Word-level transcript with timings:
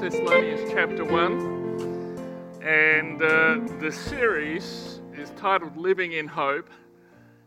Thessalonians 0.00 0.72
chapter 0.72 1.04
1. 1.04 2.62
And 2.62 3.22
uh, 3.22 3.60
the 3.80 3.92
series 3.92 5.00
is 5.12 5.30
titled 5.36 5.76
Living 5.76 6.12
in 6.12 6.26
Hope, 6.26 6.70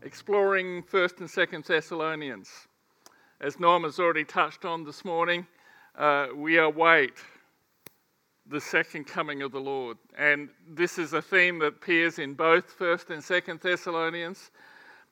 exploring 0.04 0.84
1st 0.84 1.20
and 1.21 1.30
2nd 1.30 1.66
Thessalonians. 1.66 2.68
As 3.44 3.60
Norm 3.60 3.84
has 3.84 4.00
already 4.00 4.24
touched 4.24 4.64
on 4.64 4.86
this 4.86 5.04
morning, 5.04 5.46
uh, 5.97 6.28
we 6.33 6.60
await 6.60 7.11
the 8.47 8.61
second 8.61 9.04
coming 9.04 9.42
of 9.42 9.52
the 9.52 9.60
Lord. 9.60 9.97
And 10.18 10.47
this 10.66 10.97
is 10.97 11.11
a 11.11 11.21
theme 11.21 11.60
that 11.60 11.66
appears 11.66 12.19
in 12.19 12.36
both 12.36 12.79
1st 12.79 13.10
and 13.10 13.21
2nd 13.21 13.60
Thessalonians. 13.60 14.52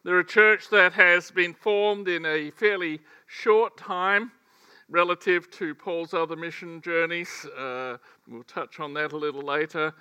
They're 0.06 0.20
a 0.20 0.26
church 0.26 0.70
that 0.70 0.94
has 0.94 1.30
been 1.30 1.54
formed 1.54 2.08
in 2.08 2.26
a 2.26 2.52
fairly 2.52 3.02
short 3.28 3.76
time 3.76 4.32
relative 4.88 5.52
to 5.52 5.76
Paul's 5.76 6.14
other 6.14 6.38
mission 6.38 6.80
journeys. 6.80 7.46
Uh, 7.58 7.98
we'll 8.30 8.44
touch 8.44 8.80
on 8.80 8.94
that 8.94 9.12
a 9.12 9.18
little 9.18 9.42
later. 9.42 9.94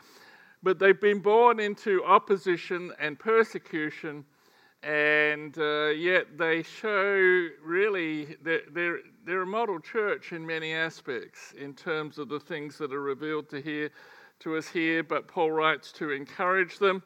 But 0.62 0.78
they've 0.78 1.00
been 1.00 1.18
born 1.18 1.58
into 1.58 2.04
opposition 2.04 2.92
and 3.00 3.18
persecution, 3.18 4.24
and 4.82 5.58
uh, 5.58 5.88
yet 5.88 6.38
they 6.38 6.62
show 6.62 7.48
really 7.62 8.36
that 8.42 8.72
they're, 8.72 9.00
they're 9.26 9.42
a 9.42 9.46
model 9.46 9.78
church 9.78 10.32
in 10.32 10.46
many 10.46 10.72
aspects 10.72 11.52
in 11.58 11.74
terms 11.74 12.18
of 12.18 12.28
the 12.28 12.40
things 12.40 12.78
that 12.78 12.92
are 12.92 13.02
revealed 13.02 13.48
to, 13.50 13.60
here, 13.60 13.90
to 14.38 14.56
us 14.56 14.66
here. 14.66 15.02
But 15.02 15.28
Paul 15.28 15.50
writes 15.50 15.92
to 15.92 16.12
encourage 16.12 16.78
them 16.78 17.02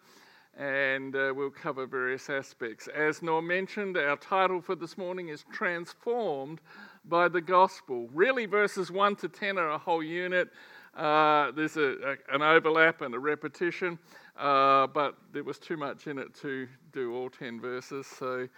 and 0.56 1.16
uh, 1.16 1.32
we'll 1.34 1.50
cover 1.50 1.86
various 1.86 2.30
aspects. 2.30 2.88
As 2.94 3.22
Norm 3.22 3.46
mentioned, 3.46 3.96
our 3.96 4.16
title 4.16 4.60
for 4.60 4.76
this 4.76 4.96
morning 4.96 5.28
is 5.28 5.44
Transformed 5.52 6.60
by 7.06 7.28
the 7.28 7.40
Gospel. 7.40 8.08
Really, 8.12 8.46
verses 8.46 8.90
1 8.90 9.16
to 9.16 9.28
10 9.28 9.58
are 9.58 9.70
a 9.70 9.78
whole 9.78 10.02
unit. 10.02 10.50
Uh, 10.96 11.50
there's 11.52 11.76
a, 11.76 11.96
a, 12.30 12.34
an 12.34 12.42
overlap 12.42 13.00
and 13.00 13.14
a 13.14 13.18
repetition, 13.18 13.98
uh, 14.36 14.86
but 14.88 15.16
there 15.32 15.44
was 15.44 15.58
too 15.58 15.76
much 15.76 16.06
in 16.06 16.18
it 16.18 16.34
to 16.34 16.68
do 16.92 17.14
all 17.14 17.30
10 17.30 17.60
verses, 17.60 18.06
so 18.06 18.48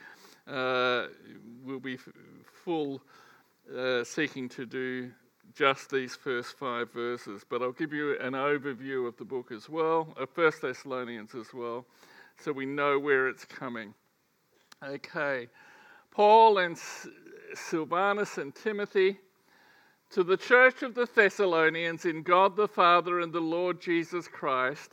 uh, 0.47 1.07
we'll 1.65 1.81
be 1.81 1.95
f- 1.95 2.09
full 2.65 3.03
uh, 3.77 4.05
seeking 4.05 4.49
to 4.49 4.65
do 4.65 5.11
just 5.55 5.91
these 5.91 6.15
first 6.15 6.59
five 6.59 6.93
verses, 6.93 7.43
but 7.49 7.63
I'll 7.63 7.73
give 7.73 7.93
you 7.93 8.19
an 8.21 8.35
overview 8.35 9.09
of 9.09 9.17
the 9.17 9.25
book 9.25 9.51
as 9.53 9.69
well, 9.69 10.15
of 10.17 10.29
First 10.31 10.63
Thessalonians 10.63 11.35
as 11.35 11.55
well, 11.55 11.87
so 12.39 12.53
we 12.53 12.67
know 12.67 12.99
where 12.99 13.29
it's 13.29 13.45
coming. 13.45 13.95
Okay, 14.83 15.49
Paul 16.11 16.59
and 16.59 16.79
Silvanus 17.55 18.39
and 18.39 18.55
Timothy 18.55 19.19
to 20.11 20.23
the 20.23 20.37
church 20.37 20.83
of 20.83 20.95
the 20.95 21.07
Thessalonians 21.07 22.05
in 22.05 22.23
God 22.23 22.57
the 22.57 22.69
Father 22.69 23.21
and 23.21 23.33
the 23.33 23.41
Lord 23.41 23.81
Jesus 23.81 24.29
Christ, 24.29 24.93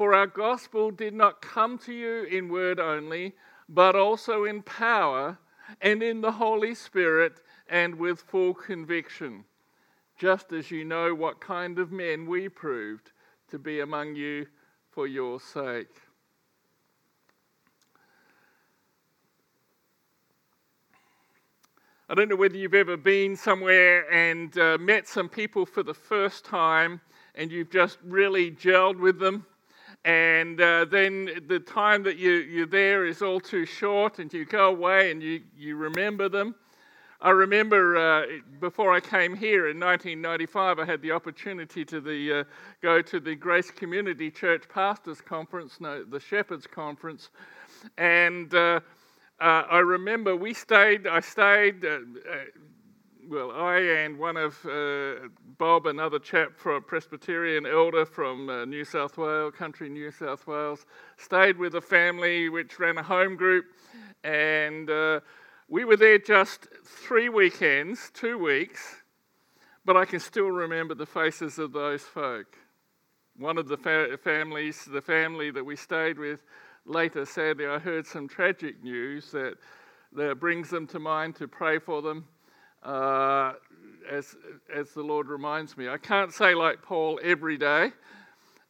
for 0.00 0.14
our 0.14 0.26
gospel 0.26 0.90
did 0.90 1.12
not 1.12 1.42
come 1.42 1.76
to 1.76 1.92
you 1.92 2.22
in 2.22 2.48
word 2.48 2.80
only, 2.80 3.34
but 3.68 3.94
also 3.94 4.44
in 4.44 4.62
power 4.62 5.36
and 5.82 6.02
in 6.02 6.22
the 6.22 6.32
Holy 6.32 6.74
Spirit 6.74 7.34
and 7.68 7.94
with 7.96 8.22
full 8.22 8.54
conviction, 8.54 9.44
just 10.18 10.54
as 10.54 10.70
you 10.70 10.86
know 10.86 11.14
what 11.14 11.38
kind 11.38 11.78
of 11.78 11.92
men 11.92 12.24
we 12.24 12.48
proved 12.48 13.12
to 13.50 13.58
be 13.58 13.80
among 13.80 14.16
you 14.16 14.46
for 14.90 15.06
your 15.06 15.38
sake. 15.38 15.94
I 22.08 22.14
don't 22.14 22.30
know 22.30 22.36
whether 22.36 22.56
you've 22.56 22.72
ever 22.72 22.96
been 22.96 23.36
somewhere 23.36 24.10
and 24.10 24.56
uh, 24.56 24.78
met 24.80 25.06
some 25.06 25.28
people 25.28 25.66
for 25.66 25.82
the 25.82 25.92
first 25.92 26.46
time 26.46 27.02
and 27.34 27.52
you've 27.52 27.70
just 27.70 27.98
really 28.02 28.50
gelled 28.50 28.98
with 28.98 29.18
them. 29.18 29.44
And 30.04 30.60
uh, 30.60 30.86
then 30.86 31.28
the 31.46 31.60
time 31.60 32.02
that 32.04 32.16
you, 32.16 32.30
you're 32.30 32.66
there 32.66 33.04
is 33.04 33.20
all 33.20 33.40
too 33.40 33.66
short, 33.66 34.18
and 34.18 34.32
you 34.32 34.44
go 34.46 34.68
away 34.68 35.10
and 35.10 35.22
you, 35.22 35.42
you 35.56 35.76
remember 35.76 36.28
them. 36.28 36.54
I 37.22 37.30
remember 37.30 37.98
uh, 37.98 38.26
before 38.60 38.94
I 38.94 39.00
came 39.00 39.36
here 39.36 39.68
in 39.68 39.78
1995, 39.78 40.78
I 40.78 40.86
had 40.86 41.02
the 41.02 41.12
opportunity 41.12 41.84
to 41.84 42.00
the, 42.00 42.32
uh, 42.32 42.44
go 42.80 43.02
to 43.02 43.20
the 43.20 43.34
Grace 43.34 43.70
Community 43.70 44.30
Church 44.30 44.64
Pastors 44.72 45.20
Conference, 45.20 45.80
no, 45.80 46.02
the 46.02 46.18
Shepherds 46.18 46.66
Conference, 46.66 47.28
and 47.98 48.54
uh, 48.54 48.80
uh 49.38 49.64
I 49.70 49.78
remember 49.80 50.34
we 50.34 50.54
stayed. 50.54 51.06
I 51.06 51.20
stayed. 51.20 51.84
Uh, 53.30 53.34
uh, 53.34 53.46
well, 53.46 53.50
I 53.52 53.78
and 53.80 54.18
one 54.18 54.36
of 54.36 54.58
Bob, 55.58 55.86
another 55.86 56.18
chap 56.18 56.56
from 56.56 56.82
Presbyterian 56.82 57.66
elder 57.66 58.04
from 58.04 58.46
New 58.68 58.84
South 58.84 59.18
Wales, 59.18 59.54
country 59.56 59.88
New 59.88 60.10
South 60.10 60.46
Wales, 60.46 60.86
stayed 61.16 61.56
with 61.56 61.74
a 61.74 61.80
family 61.80 62.48
which 62.48 62.78
ran 62.78 62.98
a 62.98 63.02
home 63.02 63.36
group, 63.36 63.66
and 64.24 64.88
we 65.68 65.84
were 65.84 65.96
there 65.96 66.18
just 66.18 66.68
three 66.84 67.28
weekends, 67.28 68.10
two 68.12 68.38
weeks, 68.38 68.96
but 69.84 69.96
I 69.96 70.04
can 70.04 70.20
still 70.20 70.50
remember 70.50 70.94
the 70.94 71.06
faces 71.06 71.58
of 71.58 71.72
those 71.72 72.02
folk. 72.02 72.56
One 73.36 73.58
of 73.58 73.68
the 73.68 73.76
fa- 73.76 74.18
families, 74.22 74.84
the 74.84 75.00
family 75.00 75.50
that 75.52 75.64
we 75.64 75.76
stayed 75.76 76.18
with, 76.18 76.42
later 76.84 77.24
sadly, 77.24 77.66
I 77.66 77.78
heard 77.78 78.06
some 78.06 78.28
tragic 78.28 78.82
news 78.82 79.30
that, 79.30 79.54
that 80.12 80.40
brings 80.40 80.70
them 80.70 80.86
to 80.88 80.98
mind 80.98 81.36
to 81.36 81.48
pray 81.48 81.78
for 81.78 82.02
them. 82.02 82.26
Uh, 82.82 83.54
as, 84.10 84.36
as 84.74 84.90
the 84.90 85.02
Lord 85.02 85.28
reminds 85.28 85.76
me, 85.76 85.88
I 85.88 85.98
can't 85.98 86.32
say 86.32 86.54
like 86.54 86.82
Paul 86.82 87.20
every 87.22 87.56
day, 87.56 87.92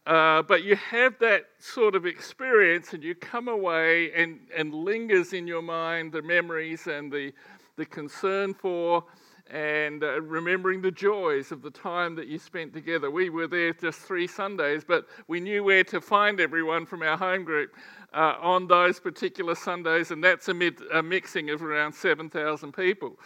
uh, 0.07 0.43
but 0.43 0.65
you 0.65 0.77
have 0.77 1.19
that 1.21 1.47
sort 1.59 1.95
of 1.95 2.07
experience 2.07 2.93
and 2.93 3.03
you 3.03 3.15
come 3.15 3.49
away 3.49 4.13
and, 4.13 4.41
and 4.57 4.75
lingers 4.75 5.33
in 5.33 5.47
your 5.47 5.63
mind 5.63 6.13
the 6.13 6.23
memories 6.23 6.87
and 6.87 7.13
the, 7.13 7.33
the 7.77 7.87
concern 7.87 8.55
for 8.55 9.05
and 9.51 10.05
uh, 10.05 10.21
remembering 10.23 10.81
the 10.81 10.91
joys 10.91 11.51
of 11.51 11.61
the 11.61 11.71
time 11.71 12.15
that 12.15 12.29
you 12.29 12.39
spent 12.39 12.73
together. 12.73 13.11
We 13.11 13.31
were 13.31 13.49
there 13.49 13.73
just 13.73 13.99
three 14.01 14.27
Sundays, 14.27 14.85
but 14.87 15.07
we 15.27 15.41
knew 15.41 15.65
where 15.65 15.85
to 15.85 16.01
find 16.01 16.41
everyone 16.41 16.87
from 16.87 17.03
our 17.03 17.17
home 17.17 17.45
group 17.45 17.75
uh, 18.15 18.37
on 18.41 18.69
those 18.69 19.01
particular 19.01 19.55
Sundays, 19.55 20.13
and 20.13 20.23
that's 20.23 20.49
amid 20.49 20.81
a 20.93 21.03
mixing 21.03 21.51
of 21.51 21.63
around 21.63 21.93
7,000 21.93 22.73
people. 22.73 23.19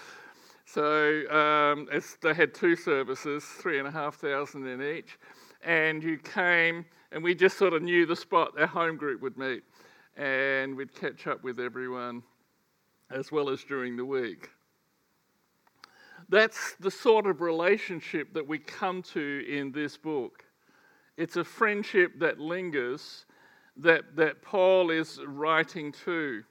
So 0.74 1.30
um, 1.30 1.88
they 2.21 2.34
had 2.34 2.53
two 2.53 2.74
services, 2.74 3.44
three 3.44 3.78
and 3.78 3.86
a 3.86 3.92
half 3.92 4.16
thousand 4.16 4.66
in 4.66 4.82
each 4.82 5.16
and 5.65 6.03
you 6.03 6.18
came, 6.18 6.84
and 7.12 7.22
we 7.22 7.34
just 7.34 7.56
sort 7.56 7.72
of 7.72 7.82
knew 7.82 8.06
the 8.06 8.16
spot 8.16 8.53
our 8.59 8.66
home 8.66 8.97
group 8.97 9.22
would 9.22 9.38
meet, 9.38 9.62
and 10.16 10.76
we'd 10.76 10.94
catch 10.94 11.26
up 11.26 11.42
with 11.42 11.59
everyone 11.59 12.22
as 13.10 13.32
well 13.32 13.48
as 13.48 13.65
during 13.65 13.97
the 13.97 14.04
week. 14.04 14.50
That's 16.28 16.74
the 16.80 16.91
sort 16.91 17.26
of 17.26 17.41
relationship 17.41 18.32
that 18.34 18.47
we 18.47 18.59
come 18.59 19.03
to 19.15 19.44
in 19.48 19.72
this 19.72 19.97
book. 19.97 20.44
It's 21.16 21.36
a 21.36 21.44
friendship 21.44 22.18
that 22.18 22.41
lingers, 22.41 23.26
that, 23.76 24.16
that 24.16 24.42
Paul 24.42 24.91
is 24.91 25.21
writing 25.26 25.92
to 26.04 26.42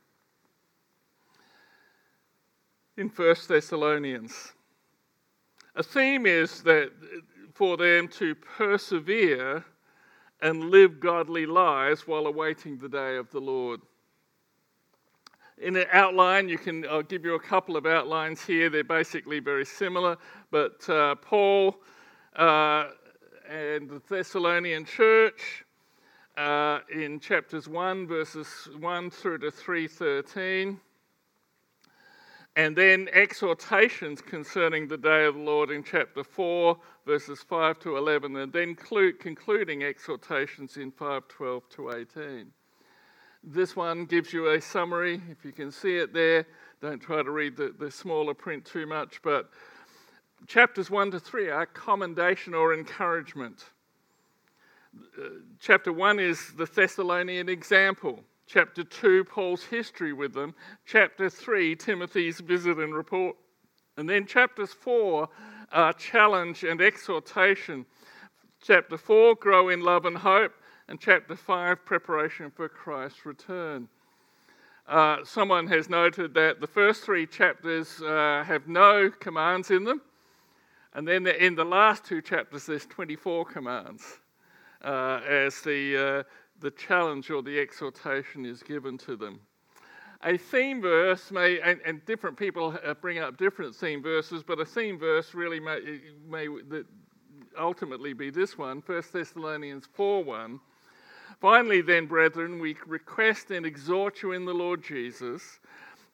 in 2.98 3.10
1 3.10 3.36
Thessalonians. 3.48 4.54
A 5.76 5.84
theme 5.84 6.26
is 6.26 6.62
that 6.64 6.92
for 7.54 7.78
them 7.78 8.08
to 8.08 8.36
persevere 8.36 9.66
and 10.42 10.70
live 10.70 11.00
godly 11.00 11.46
lives 11.46 12.08
while 12.08 12.28
awaiting 12.28 12.78
the 12.78 12.90
day 12.90 13.18
of 13.18 13.32
the 13.32 13.40
Lord. 13.40 13.82
in 15.58 15.76
an 15.78 15.86
outline, 15.92 16.50
you 16.50 16.58
can, 16.58 16.86
I'll 16.88 17.04
give 17.04 17.24
you 17.24 17.36
a 17.36 17.40
couple 17.40 17.78
of 17.78 17.86
outlines 17.86 18.44
here. 18.44 18.70
They're 18.70 18.84
basically 18.84 19.40
very 19.40 19.66
similar, 19.66 20.18
but 20.52 20.88
uh, 20.90 21.16
Paul 21.16 21.78
uh, 22.36 22.90
and 23.50 23.90
the 23.90 24.02
Thessalonian 24.10 24.84
church 24.84 25.64
uh, 26.38 26.80
in 26.94 27.20
chapters 27.20 27.68
1, 27.68 28.08
verses 28.08 28.48
1 28.80 29.10
through 29.10 29.38
to 29.40 29.52
313. 29.52 30.80
And 32.56 32.76
then 32.76 33.10
exhortations 33.12 34.22
concerning 34.22 34.88
the 34.88 34.98
day 34.98 35.26
of 35.26 35.34
the 35.34 35.42
Lord 35.42 35.72
in 35.72 35.84
chapter 35.84 36.24
4, 36.24 36.78
verses 37.06 37.42
5 37.42 37.80
to 37.80 37.98
11, 37.98 38.36
and 38.36 38.54
then 38.54 38.76
concluding 38.76 39.84
exhortations 39.84 40.78
in 40.78 40.92
5:12 40.92 41.68
to 41.70 41.92
18. 41.92 42.52
This 43.44 43.76
one 43.76 44.06
gives 44.06 44.32
you 44.32 44.50
a 44.52 44.62
summary, 44.62 45.22
if 45.30 45.44
you 45.44 45.52
can 45.52 45.72
see 45.72 45.98
it 45.98 46.14
there. 46.14 46.46
Don't 46.80 47.02
try 47.02 47.24
to 47.24 47.32
read 47.32 47.58
the, 47.58 47.74
the 47.78 47.90
smaller 47.90 48.34
print 48.34 48.64
too 48.64 48.86
much, 48.86 49.22
but 49.24 49.50
chapters 50.48 50.92
1 50.92 51.12
to 51.12 51.20
3 51.20 51.50
are 51.50 51.66
commendation 51.66 52.54
or 52.54 52.74
encouragement. 52.74 53.66
Uh, 55.18 55.30
chapter 55.60 55.92
1 55.92 56.20
is 56.20 56.54
the 56.54 56.66
Thessalonian 56.66 57.50
example. 57.50 58.24
Chapter 58.46 58.84
2, 58.84 59.24
Paul's 59.24 59.64
history 59.64 60.14
with 60.14 60.34
them. 60.34 60.54
Chapter 60.86 61.30
3, 61.30 61.76
Timothy's 61.76 62.40
visit 62.40 62.78
and 62.78 62.94
report. 62.94 63.36
And 63.98 64.10
then 64.10 64.26
chapters 64.26 64.74
4 64.74 65.30
are 65.72 65.94
challenge 65.94 66.64
and 66.64 66.82
exhortation. 66.82 67.86
Chapter 68.62 68.98
4, 68.98 69.36
grow 69.36 69.70
in 69.70 69.82
love 69.82 70.06
and 70.06 70.18
hope. 70.18 70.54
And 70.88 71.00
chapter 71.00 71.36
5, 71.36 71.86
preparation 71.86 72.52
for 72.52 72.68
Christ's 72.68 73.26
return. 73.26 73.88
Uh, 74.88 75.18
someone 75.24 75.68
has 75.68 75.90
noted 75.90 76.34
that 76.34 76.60
the 76.60 76.68
first 76.68 77.04
three 77.04 77.26
chapters 77.26 78.02
uh, 78.02 78.44
have 78.46 78.68
no 78.68 79.10
commands 79.10 79.72
in 79.72 79.86
them. 79.86 80.02
And 80.94 81.08
then 81.08 81.26
in 81.26 81.56
the 81.56 81.64
last 81.64 82.04
two 82.04 82.22
chapters, 82.22 82.66
there's 82.66 82.86
24 82.86 83.46
commands 83.46 84.20
uh, 84.84 85.22
as 85.28 85.62
the, 85.62 85.98
uh, 85.98 86.24
the 86.64 86.72
challenge 86.72 87.30
or 87.30 87.44
the 87.44 87.60
exhortation 87.60 88.46
is 88.46 88.64
given 88.64 88.98
to 88.98 89.18
them. 89.18 89.40
A 90.24 90.38
theme 90.38 90.82
verse 90.82 91.30
may, 91.30 91.60
and, 91.60 91.82
and 91.86 92.04
different 92.06 92.38
people 92.38 92.80
uh, 92.86 92.94
bring 92.94 93.20
up 93.20 93.38
different 93.38 93.76
theme 93.76 94.02
verses, 94.02 94.42
but 94.42 94.60
a 94.60 94.66
theme 94.66 94.98
verse 94.98 95.34
really 95.34 95.60
may, 95.60 96.00
may 96.28 96.48
ultimately 97.60 98.14
be 98.14 98.30
this 98.30 98.58
one 98.58 98.82
1 98.86 99.04
Thessalonians 99.12 99.90
4 99.94 100.24
1. 100.24 100.60
Finally, 101.42 101.82
then, 101.82 102.06
brethren, 102.06 102.58
we 102.58 102.78
request 102.88 103.52
and 103.52 103.66
exhort 103.66 104.22
you 104.22 104.32
in 104.32 104.46
the 104.46 104.54
Lord 104.54 104.82
Jesus 104.82 105.60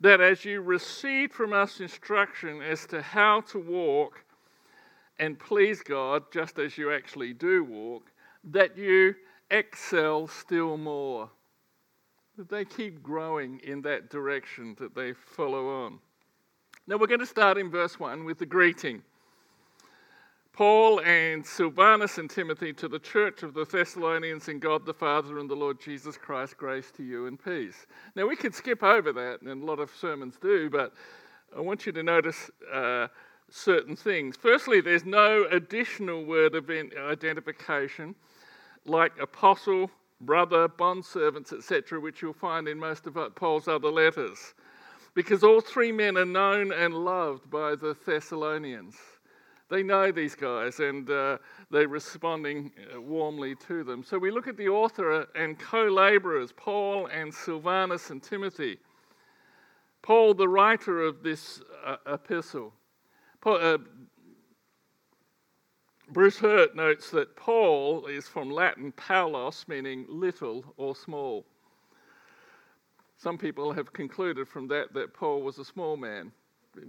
that 0.01 0.19
as 0.19 0.43
you 0.43 0.61
receive 0.61 1.31
from 1.31 1.53
us 1.53 1.79
instruction 1.79 2.63
as 2.63 2.87
to 2.87 3.01
how 3.03 3.41
to 3.41 3.59
walk 3.59 4.23
and 5.19 5.37
please 5.37 5.83
God, 5.83 6.23
just 6.31 6.57
as 6.57 6.77
you 6.77 6.91
actually 6.91 7.33
do 7.33 7.63
walk, 7.63 8.09
that 8.45 8.77
you 8.77 9.13
excel 9.51 10.27
still 10.27 10.77
more. 10.77 11.29
That 12.37 12.49
they 12.49 12.65
keep 12.65 13.03
growing 13.03 13.59
in 13.63 13.81
that 13.81 14.09
direction 14.09 14.75
that 14.79 14.95
they 14.95 15.13
follow 15.13 15.85
on. 15.85 15.99
Now 16.87 16.97
we're 16.97 17.07
going 17.07 17.19
to 17.19 17.25
start 17.25 17.57
in 17.57 17.69
verse 17.69 17.99
1 17.99 18.23
with 18.23 18.39
the 18.39 18.45
greeting. 18.45 19.03
Paul 20.53 20.99
and 21.01 21.45
Silvanus 21.45 22.17
and 22.17 22.29
Timothy 22.29 22.73
to 22.73 22.87
the 22.87 22.99
church 22.99 23.43
of 23.43 23.53
the 23.53 23.65
Thessalonians 23.65 24.49
in 24.49 24.59
God 24.59 24.85
the 24.85 24.93
Father 24.93 25.39
and 25.39 25.49
the 25.49 25.55
Lord 25.55 25.79
Jesus 25.79 26.17
Christ, 26.17 26.57
grace 26.57 26.91
to 26.97 27.03
you 27.03 27.27
and 27.27 27.41
peace. 27.41 27.85
Now 28.15 28.27
we 28.27 28.35
could 28.35 28.53
skip 28.53 28.83
over 28.83 29.13
that, 29.13 29.41
and 29.41 29.63
a 29.63 29.65
lot 29.65 29.79
of 29.79 29.89
sermons 30.01 30.35
do, 30.41 30.69
but 30.69 30.93
I 31.55 31.61
want 31.61 31.85
you 31.85 31.91
to 31.93 32.03
notice 32.03 32.51
uh, 32.73 33.07
certain 33.49 33.95
things. 33.95 34.35
Firstly, 34.35 34.81
there's 34.81 35.05
no 35.05 35.45
additional 35.49 36.25
word 36.25 36.55
of 36.55 36.69
identification 36.69 38.15
like 38.85 39.11
apostle, 39.19 39.89
brother, 40.21 40.67
bondservants, 40.67 41.53
etc., 41.53 41.99
which 41.99 42.21
you'll 42.21 42.33
find 42.33 42.67
in 42.67 42.77
most 42.79 43.07
of 43.07 43.17
Paul's 43.35 43.67
other 43.67 43.89
letters, 43.89 44.53
because 45.13 45.43
all 45.43 45.61
three 45.61 45.91
men 45.91 46.17
are 46.17 46.25
known 46.25 46.71
and 46.71 46.93
loved 46.93 47.49
by 47.49 47.75
the 47.75 47.95
Thessalonians. 48.05 48.95
They 49.69 49.83
know 49.83 50.11
these 50.11 50.33
guys 50.33 50.79
and 50.79 51.09
uh, 51.09 51.37
they're 51.69 51.87
responding 51.87 52.71
uh, 52.93 52.99
warmly 52.99 53.53
to 53.67 53.83
them. 53.83 54.03
So 54.03 54.17
we 54.17 54.31
look 54.31 54.47
at 54.47 54.57
the 54.57 54.67
author 54.67 55.27
and 55.35 55.59
co 55.59 55.83
laborers, 55.83 56.51
Paul 56.51 57.05
and 57.07 57.31
Silvanus 57.31 58.09
and 58.09 58.21
Timothy. 58.21 58.79
Paul, 60.01 60.33
the 60.33 60.47
writer 60.47 61.03
of 61.03 61.21
this 61.21 61.61
uh, 61.85 61.97
epistle. 62.07 62.73
Paul, 63.41 63.59
uh, 63.61 63.77
Bruce 66.11 66.39
Hurt 66.39 66.75
notes 66.75 67.11
that 67.11 67.35
Paul 67.35 68.07
is 68.07 68.27
from 68.27 68.49
Latin 68.49 68.91
paulos, 68.93 69.67
meaning 69.67 70.05
little 70.09 70.65
or 70.77 70.95
small. 70.95 71.45
Some 73.17 73.37
people 73.37 73.71
have 73.73 73.93
concluded 73.93 74.47
from 74.47 74.67
that 74.69 74.91
that 74.93 75.13
Paul 75.13 75.43
was 75.43 75.59
a 75.59 75.65
small 75.65 75.97
man. 75.97 76.31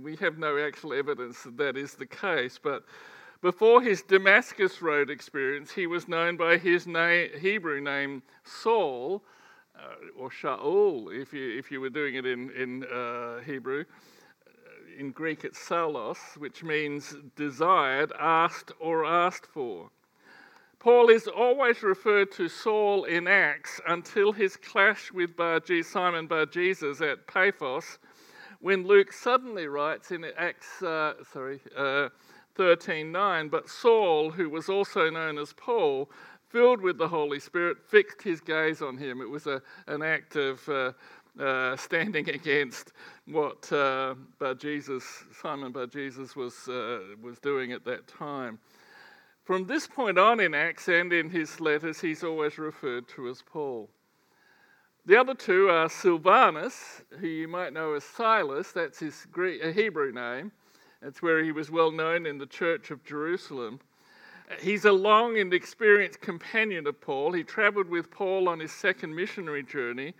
We 0.02 0.16
have 0.16 0.38
no 0.38 0.58
actual 0.58 0.94
evidence 0.94 1.42
that 1.42 1.58
that 1.58 1.76
is 1.76 1.94
the 1.94 2.06
case, 2.06 2.58
but 2.62 2.84
before 3.42 3.82
his 3.82 4.02
Damascus 4.02 4.80
Road 4.80 5.10
experience, 5.10 5.70
he 5.70 5.86
was 5.86 6.08
known 6.08 6.36
by 6.36 6.56
his 6.56 6.86
name, 6.86 7.30
Hebrew 7.38 7.80
name 7.80 8.22
Saul, 8.44 9.22
uh, 9.78 9.94
or 10.16 10.30
Shaul, 10.30 11.14
if 11.14 11.32
you, 11.32 11.58
if 11.58 11.70
you 11.70 11.80
were 11.80 11.90
doing 11.90 12.14
it 12.14 12.26
in, 12.26 12.50
in 12.52 12.84
uh, 12.84 13.40
Hebrew 13.40 13.84
in 15.00 15.12
Greek 15.12 15.44
it's 15.44 15.58
salos, 15.58 16.18
which 16.36 16.62
means 16.62 17.16
desired, 17.34 18.12
asked, 18.20 18.70
or 18.78 19.06
asked 19.06 19.46
for. 19.46 19.88
Paul 20.78 21.08
is 21.08 21.26
always 21.26 21.82
referred 21.82 22.30
to 22.32 22.48
Saul 22.48 23.04
in 23.04 23.26
Acts 23.26 23.80
until 23.88 24.30
his 24.32 24.56
clash 24.56 25.10
with 25.10 25.36
Bar 25.36 25.62
Simon 25.82 26.26
Bar 26.26 26.46
Jesus 26.46 27.00
at 27.00 27.26
Paphos, 27.26 27.98
when 28.60 28.86
Luke 28.86 29.10
suddenly 29.10 29.66
writes 29.66 30.10
in 30.10 30.24
Acts, 30.36 30.82
uh, 30.82 31.14
sorry, 31.32 31.60
uh, 31.74 32.10
13:9, 32.56 33.48
but 33.48 33.70
Saul, 33.70 34.30
who 34.30 34.50
was 34.50 34.68
also 34.68 35.08
known 35.08 35.38
as 35.38 35.54
Paul, 35.54 36.10
filled 36.50 36.82
with 36.82 36.98
the 36.98 37.08
Holy 37.08 37.38
Spirit, 37.38 37.78
fixed 37.88 38.20
his 38.20 38.40
gaze 38.40 38.82
on 38.82 38.98
him. 38.98 39.22
It 39.22 39.30
was 39.30 39.46
a, 39.46 39.62
an 39.86 40.02
act 40.02 40.36
of 40.36 40.68
uh, 40.68 40.92
uh, 41.38 41.76
standing 41.76 42.28
against 42.30 42.92
what 43.26 43.70
uh, 43.72 44.14
Jesus, 44.58 45.04
Simon 45.40 45.72
Bar 45.72 45.86
Jesus 45.86 46.34
was, 46.34 46.68
uh, 46.68 47.00
was 47.22 47.38
doing 47.38 47.72
at 47.72 47.84
that 47.84 48.06
time. 48.06 48.58
From 49.44 49.66
this 49.66 49.86
point 49.86 50.18
on 50.18 50.40
in 50.40 50.54
Acts 50.54 50.88
and 50.88 51.12
in 51.12 51.30
his 51.30 51.60
letters, 51.60 52.00
he's 52.00 52.22
always 52.22 52.58
referred 52.58 53.08
to 53.08 53.28
as 53.28 53.42
Paul. 53.42 53.88
The 55.06 55.16
other 55.16 55.34
two 55.34 55.68
are 55.70 55.88
Silvanus, 55.88 57.02
who 57.18 57.26
you 57.26 57.48
might 57.48 57.72
know 57.72 57.94
as 57.94 58.04
Silas, 58.04 58.70
that's 58.72 58.98
his 58.98 59.26
Greek, 59.32 59.64
Hebrew 59.74 60.12
name. 60.12 60.52
That's 61.02 61.22
where 61.22 61.42
he 61.42 61.52
was 61.52 61.70
well 61.70 61.90
known 61.90 62.26
in 62.26 62.36
the 62.36 62.46
church 62.46 62.90
of 62.90 63.02
Jerusalem. 63.02 63.80
He's 64.60 64.84
a 64.84 64.92
long 64.92 65.38
and 65.38 65.54
experienced 65.54 66.20
companion 66.20 66.86
of 66.86 67.00
Paul. 67.00 67.32
He 67.32 67.42
traveled 67.42 67.88
with 67.88 68.10
Paul 68.10 68.48
on 68.48 68.60
his 68.60 68.72
second 68.72 69.14
missionary 69.14 69.62
journey 69.62 70.12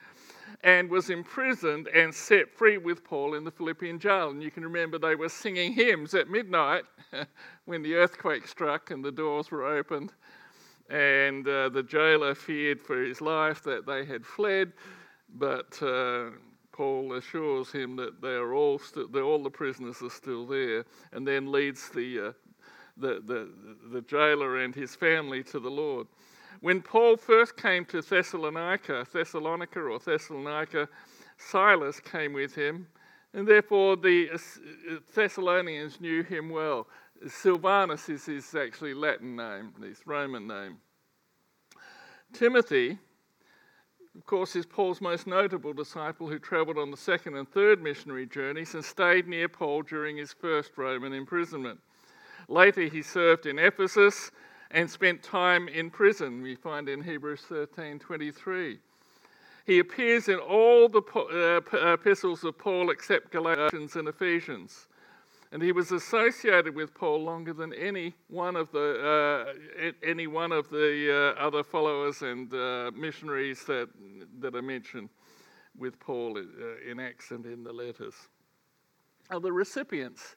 and 0.62 0.90
was 0.90 1.08
imprisoned 1.08 1.88
and 1.88 2.14
set 2.14 2.50
free 2.50 2.76
with 2.76 3.02
Paul 3.02 3.34
in 3.34 3.44
the 3.44 3.50
Philippian 3.50 3.98
jail. 3.98 4.30
And 4.30 4.42
you 4.42 4.50
can 4.50 4.62
remember 4.62 4.98
they 4.98 5.14
were 5.14 5.28
singing 5.28 5.72
hymns 5.72 6.14
at 6.14 6.28
midnight 6.28 6.84
when 7.64 7.82
the 7.82 7.94
earthquake 7.94 8.46
struck 8.46 8.90
and 8.90 9.04
the 9.04 9.12
doors 9.12 9.50
were 9.50 9.64
opened. 9.64 10.12
And 10.90 11.46
uh, 11.48 11.68
the 11.70 11.82
jailer 11.82 12.34
feared 12.34 12.80
for 12.80 13.02
his 13.02 13.20
life 13.20 13.62
that 13.62 13.86
they 13.86 14.04
had 14.04 14.26
fled, 14.26 14.72
but 15.36 15.80
uh, 15.82 16.30
Paul 16.72 17.14
assures 17.14 17.70
him 17.70 17.94
that 17.96 18.20
they 18.20 18.34
are 18.34 18.54
all, 18.54 18.78
st- 18.78 19.14
all 19.16 19.42
the 19.42 19.50
prisoners 19.50 20.02
are 20.02 20.10
still 20.10 20.46
there, 20.46 20.84
and 21.12 21.26
then 21.26 21.52
leads 21.52 21.90
the, 21.90 22.28
uh, 22.28 22.32
the, 22.96 23.22
the, 23.24 23.48
the 23.92 24.00
jailer 24.02 24.58
and 24.58 24.74
his 24.74 24.96
family 24.96 25.44
to 25.44 25.60
the 25.60 25.70
Lord. 25.70 26.08
When 26.60 26.82
Paul 26.82 27.16
first 27.16 27.56
came 27.56 27.86
to 27.86 28.02
Thessalonica, 28.02 29.06
Thessalonica 29.10 29.80
or 29.80 29.98
Thessalonica, 29.98 30.88
Silas 31.38 32.00
came 32.00 32.34
with 32.34 32.54
him, 32.54 32.86
and 33.32 33.48
therefore 33.48 33.96
the 33.96 34.30
uh, 34.30 34.34
uh, 34.34 34.98
Thessalonians 35.14 36.00
knew 36.00 36.22
him 36.22 36.50
well. 36.50 36.86
Silvanus 37.26 38.08
is 38.08 38.26
his 38.26 38.54
actually 38.54 38.92
Latin 38.92 39.36
name, 39.36 39.72
his 39.82 40.06
Roman 40.06 40.46
name. 40.46 40.76
Timothy, 42.32 42.98
of 44.14 44.26
course, 44.26 44.54
is 44.54 44.66
Paul's 44.66 45.00
most 45.00 45.26
notable 45.26 45.72
disciple 45.72 46.28
who 46.28 46.38
travelled 46.38 46.78
on 46.78 46.90
the 46.90 46.96
second 46.96 47.36
and 47.36 47.50
third 47.50 47.82
missionary 47.82 48.26
journeys 48.26 48.74
and 48.74 48.84
stayed 48.84 49.26
near 49.26 49.48
Paul 49.48 49.82
during 49.82 50.16
his 50.16 50.32
first 50.32 50.76
Roman 50.76 51.12
imprisonment. 51.12 51.80
Later, 52.48 52.82
he 52.82 53.02
served 53.02 53.46
in 53.46 53.58
Ephesus 53.58 54.30
and 54.70 54.88
spent 54.88 55.22
time 55.22 55.68
in 55.68 55.90
prison, 55.90 56.42
we 56.42 56.54
find 56.54 56.88
in 56.88 57.02
Hebrews 57.02 57.42
13 57.48 57.98
23. 57.98 58.78
He 59.66 59.78
appears 59.78 60.28
in 60.28 60.38
all 60.38 60.88
the 60.88 61.02
uh, 61.02 61.92
epistles 61.92 62.44
of 62.44 62.58
Paul 62.58 62.90
except 62.90 63.30
Galatians 63.30 63.96
and 63.96 64.08
Ephesians. 64.08 64.88
And 65.52 65.60
he 65.60 65.72
was 65.72 65.90
associated 65.90 66.74
with 66.74 66.94
Paul 66.94 67.24
longer 67.24 67.52
than 67.52 67.72
any 67.74 68.14
one 68.28 68.54
of 68.54 68.70
the, 68.70 69.52
uh, 69.84 69.92
any 70.02 70.28
one 70.28 70.52
of 70.52 70.70
the 70.70 71.34
uh, 71.36 71.40
other 71.40 71.64
followers 71.64 72.22
and 72.22 72.52
uh, 72.54 72.92
missionaries 72.94 73.64
that, 73.64 73.88
that 74.38 74.54
are 74.54 74.62
mentioned 74.62 75.08
with 75.76 75.98
Paul 75.98 76.38
uh, 76.38 76.90
in 76.90 77.00
Acts 77.00 77.32
and 77.32 77.44
in 77.46 77.64
the 77.64 77.72
letters. 77.72 78.14
Now, 79.30 79.40
the 79.40 79.52
recipients 79.52 80.36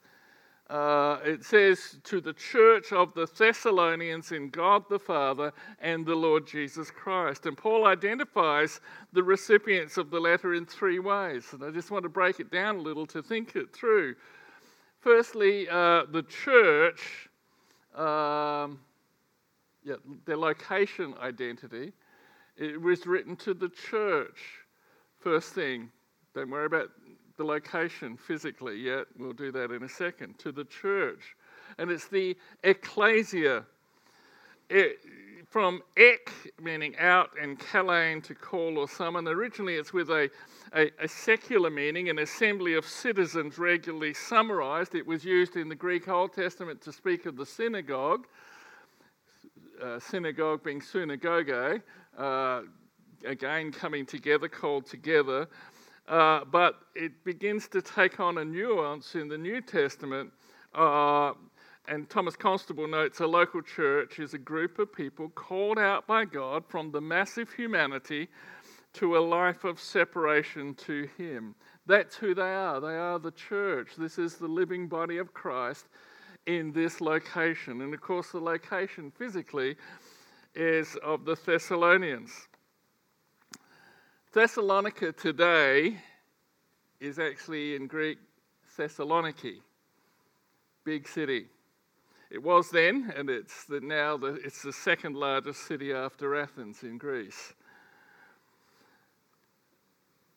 uh, 0.74 1.20
it 1.24 1.46
says, 1.46 2.00
to 2.04 2.20
the 2.20 2.34
church 2.34 2.92
of 2.94 3.14
the 3.14 3.28
Thessalonians 3.28 4.32
in 4.32 4.50
God 4.50 4.84
the 4.90 4.98
Father 4.98 5.54
and 5.80 6.04
the 6.04 6.16
Lord 6.16 6.48
Jesus 6.48 6.90
Christ. 6.90 7.46
And 7.46 7.56
Paul 7.56 7.86
identifies 7.86 8.82
the 9.12 9.22
recipients 9.22 9.98
of 9.98 10.10
the 10.10 10.20
letter 10.20 10.56
in 10.56 10.66
three 10.66 10.98
ways. 10.98 11.46
And 11.54 11.64
I 11.64 11.70
just 11.70 11.92
want 11.92 12.02
to 12.04 12.10
break 12.10 12.40
it 12.40 12.50
down 12.50 12.78
a 12.78 12.82
little 12.82 13.06
to 13.06 13.22
think 13.22 13.56
it 13.56 13.72
through. 13.72 14.16
Firstly, 15.00 15.70
uh, 15.70 16.06
the 16.12 16.24
church, 16.24 17.30
um, 17.94 18.80
yeah, 19.84 19.98
their 20.26 20.38
location 20.38 21.14
identity. 21.22 21.94
It 22.58 22.82
was 22.82 23.06
written 23.06 23.36
to 23.36 23.54
the 23.54 23.70
church. 23.70 24.40
First 25.20 25.54
thing, 25.54 25.92
don't 26.34 26.50
worry 26.50 26.66
about 26.66 26.90
the 27.38 27.44
location 27.44 28.18
physically 28.18 28.78
yet. 28.78 29.06
We'll 29.18 29.34
do 29.34 29.52
that 29.52 29.72
in 29.72 29.84
a 29.84 29.90
second. 29.90 30.40
To 30.40 30.52
the 30.52 30.66
church. 30.66 31.36
And 31.78 31.90
it's 31.90 32.08
the 32.08 32.38
ecclesia. 32.64 33.66
It, 34.70 35.00
from 35.54 35.84
ek, 35.98 36.32
meaning 36.60 36.98
out, 36.98 37.30
and 37.40 37.60
kalein, 37.60 38.24
to 38.24 38.34
call 38.34 38.80
or 38.80 38.88
summon. 38.88 39.28
Originally, 39.28 39.76
it's 39.76 39.94
with 39.94 40.10
a, 40.10 40.28
a, 40.76 40.90
a, 41.00 41.08
secular 41.08 41.70
meaning, 41.70 42.10
an 42.10 42.18
assembly 42.18 42.74
of 42.74 42.88
citizens 42.88 43.60
regularly 43.60 44.16
summarized. 44.16 44.96
It 44.96 45.06
was 45.06 45.24
used 45.24 45.56
in 45.56 45.70
the 45.70 45.76
Greek 45.76 46.08
Old 46.08 46.34
Testament 46.34 46.82
to 46.82 46.92
speak 46.92 47.28
of 47.28 47.38
the 47.38 47.46
synagogue, 47.46 48.26
uh, 49.80 50.00
synagogue 50.00 50.64
being 50.64 50.82
synagoge, 50.82 51.82
uh, 52.18 52.62
again 53.24 53.72
coming 53.72 54.08
together, 54.08 54.48
called 54.48 54.88
together. 54.88 55.48
Uh, 56.08 56.42
but 56.52 56.80
it 56.96 57.24
begins 57.24 57.68
to 57.70 57.82
take 57.82 58.20
on 58.20 58.38
a 58.40 58.46
nuance 58.46 59.16
in 59.16 59.28
the 59.28 59.38
New 59.38 59.62
Testament. 59.62 60.32
Uh, 60.76 61.34
and 61.88 62.10
Thomas 62.10 62.36
Constable 62.36 62.88
notes 62.88 63.20
a 63.20 63.28
local 63.28 63.62
church 63.62 64.20
is 64.20 64.34
a 64.34 64.38
group 64.38 64.80
of 64.80 64.94
people 64.94 65.30
called 65.30 65.80
out 65.80 66.08
by 66.08 66.26
God 66.26 66.64
from 66.68 66.92
the 66.92 67.02
massive 67.02 67.52
humanity 67.52 68.28
to 68.94 69.18
a 69.18 69.20
life 69.20 69.64
of 69.64 69.80
separation 69.80 70.76
to 70.76 71.10
Him. 71.18 71.56
That's 71.86 72.16
who 72.16 72.34
they 72.34 72.42
are. 72.54 72.80
They 72.80 72.96
are 72.96 73.20
the 73.20 73.32
church. 73.32 73.92
This 73.98 74.18
is 74.18 74.36
the 74.36 74.48
living 74.48 74.88
body 74.88 75.18
of 75.18 75.34
Christ 75.34 75.88
in 76.46 76.72
this 76.72 77.02
location. 77.02 77.82
And 77.82 77.94
of 77.94 78.02
course, 78.02 78.32
the 78.32 78.40
location 78.40 79.12
physically 79.12 79.76
is 80.56 80.96
of 81.04 81.26
the 81.26 81.36
Thessalonians. 81.36 82.32
Thessalonica 84.34 85.12
today 85.12 85.96
is 87.00 87.20
actually 87.20 87.76
in 87.76 87.86
Greek 87.86 88.18
Thessaloniki, 88.76 89.58
big 90.84 91.08
city. 91.08 91.46
It 92.32 92.42
was 92.42 92.72
then, 92.72 93.14
and 93.16 93.30
it's 93.30 93.66
the, 93.66 93.80
now 93.80 94.18
the, 94.18 94.34
it's 94.44 94.64
the 94.64 94.74
second 94.74 95.16
largest 95.16 95.68
city 95.68 95.94
after 95.94 96.36
Athens 96.36 96.82
in 96.82 96.98
Greece. 96.98 97.54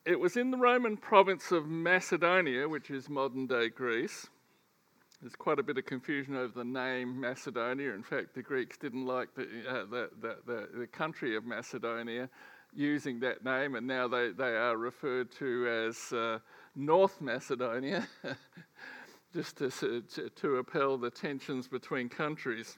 It 0.05 0.19
was 0.19 0.37
in 0.37 0.51
the 0.51 0.57
Roman 0.57 0.95
province 0.95 1.51
of 1.51 1.65
Macedonia, 1.67 2.69
which 2.69 2.91
is 2.91 3.09
modern 3.09 3.47
day 3.47 3.69
Greece. 3.69 4.27
There's 5.21 5.35
quite 5.35 5.57
a 5.57 5.63
bit 5.63 5.79
of 5.79 5.87
confusion 5.87 6.35
over 6.35 6.53
the 6.53 6.63
name 6.63 7.19
Macedonia. 7.19 7.95
In 7.95 8.03
fact, 8.03 8.35
the 8.35 8.43
Greeks 8.43 8.77
didn't 8.77 9.07
like 9.07 9.33
the, 9.33 9.47
uh, 9.67 9.85
the, 9.89 10.09
the, 10.21 10.67
the, 10.77 10.85
country 10.85 11.35
of 11.35 11.45
Macedonia 11.45 12.29
using 12.73 13.19
that 13.21 13.43
name, 13.43 13.75
and 13.75 13.87
now 13.87 14.07
they, 14.07 14.31
they 14.31 14.55
are 14.55 14.77
referred 14.77 15.31
to 15.33 15.67
as 15.87 16.13
uh, 16.13 16.39
North 16.75 17.19
Macedonia, 17.21 18.07
just 19.33 19.57
to, 19.57 20.01
to, 20.35 20.49
repel 20.49 20.97
the 20.97 21.09
tensions 21.09 21.67
between 21.67 22.07
countries. 22.07 22.77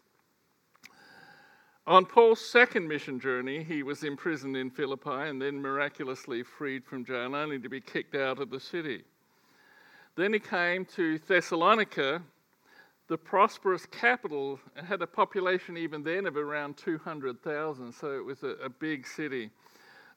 On 1.86 2.06
Paul's 2.06 2.40
second 2.40 2.88
mission 2.88 3.20
journey, 3.20 3.64
he 3.64 3.84
was 3.84 4.04
imprisoned 4.04 4.56
in 4.56 4.70
Philippi 4.70 5.10
and 5.10 5.42
then 5.42 5.62
miraculously 5.62 6.44
freed 6.44 6.86
from 6.86 7.04
jail, 7.04 7.36
only 7.36 7.60
to 7.60 7.70
be 7.70 7.82
kicked 7.82 8.16
out 8.16 8.40
of 8.40 8.50
the 8.50 8.60
city. 8.60 9.04
Then 10.16 10.34
he 10.34 10.40
came 10.40 10.86
to 10.96 11.18
Thessalonica, 11.18 12.22
the 13.08 13.18
prosperous 13.18 13.86
capital, 13.88 14.60
and 14.76 14.86
had 14.86 15.02
a 15.02 15.08
population 15.08 15.78
even 15.78 16.04
then 16.04 16.28
of 16.28 16.38
around 16.38 16.78
200,000, 16.78 17.92
so 17.92 18.16
it 18.16 18.24
was 18.24 18.44
a, 18.44 18.50
a 18.64 18.70
big 18.70 19.08
city 19.08 19.50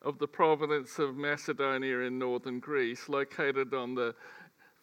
of 0.04 0.18
the 0.18 0.26
province 0.26 0.99
of 0.99 1.16
Macedonia 1.16 2.00
in 2.00 2.18
northern 2.18 2.61
Greece, 2.61 3.09
located 3.09 3.73
on 3.73 3.94
the 3.94 4.14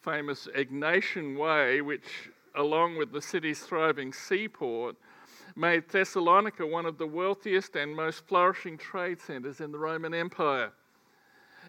famous 0.00 0.48
Egnatian 0.56 1.36
Way, 1.36 1.80
which, 1.80 2.30
along 2.54 2.96
with 2.96 3.12
the 3.12 3.20
city's 3.20 3.60
thriving 3.60 4.12
seaport, 4.12 4.96
made 5.56 5.88
Thessalonica 5.88 6.66
one 6.66 6.86
of 6.86 6.96
the 6.96 7.06
wealthiest 7.06 7.76
and 7.76 7.94
most 7.94 8.26
flourishing 8.26 8.78
trade 8.78 9.20
centers 9.20 9.60
in 9.60 9.72
the 9.72 9.78
Roman 9.78 10.14
Empire. 10.14 10.72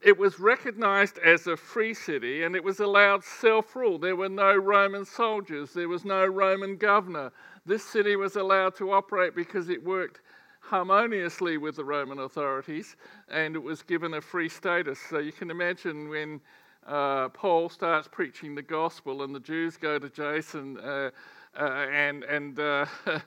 It 0.02 0.18
was 0.18 0.40
recognized 0.40 1.20
as 1.20 1.46
a 1.46 1.56
free 1.56 1.94
city 1.94 2.44
and 2.44 2.56
it 2.56 2.64
was 2.64 2.80
allowed 2.80 3.24
self 3.24 3.76
rule. 3.76 4.00
There 4.00 4.16
were 4.16 4.30
no 4.30 4.56
Roman 4.56 5.06
soldiers, 5.06 5.74
there 5.74 5.90
was 5.90 6.06
no 6.06 6.26
Roman 6.26 6.78
governor. 6.78 7.32
This 7.66 7.84
city 7.84 8.16
was 8.16 8.36
allowed 8.36 8.76
to 8.78 8.92
operate 8.92 9.36
because 9.36 9.70
it 9.70 9.84
worked 9.84 10.22
harmoniously 10.62 11.58
with 11.58 11.76
the 11.76 11.84
Roman 11.84 12.20
authorities 12.20 12.96
and 13.30 13.56
it 13.56 13.64
was 13.64 13.84
given 13.84 14.14
a 14.14 14.22
free 14.22 14.48
status. 14.48 15.00
So 15.10 15.20
you 15.20 15.32
can 15.32 15.52
imagine 15.52 16.08
when 16.08 16.40
uh, 16.88 17.30
Paul 17.30 17.68
starts 17.70 18.08
preaching 18.10 18.56
the 18.56 18.62
gospel 18.62 19.24
and 19.24 19.36
the 19.36 19.40
Jews 19.40 19.76
go 19.78 20.00
to 20.00 20.10
Jason 20.10 20.80
uh, 20.80 21.12
uh, 21.60 21.64
and, 21.64 22.24
and, 22.24 22.60
uh, 22.60 22.86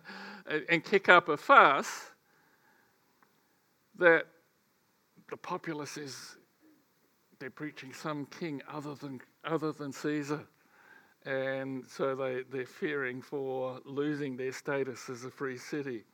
and 0.69 0.83
kick 0.83 1.09
up 1.09 1.29
a 1.29 1.37
fuss, 1.37 2.11
that 3.99 4.27
the 5.31 5.37
populace 5.37 5.97
is 5.97 6.37
they're 7.39 7.51
preaching 7.51 7.93
some 7.93 8.27
king 8.27 8.63
other 8.73 8.95
than, 8.95 9.21
other 9.45 9.73
than 9.73 9.93
Caesar. 9.93 10.41
And 11.27 11.85
so 11.87 12.15
they, 12.15 12.43
they're 12.51 12.67
fearing 12.67 13.23
for 13.23 13.81
losing 13.85 14.37
their 14.37 14.53
status 14.53 15.09
as 15.09 15.25
a 15.25 15.31
free 15.31 15.59
city. 15.59 16.05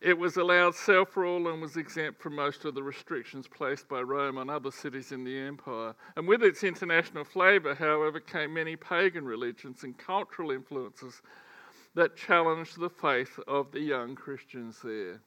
It 0.00 0.16
was 0.16 0.36
allowed 0.36 0.76
self 0.76 1.16
rule 1.16 1.48
and 1.48 1.60
was 1.60 1.76
exempt 1.76 2.22
from 2.22 2.36
most 2.36 2.64
of 2.64 2.74
the 2.74 2.82
restrictions 2.82 3.48
placed 3.48 3.88
by 3.88 4.00
Rome 4.00 4.38
on 4.38 4.48
other 4.48 4.70
cities 4.70 5.10
in 5.10 5.24
the 5.24 5.36
empire. 5.36 5.94
And 6.16 6.28
with 6.28 6.42
its 6.44 6.62
international 6.62 7.24
flavour, 7.24 7.74
however, 7.74 8.20
came 8.20 8.54
many 8.54 8.76
pagan 8.76 9.24
religions 9.24 9.82
and 9.82 9.98
cultural 9.98 10.52
influences 10.52 11.20
that 11.94 12.16
challenged 12.16 12.78
the 12.78 12.90
faith 12.90 13.40
of 13.48 13.72
the 13.72 13.80
young 13.80 14.14
Christians 14.14 14.78
there. 14.84 15.20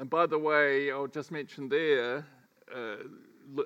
And 0.00 0.10
by 0.10 0.26
the 0.26 0.38
way, 0.38 0.90
I'll 0.90 1.06
just 1.06 1.30
mention 1.30 1.68
there, 1.68 2.26
uh, 2.74 2.96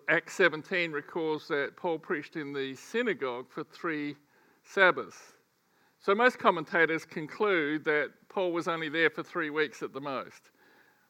Acts 0.08 0.34
17 0.34 0.92
records 0.92 1.48
that 1.48 1.76
Paul 1.76 1.98
preached 1.98 2.36
in 2.36 2.52
the 2.52 2.74
synagogue 2.74 3.46
for 3.48 3.64
three 3.64 4.16
Sabbaths. 4.64 5.32
So 6.02 6.16
most 6.16 6.40
commentators 6.40 7.04
conclude 7.04 7.84
that 7.84 8.10
Paul 8.28 8.52
was 8.52 8.66
only 8.66 8.88
there 8.88 9.08
for 9.08 9.22
three 9.22 9.50
weeks 9.50 9.84
at 9.84 9.92
the 9.92 10.00
most. 10.00 10.50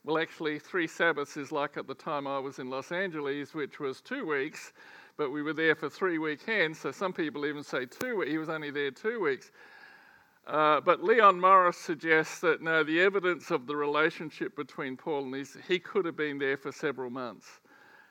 Well, 0.04 0.18
actually, 0.18 0.58
three 0.58 0.87
Sabbaths 0.87 1.38
is 1.38 1.50
like 1.50 1.78
at 1.78 1.87
the 1.87 1.94
time 1.94 2.26
I 2.26 2.38
was 2.38 2.58
in 2.58 2.68
Los 2.68 2.92
Angeles, 2.92 3.54
which 3.54 3.80
was 3.80 4.02
two 4.02 4.26
weeks, 4.26 4.75
but 5.16 5.30
we 5.30 5.40
were 5.40 5.54
there 5.54 5.75
for 5.75 5.88
three 5.88 6.18
weekends. 6.18 6.78
So 6.78 6.92
some 6.92 7.14
people 7.14 7.46
even 7.46 7.62
say 7.62 7.87
two. 7.87 8.20
He 8.20 8.37
was 8.37 8.50
only 8.50 8.70
there 8.70 8.90
two 8.90 9.18
weeks. 9.18 9.50
Uh, 10.46 10.82
but 10.82 11.02
Leon 11.02 11.40
Morris 11.40 11.78
suggests 11.78 12.40
that 12.40 12.61
no, 12.61 12.84
the 12.84 13.00
evidence 13.00 13.50
of 13.50 13.66
the 13.66 13.76
relationship 13.76 14.54
between 14.56 14.99
Paul 14.99 15.25
and 15.25 15.34
his, 15.34 15.56
he 15.66 15.78
could 15.78 16.04
have 16.04 16.18
been 16.18 16.38
there 16.38 16.58
for 16.58 16.70
several 16.70 17.08
months. 17.08 17.61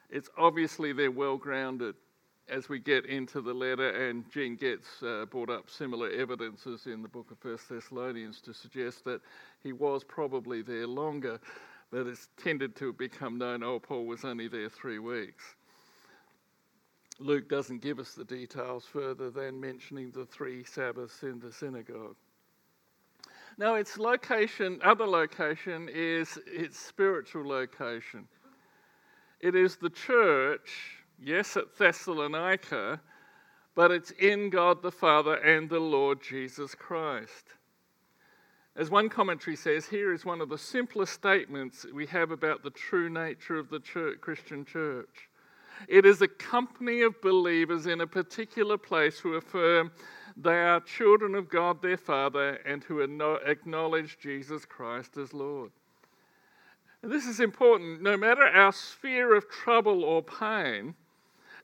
It's 0.09 0.29
obviously 0.35 0.93
they're 0.93 1.11
well 1.11 1.38
grounded 1.38 1.93
as 2.50 2.69
we 2.69 2.79
get 2.79 3.05
into 3.05 3.41
the 3.41 3.53
letter, 3.53 3.89
and 4.10 4.29
Gene 4.31 4.55
Getz 4.55 5.01
uh, 5.03 5.25
brought 5.25 5.50
up 5.50 5.69
similar 5.69 6.10
evidences 6.10 6.86
in 6.86 7.01
the 7.01 7.07
book 7.07 7.31
of 7.31 7.39
First 7.39 7.69
Thessalonians 7.69 8.41
to 8.41 8.53
suggest 8.53 9.05
that 9.05 9.21
he 9.63 9.74
was 9.74 10.03
probably 10.03 10.62
there 10.62 10.88
longer, 10.88 11.39
but 11.91 12.07
it's 12.07 12.29
tended 12.41 12.75
to 12.77 12.93
become 12.93 13.38
known, 13.38 13.63
oh, 13.63 13.79
Paul 13.79 14.05
was 14.05 14.25
only 14.25 14.48
there 14.48 14.69
three 14.69 15.00
weeks. 15.00 15.55
Luke 17.19 17.48
doesn't 17.48 17.81
give 17.81 18.00
us 18.00 18.13
the 18.13 18.25
details 18.25 18.86
further 18.86 19.29
than 19.29 19.60
mentioning 19.60 20.12
the 20.12 20.25
three 20.25 20.63
Sabbaths 20.63 21.24
in 21.24 21.39
the 21.39 21.51
synagogue. 21.51 22.15
Now, 23.57 23.75
its 23.75 23.98
location, 23.98 24.79
other 24.83 25.05
location, 25.05 25.88
is 25.93 26.39
its 26.48 26.79
spiritual 26.79 27.48
location. 27.48 28.27
It 29.39 29.55
is 29.55 29.75
the 29.75 29.89
church, 29.89 31.00
yes, 31.23 31.55
at 31.55 31.77
Thessalonica, 31.77 32.99
but 33.75 33.91
it's 33.91 34.11
in 34.11 34.49
God 34.49 34.81
the 34.81 34.91
Father 34.91 35.35
and 35.35 35.69
the 35.69 35.79
Lord 35.79 36.21
Jesus 36.21 36.75
Christ. 36.75 37.45
As 38.75 38.89
one 38.89 39.09
commentary 39.09 39.55
says, 39.55 39.85
here 39.85 40.13
is 40.13 40.25
one 40.25 40.41
of 40.41 40.49
the 40.49 40.57
simplest 40.57 41.13
statements 41.13 41.85
we 41.93 42.05
have 42.07 42.31
about 42.31 42.63
the 42.63 42.69
true 42.69 43.09
nature 43.09 43.57
of 43.57 43.69
the 43.69 43.79
church, 43.79 44.21
Christian 44.21 44.65
church. 44.65 45.29
It 45.87 46.05
is 46.05 46.21
a 46.21 46.27
company 46.27 47.01
of 47.01 47.21
believers 47.21 47.85
in 47.85 48.01
a 48.01 48.07
particular 48.07 48.77
place 48.77 49.19
who 49.19 49.33
affirm 49.33 49.91
they 50.37 50.63
are 50.63 50.79
children 50.79 51.35
of 51.35 51.49
God 51.49 51.81
their 51.81 51.97
Father 51.97 52.59
and 52.65 52.83
who 52.83 53.01
acknowledge 53.01 54.17
Jesus 54.19 54.65
Christ 54.65 55.17
as 55.17 55.33
Lord. 55.33 55.71
And 57.03 57.11
this 57.11 57.25
is 57.25 57.39
important. 57.39 58.01
No 58.01 58.15
matter 58.15 58.43
our 58.43 58.71
sphere 58.71 59.35
of 59.35 59.49
trouble 59.49 60.03
or 60.03 60.21
pain, 60.21 60.95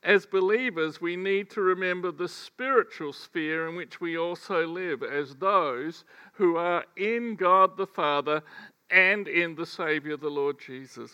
as 0.02 0.26
believers, 0.26 1.00
we 1.00 1.16
need 1.16 1.50
to 1.50 1.60
remember 1.60 2.12
the 2.12 2.28
spiritual 2.28 3.12
sphere 3.12 3.68
in 3.68 3.76
which 3.76 4.00
we 4.00 4.16
also 4.16 4.66
live 4.66 5.02
as 5.02 5.34
those 5.36 6.04
who 6.32 6.56
are 6.56 6.84
in 6.96 7.34
God 7.36 7.76
the 7.76 7.86
Father 7.86 8.42
and 8.90 9.28
in 9.28 9.54
the 9.54 9.66
Savior, 9.66 10.16
the 10.16 10.28
Lord 10.28 10.56
Jesus. 10.58 11.12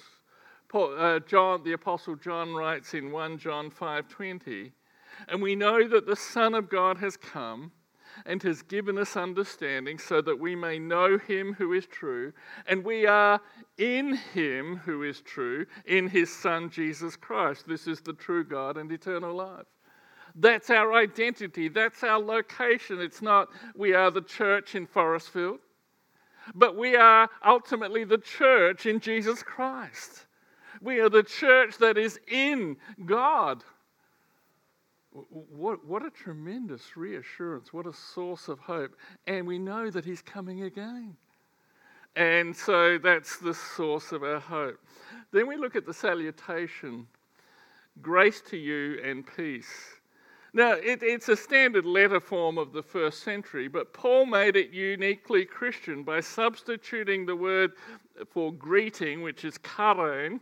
Paul, 0.69 0.95
uh, 0.99 1.21
John, 1.21 1.63
the 1.65 1.73
Apostle 1.73 2.17
John 2.17 2.55
writes 2.55 2.95
in 2.95 3.11
1 3.11 3.39
John 3.39 3.71
5:20, 3.71 4.73
and 5.29 5.41
we 5.41 5.55
know 5.55 5.87
that 5.89 6.07
the 6.07 6.17
Son 6.17 6.55
of 6.55 6.69
God 6.69 6.99
has 6.99 7.17
come 7.17 7.73
and 8.27 8.43
has 8.43 8.63
given 8.63 8.99
us 8.99 9.17
understanding 9.17 9.99
so 9.99 10.21
that 10.23 10.39
we 10.39 10.55
may 10.55 10.79
know 10.79 11.19
him 11.19 11.55
who 11.55 11.73
is 11.73 11.87
true, 11.87 12.33
and 12.67 12.85
we 12.85 13.07
are 13.07 13.41
in 13.79 14.17
him 14.17 14.77
who 14.85 15.03
is 15.03 15.21
true, 15.21 15.67
in 15.87 16.09
his 16.09 16.35
Son 16.35 16.71
Jesus 16.71 17.17
Christ. 17.17 17.67
This 17.67 17.87
is 17.87 18.01
the 18.01 18.13
true 18.13 18.45
God 18.45 18.77
and 18.77 18.91
eternal 18.91 19.35
life. 19.35 19.67
That's 20.35 20.71
our 20.71 20.95
identity, 20.95 21.69
that's 21.69 22.03
our 22.03 22.19
location. 22.19 23.01
It's 23.01 23.23
not 23.23 23.49
we 23.77 23.95
are 23.95 24.11
the 24.11 24.23
church 24.23 24.75
in 24.75 24.87
Forestfield, 24.87 25.59
but 26.55 26.77
we 26.77 26.97
are 26.97 27.29
ultimately 27.45 28.05
the 28.05 28.19
church 28.19 28.87
in 28.87 28.99
Jesus 28.99 29.43
Christ. 29.43 30.27
We 30.81 30.99
are 30.99 31.09
the 31.09 31.23
church 31.23 31.79
that 31.79 31.97
is 31.97 32.19
in 32.29 32.77
God. 33.07 33.63
What, 35.15 35.85
what 35.87 36.05
a 36.05 36.11
tremendous 36.11 36.97
reassurance. 36.97 37.73
What 37.73 37.87
a 37.87 37.93
source 37.93 38.49
of 38.49 38.59
hope. 38.59 38.97
And 39.27 39.47
we 39.47 39.59
know 39.59 39.89
that 39.91 40.05
He's 40.05 40.23
coming 40.23 40.63
again. 40.63 41.17
And 42.17 42.55
so 42.55 42.99
that's 42.99 43.39
the 43.39 43.55
source 43.55 44.13
of 44.13 44.23
our 44.23 44.41
hope. 44.41 44.79
Then 45.33 45.47
we 45.47 45.57
look 45.57 45.77
at 45.77 45.87
the 45.87 45.95
salutation 45.95 47.07
grace 48.03 48.41
to 48.41 48.57
you 48.57 49.01
and 49.05 49.25
peace. 49.37 49.71
Now, 50.53 50.73
it, 50.73 51.03
it's 51.03 51.29
a 51.29 51.37
standard 51.37 51.85
letter 51.85 52.21
form 52.21 52.59
of 52.59 52.73
the 52.73 52.83
first 52.83 53.25
century, 53.25 53.67
but 53.67 53.93
Paul 53.93 54.27
made 54.27 54.55
it 54.55 54.71
uniquely 54.71 55.45
Christian 55.45 56.05
by 56.05 56.21
substituting 56.21 57.27
the 57.27 57.35
word 57.35 57.73
for 58.31 58.53
greeting, 58.53 59.23
which 59.23 59.45
is 59.45 59.59
chairein, 59.59 60.39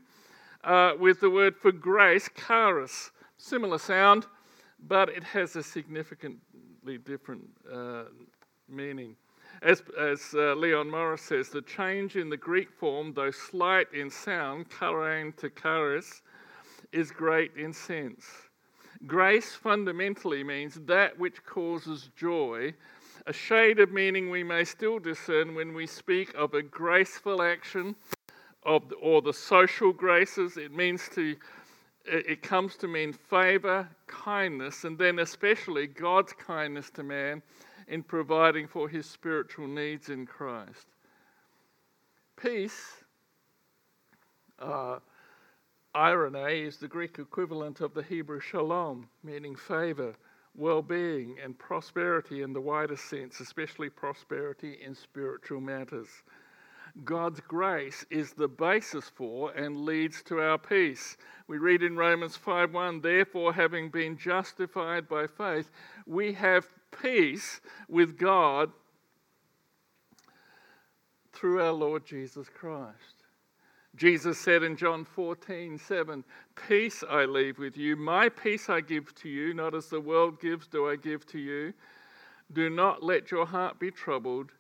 uh, 0.65 0.93
with 0.99 1.21
the 1.21 1.31
word 1.31 1.57
for 1.57 1.73
grace, 1.73 2.29
charis. 2.35 3.11
Similar 3.39 3.79
sound, 3.79 4.27
but 4.89 5.09
it 5.09 5.25
has 5.25 5.57
a 5.57 5.63
significantly 5.63 6.99
different 7.05 7.43
uh, 7.73 8.05
meaning. 8.69 9.17
As, 9.63 9.83
as 10.01 10.35
uh, 10.35 10.55
Leon 10.55 10.91
Morris 10.91 11.23
says, 11.23 11.49
the 11.51 11.63
change 11.63 12.17
in 12.17 12.29
the 12.29 12.37
Greek 12.37 12.71
form, 12.71 13.13
though 13.15 13.31
slight 13.31 13.87
in 13.93 14.11
sound, 14.11 14.69
chairein 14.71 15.37
to 15.37 15.51
charis, 15.51 16.23
is 16.91 17.11
great 17.11 17.53
in 17.57 17.73
sense. 17.73 18.25
Grace 19.07 19.55
fundamentally 19.55 20.43
means 20.43 20.81
that 20.87 21.19
which 21.19 21.45
causes 21.45 22.11
joy, 22.17 22.73
a 23.27 23.33
shade 23.33 23.79
of 23.79 23.93
meaning 23.93 24.31
we 24.31 24.43
may 24.43 24.65
still 24.65 24.99
discern 24.99 25.55
when 25.55 25.75
we 25.75 25.87
speak 25.87 26.35
of 26.35 26.55
a 26.55 26.63
graceful 26.63 27.43
action 27.43 27.95
of, 28.65 28.83
or 29.01 29.23
the 29.23 29.33
social 29.33 29.93
graces. 29.93 30.57
It 30.57 30.73
means 30.73 31.09
to 31.15 31.37
it 32.05 32.43
comes 32.43 32.77
to 32.77 32.89
mean 32.89 33.13
favor, 33.13 33.89
kindness, 34.07 34.85
and 34.85 34.99
then 34.99 35.21
especially 35.21 35.87
God's 35.87 36.33
kindness 36.33 36.91
to 36.91 37.03
man 37.03 37.43
in 37.89 38.03
providing 38.03 38.67
for 38.67 38.89
his 38.89 39.07
spiritual 39.07 39.67
needs 39.67 40.09
in 40.09 40.27
Christ. 40.27 40.87
Peace, 42.37 43.05
uh, 44.59 44.99
eirene, 45.95 46.67
is 46.67 46.79
the 46.79 46.89
Greek 46.89 47.19
equivalent 47.19 47.81
of 47.81 47.95
the 47.95 48.03
Hebrew 48.03 48.41
shalom, 48.41 49.09
meaning 49.23 49.55
favor, 49.55 50.15
well 50.57 50.83
being, 50.83 51.37
and 51.43 51.59
prosperity 51.59 52.43
in 52.43 52.53
the 52.53 52.61
widest 52.61 53.09
sense, 53.09 53.41
especially 53.41 53.91
prosperity 53.91 54.79
in 54.85 54.95
spiritual 54.95 55.61
matters. 55.61 56.09
God's 57.05 57.41
grace 57.41 58.05
is 58.11 58.33
the 58.33 58.49
basis 58.49 59.09
for 59.09 59.51
and 59.53 59.85
leads 59.85 60.23
to 60.25 60.41
our 60.41 60.59
peace. 60.59 61.17
We 61.49 61.57
read 61.57 61.83
in 61.83 61.97
Romans 61.97 62.37
5:1, 62.37 63.01
therefore 63.01 63.55
having 63.55 63.89
been 63.89 64.17
justified 64.19 65.09
by 65.09 65.27
faith, 65.27 65.71
we 66.07 66.35
have 66.35 66.69
peace 66.91 67.61
with 67.89 68.19
God 68.19 68.73
through 71.33 71.63
our 71.63 71.73
Lord 71.73 72.05
Jesus 72.05 72.49
Christ. 72.51 73.25
Jesus 73.97 74.39
said 74.39 74.63
in 74.63 74.77
John 74.77 75.05
14, 75.05 75.79
7, 75.79 76.25
Peace 76.69 77.03
I 77.09 77.25
leave 77.25 77.59
with 77.59 77.77
you, 77.77 77.97
my 77.97 78.29
peace 78.29 78.69
I 78.69 78.81
give 78.81 79.15
to 79.17 79.29
you, 79.29 79.55
not 79.55 79.75
as 79.75 79.89
the 79.89 80.01
world 80.01 80.41
gives, 80.41 80.67
do 80.67 80.89
I 80.89 80.97
give 80.97 81.27
to 81.27 81.39
you. 81.39 81.75
Do 82.53 82.71
not 82.71 83.03
let 83.03 83.31
your 83.31 83.47
heart 83.47 83.79
be 83.79 83.91
troubled, 83.91 84.53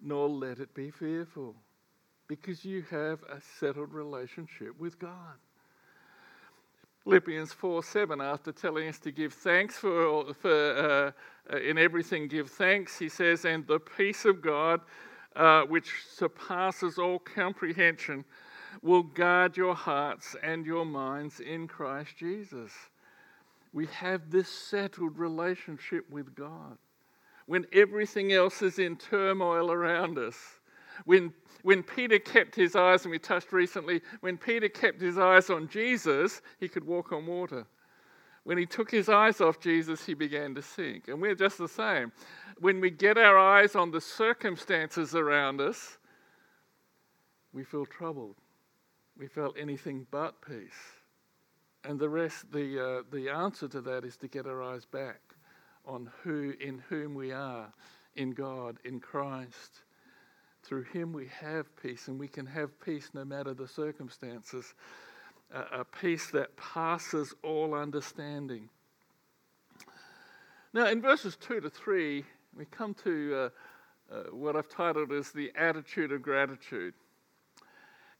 nor 0.00 0.28
let 0.28 0.60
it 0.60 0.72
be 0.74 0.90
fearful 0.90 1.56
because 2.30 2.64
you 2.64 2.84
have 2.88 3.18
a 3.24 3.40
settled 3.58 3.92
relationship 3.92 4.78
with 4.78 5.00
God. 5.00 5.34
Philippians 7.02 7.52
4 7.52 7.82
7, 7.82 8.20
after 8.20 8.52
telling 8.52 8.86
us 8.86 9.00
to 9.00 9.10
give 9.10 9.32
thanks 9.32 9.76
for, 9.76 10.32
for 10.34 11.12
uh, 11.52 11.56
in 11.56 11.76
everything, 11.76 12.28
give 12.28 12.48
thanks, 12.48 12.96
he 12.96 13.08
says, 13.08 13.44
and 13.44 13.66
the 13.66 13.80
peace 13.80 14.24
of 14.24 14.40
God, 14.40 14.80
uh, 15.34 15.62
which 15.62 15.90
surpasses 16.08 16.98
all 16.98 17.18
comprehension, 17.18 18.24
will 18.80 19.02
guard 19.02 19.56
your 19.56 19.74
hearts 19.74 20.36
and 20.40 20.64
your 20.64 20.84
minds 20.84 21.40
in 21.40 21.66
Christ 21.66 22.16
Jesus. 22.16 22.70
We 23.72 23.86
have 23.86 24.30
this 24.30 24.48
settled 24.48 25.18
relationship 25.18 26.08
with 26.08 26.36
God. 26.36 26.78
When 27.46 27.66
everything 27.72 28.32
else 28.32 28.62
is 28.62 28.78
in 28.78 28.94
turmoil 28.94 29.72
around 29.72 30.16
us, 30.16 30.59
when, 31.04 31.32
when 31.62 31.82
Peter 31.82 32.18
kept 32.18 32.54
his 32.54 32.76
eyes, 32.76 33.04
and 33.04 33.10
we 33.10 33.18
touched 33.18 33.52
recently, 33.52 34.00
when 34.20 34.36
Peter 34.36 34.68
kept 34.68 35.00
his 35.00 35.18
eyes 35.18 35.50
on 35.50 35.68
Jesus, 35.68 36.42
he 36.58 36.68
could 36.68 36.84
walk 36.84 37.12
on 37.12 37.26
water. 37.26 37.66
When 38.44 38.56
he 38.56 38.66
took 38.66 38.90
his 38.90 39.08
eyes 39.08 39.40
off 39.40 39.60
Jesus, 39.60 40.04
he 40.04 40.14
began 40.14 40.54
to 40.54 40.62
sink. 40.62 41.08
And 41.08 41.20
we're 41.20 41.34
just 41.34 41.58
the 41.58 41.68
same. 41.68 42.10
When 42.58 42.80
we 42.80 42.90
get 42.90 43.18
our 43.18 43.38
eyes 43.38 43.76
on 43.76 43.90
the 43.90 44.00
circumstances 44.00 45.14
around 45.14 45.60
us, 45.60 45.98
we 47.52 47.64
feel 47.64 47.86
troubled. 47.86 48.36
We 49.18 49.26
feel 49.26 49.54
anything 49.58 50.06
but 50.10 50.40
peace. 50.40 50.70
And 51.84 51.98
the 51.98 52.08
rest, 52.08 52.50
the, 52.52 53.00
uh, 53.00 53.02
the 53.10 53.28
answer 53.28 53.68
to 53.68 53.80
that 53.82 54.04
is 54.04 54.16
to 54.18 54.28
get 54.28 54.46
our 54.46 54.62
eyes 54.62 54.84
back 54.84 55.20
on 55.86 56.10
who, 56.22 56.54
in 56.60 56.82
whom 56.88 57.14
we 57.14 57.32
are, 57.32 57.72
in 58.16 58.30
God, 58.30 58.78
in 58.84 59.00
Christ. 59.00 59.80
Through 60.62 60.84
him 60.84 61.12
we 61.12 61.28
have 61.40 61.66
peace, 61.82 62.08
and 62.08 62.18
we 62.18 62.28
can 62.28 62.46
have 62.46 62.78
peace 62.80 63.10
no 63.14 63.24
matter 63.24 63.54
the 63.54 63.68
circumstances. 63.68 64.74
A, 65.52 65.80
a 65.80 65.84
peace 65.84 66.30
that 66.30 66.56
passes 66.56 67.34
all 67.42 67.74
understanding. 67.74 68.68
Now, 70.72 70.86
in 70.86 71.02
verses 71.02 71.36
2 71.36 71.60
to 71.60 71.70
3, 71.70 72.24
we 72.56 72.64
come 72.66 72.94
to 73.02 73.34
uh, 73.34 74.14
uh, 74.14 74.22
what 74.30 74.54
I've 74.54 74.68
titled 74.68 75.12
as 75.12 75.32
the 75.32 75.50
attitude 75.56 76.12
of 76.12 76.22
gratitude. 76.22 76.94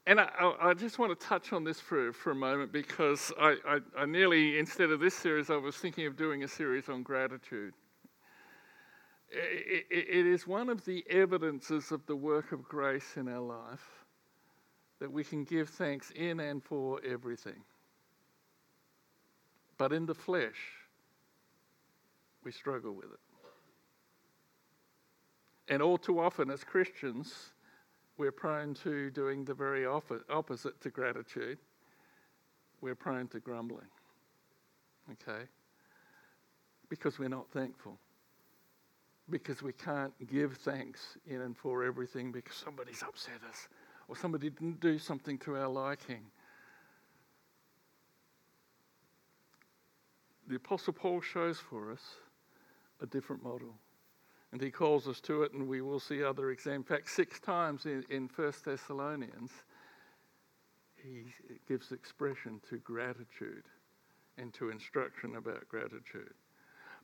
And 0.07 0.19
I, 0.19 0.29
I, 0.61 0.75
just 0.75 0.99
want 0.99 1.17
to 1.19 1.27
touch 1.27 1.53
on 1.53 1.63
this 1.63 1.79
for, 1.79 2.13
for 2.13 2.31
a 2.31 2.35
moment 2.35 2.73
because 2.73 3.31
I, 3.39 3.57
I, 3.67 3.79
I 3.97 4.07
nearly, 4.07 4.59
instead 4.59 4.91
of 4.91 4.99
this 4.99 5.15
series, 5.15 5.51
I 5.51 5.57
was 5.57 5.77
thinking 5.77 6.07
of 6.07 6.17
doing 6.17 6.43
a 6.43 6.49
series 6.49 6.89
on 6.89 7.03
gratitude 7.03 7.75
it 9.31 10.27
is 10.27 10.47
one 10.47 10.69
of 10.69 10.85
the 10.85 11.05
evidences 11.09 11.93
of 11.93 12.05
the 12.07 12.17
work 12.17 12.53
of 12.53 12.65
grace 12.65 13.17
in 13.17 13.29
our 13.29 13.41
life 13.41 14.05
that 14.99 15.11
we 15.11 15.25
can 15.25 15.45
give 15.45 15.69
thanks 15.69 16.11
in 16.15 16.41
and 16.41 16.63
for 16.63 17.01
everything. 17.05 17.63
But 19.79 19.93
in 19.93 20.05
the 20.05 20.15
flesh, 20.15 20.61
we 22.45 22.53
struggle 22.53 22.93
with 22.93 23.07
it. 23.07 23.21
And 25.69 25.81
all 25.81 25.97
too 25.97 26.19
often, 26.19 26.51
as 26.51 26.65
Christians, 26.65 27.53
we're 28.19 28.33
prone 28.33 28.75
to 28.83 29.11
doing 29.11 29.45
the 29.45 29.55
very 29.55 29.87
opposite 29.87 30.81
to 30.81 30.91
gratitude. 30.91 31.59
we're 32.81 32.95
prone 32.95 33.29
to 33.29 33.41
grumbling. 33.41 33.87
Okay? 35.13 35.45
Because 36.89 37.19
we're 37.19 37.29
not 37.29 37.49
thankful. 37.51 37.99
Because 39.31 39.63
we 39.63 39.73
can't 39.73 40.13
give 40.29 40.57
thanks 40.57 41.17
in 41.27 41.41
and 41.43 41.57
for 41.57 41.85
everything 41.85 42.33
because 42.33 42.57
somebody's 42.57 43.03
upset 43.03 43.41
us 43.49 43.69
or 44.09 44.17
somebody 44.17 44.51
didn't 44.51 44.81
do 44.81 44.99
something 44.99 45.39
to 45.39 45.57
our 45.57 45.69
liking. 45.69 46.23
The 50.49 50.57
Apostle 50.57 50.93
Paul 50.93 51.21
shows 51.21 51.59
for 51.59 51.93
us 51.93 52.03
a 53.01 53.07
different 53.07 53.45
model. 53.45 53.79
And 54.53 54.61
he 54.61 54.71
calls 54.71 55.07
us 55.07 55.21
to 55.23 55.45
it, 55.45 55.53
and 55.53 55.69
we 55.69 55.81
will 55.81 56.01
see 56.01 56.25
other 56.25 56.51
examples. 56.51 56.91
In 56.91 56.97
fact, 56.97 57.09
six 57.09 57.39
times 57.39 57.87
in, 57.87 58.05
in 58.11 58.29
1 58.35 58.53
Thessalonians, 58.65 59.53
he 60.97 61.27
gives 61.69 61.93
expression 61.93 62.61
to 62.69 62.79
gratitude 62.79 63.63
and 64.39 64.53
to 64.55 64.71
instruction 64.71 65.37
about 65.37 65.69
gratitude. 65.69 66.35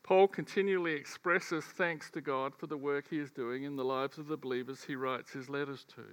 Paul 0.06 0.28
continually 0.28 0.92
expresses 0.92 1.64
thanks 1.64 2.10
to 2.12 2.20
God 2.20 2.54
for 2.54 2.68
the 2.68 2.76
work 2.76 3.06
he 3.10 3.18
is 3.18 3.32
doing 3.32 3.64
in 3.64 3.74
the 3.74 3.84
lives 3.84 4.18
of 4.18 4.28
the 4.28 4.36
believers 4.36 4.84
he 4.84 4.94
writes 4.94 5.32
his 5.32 5.48
letters 5.48 5.84
to. 5.96 6.04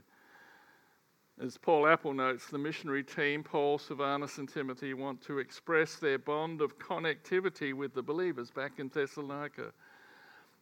As 1.39 1.59
Paul 1.59 1.85
Apple 1.85 2.13
notes, 2.15 2.47
the 2.47 2.57
missionary 2.57 3.03
team, 3.03 3.43
Paul, 3.43 3.77
Silvanus, 3.77 4.39
and 4.39 4.49
Timothy, 4.49 4.95
want 4.95 5.21
to 5.21 5.37
express 5.37 5.97
their 5.97 6.17
bond 6.17 6.59
of 6.59 6.79
connectivity 6.79 7.75
with 7.75 7.93
the 7.93 8.01
believers 8.01 8.49
back 8.49 8.79
in 8.79 8.89
Thessalonica. 8.89 9.71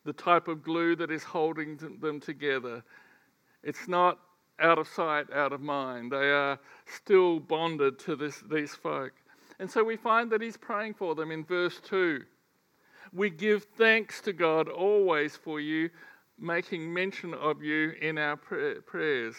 The 0.03 0.13
type 0.13 0.49
of 0.49 0.61
glue 0.61 0.97
that 0.97 1.09
is 1.09 1.23
holding 1.23 1.77
them 2.01 2.19
together. 2.19 2.83
It's 3.63 3.87
not 3.87 4.19
out 4.59 4.77
of 4.77 4.89
sight, 4.89 5.31
out 5.31 5.53
of 5.53 5.61
mind. 5.61 6.11
They 6.11 6.31
are 6.31 6.59
still 6.85 7.39
bonded 7.39 7.97
to 7.99 8.17
this, 8.17 8.43
these 8.51 8.75
folk. 8.75 9.13
And 9.59 9.71
so 9.71 9.85
we 9.85 9.95
find 9.95 10.29
that 10.31 10.41
he's 10.41 10.57
praying 10.57 10.95
for 10.95 11.15
them 11.15 11.31
in 11.31 11.45
verse 11.45 11.79
2. 11.85 12.23
We 13.13 13.29
give 13.29 13.65
thanks 13.77 14.21
to 14.21 14.33
God 14.33 14.69
always 14.69 15.35
for 15.35 15.59
you, 15.59 15.89
making 16.39 16.93
mention 16.93 17.33
of 17.33 17.61
you 17.61 17.93
in 18.01 18.17
our 18.17 18.37
prayers. 18.37 19.35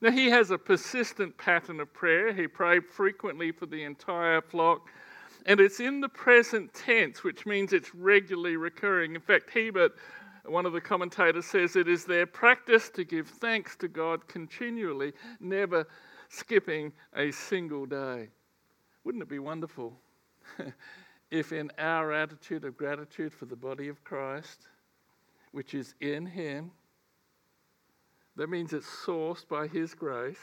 Now, 0.00 0.10
he 0.10 0.28
has 0.30 0.50
a 0.50 0.58
persistent 0.58 1.36
pattern 1.38 1.80
of 1.80 1.92
prayer. 1.92 2.32
He 2.32 2.46
prayed 2.46 2.84
frequently 2.84 3.50
for 3.50 3.66
the 3.66 3.82
entire 3.82 4.40
flock. 4.40 4.88
And 5.46 5.60
it's 5.60 5.80
in 5.80 6.00
the 6.00 6.08
present 6.08 6.72
tense, 6.74 7.24
which 7.24 7.46
means 7.46 7.72
it's 7.72 7.94
regularly 7.94 8.56
recurring. 8.56 9.14
In 9.14 9.20
fact, 9.20 9.50
Hiebert 9.50 9.92
one 10.48 10.66
of 10.66 10.72
the 10.72 10.80
commentators 10.80 11.46
says 11.46 11.76
it 11.76 11.88
is 11.88 12.04
their 12.04 12.26
practice 12.26 12.88
to 12.90 13.04
give 13.04 13.28
thanks 13.28 13.76
to 13.76 13.88
God 13.88 14.26
continually, 14.28 15.12
never 15.40 15.86
skipping 16.28 16.92
a 17.14 17.30
single 17.30 17.86
day. 17.86 18.28
Wouldn't 19.04 19.22
it 19.22 19.28
be 19.28 19.38
wonderful 19.38 19.98
if, 21.30 21.52
in 21.52 21.70
our 21.78 22.12
attitude 22.12 22.64
of 22.64 22.76
gratitude 22.76 23.32
for 23.32 23.46
the 23.46 23.56
body 23.56 23.88
of 23.88 24.02
Christ, 24.04 24.68
which 25.52 25.74
is 25.74 25.94
in 26.00 26.26
Him, 26.26 26.70
that 28.36 28.48
means 28.48 28.72
it's 28.72 28.86
sourced 28.86 29.46
by 29.48 29.66
His 29.66 29.94
grace, 29.94 30.36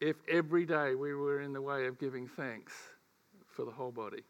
if 0.00 0.16
every 0.28 0.66
day 0.66 0.94
we 0.94 1.14
were 1.14 1.40
in 1.40 1.52
the 1.52 1.62
way 1.62 1.86
of 1.86 1.98
giving 1.98 2.28
thanks 2.28 2.72
for 3.46 3.64
the 3.64 3.70
whole 3.70 3.92
body? 3.92 4.22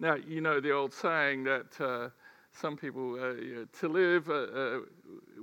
Now, 0.00 0.14
you 0.14 0.40
know 0.40 0.60
the 0.60 0.72
old 0.72 0.92
saying 0.92 1.44
that. 1.44 1.80
Uh, 1.80 2.08
some 2.56 2.76
people, 2.76 3.18
uh, 3.20 3.32
you 3.32 3.54
know, 3.56 3.66
to 3.80 3.88
live 3.88 4.30
uh, 4.30 4.32
uh, 4.32 4.78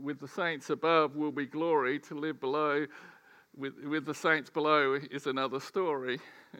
with 0.02 0.22
the 0.22 0.28
saints 0.30 0.70
above 0.70 1.14
will 1.18 1.34
be 1.34 1.46
glory, 1.46 2.00
to 2.00 2.16
live 2.16 2.40
below 2.40 2.86
with, 3.56 3.74
with 3.84 4.06
the 4.06 4.14
saints 4.14 4.50
below 4.50 4.98
is 5.12 5.28
another 5.28 5.60
story. 5.60 6.20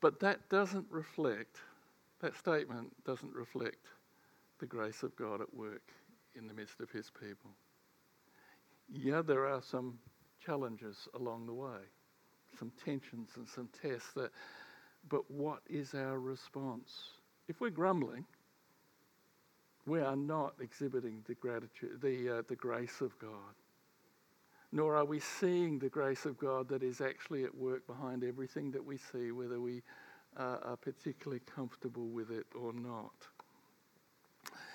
but 0.00 0.20
that 0.20 0.48
doesn't 0.48 0.86
reflect, 0.90 1.58
that 2.20 2.36
statement 2.36 2.92
doesn't 3.04 3.32
reflect 3.34 3.86
the 4.58 4.66
grace 4.66 5.02
of 5.02 5.14
God 5.16 5.40
at 5.40 5.52
work 5.54 5.92
in 6.34 6.46
the 6.46 6.54
midst 6.54 6.80
of 6.80 6.90
his 6.90 7.10
people. 7.10 7.50
Yeah, 8.88 9.22
there 9.22 9.46
are 9.46 9.62
some 9.62 9.98
challenges 10.44 11.08
along 11.14 11.46
the 11.46 11.52
way, 11.54 11.80
some 12.58 12.72
tensions 12.84 13.30
and 13.36 13.48
some 13.48 13.68
tests 13.82 14.12
that, 14.14 14.30
but 15.08 15.30
what 15.30 15.60
is 15.68 15.94
our 15.94 16.18
response? 16.18 17.10
if 17.48 17.60
we're 17.60 17.70
grumbling, 17.70 18.24
we 19.86 20.00
are 20.00 20.16
not 20.16 20.54
exhibiting 20.60 21.24
the 21.26 21.34
gratitude, 21.34 21.98
the, 22.02 22.38
uh, 22.38 22.42
the 22.46 22.56
grace 22.56 23.00
of 23.00 23.18
God. 23.18 23.54
Nor 24.70 24.96
are 24.96 25.04
we 25.04 25.20
seeing 25.20 25.78
the 25.78 25.88
grace 25.88 26.26
of 26.26 26.38
God 26.38 26.68
that 26.68 26.82
is 26.82 27.00
actually 27.00 27.44
at 27.44 27.54
work 27.54 27.86
behind 27.86 28.22
everything 28.22 28.70
that 28.72 28.84
we 28.84 28.98
see, 28.98 29.32
whether 29.32 29.60
we 29.60 29.82
uh, 30.36 30.58
are 30.62 30.76
particularly 30.76 31.40
comfortable 31.54 32.08
with 32.08 32.30
it 32.30 32.46
or 32.54 32.72
not. 32.72 33.14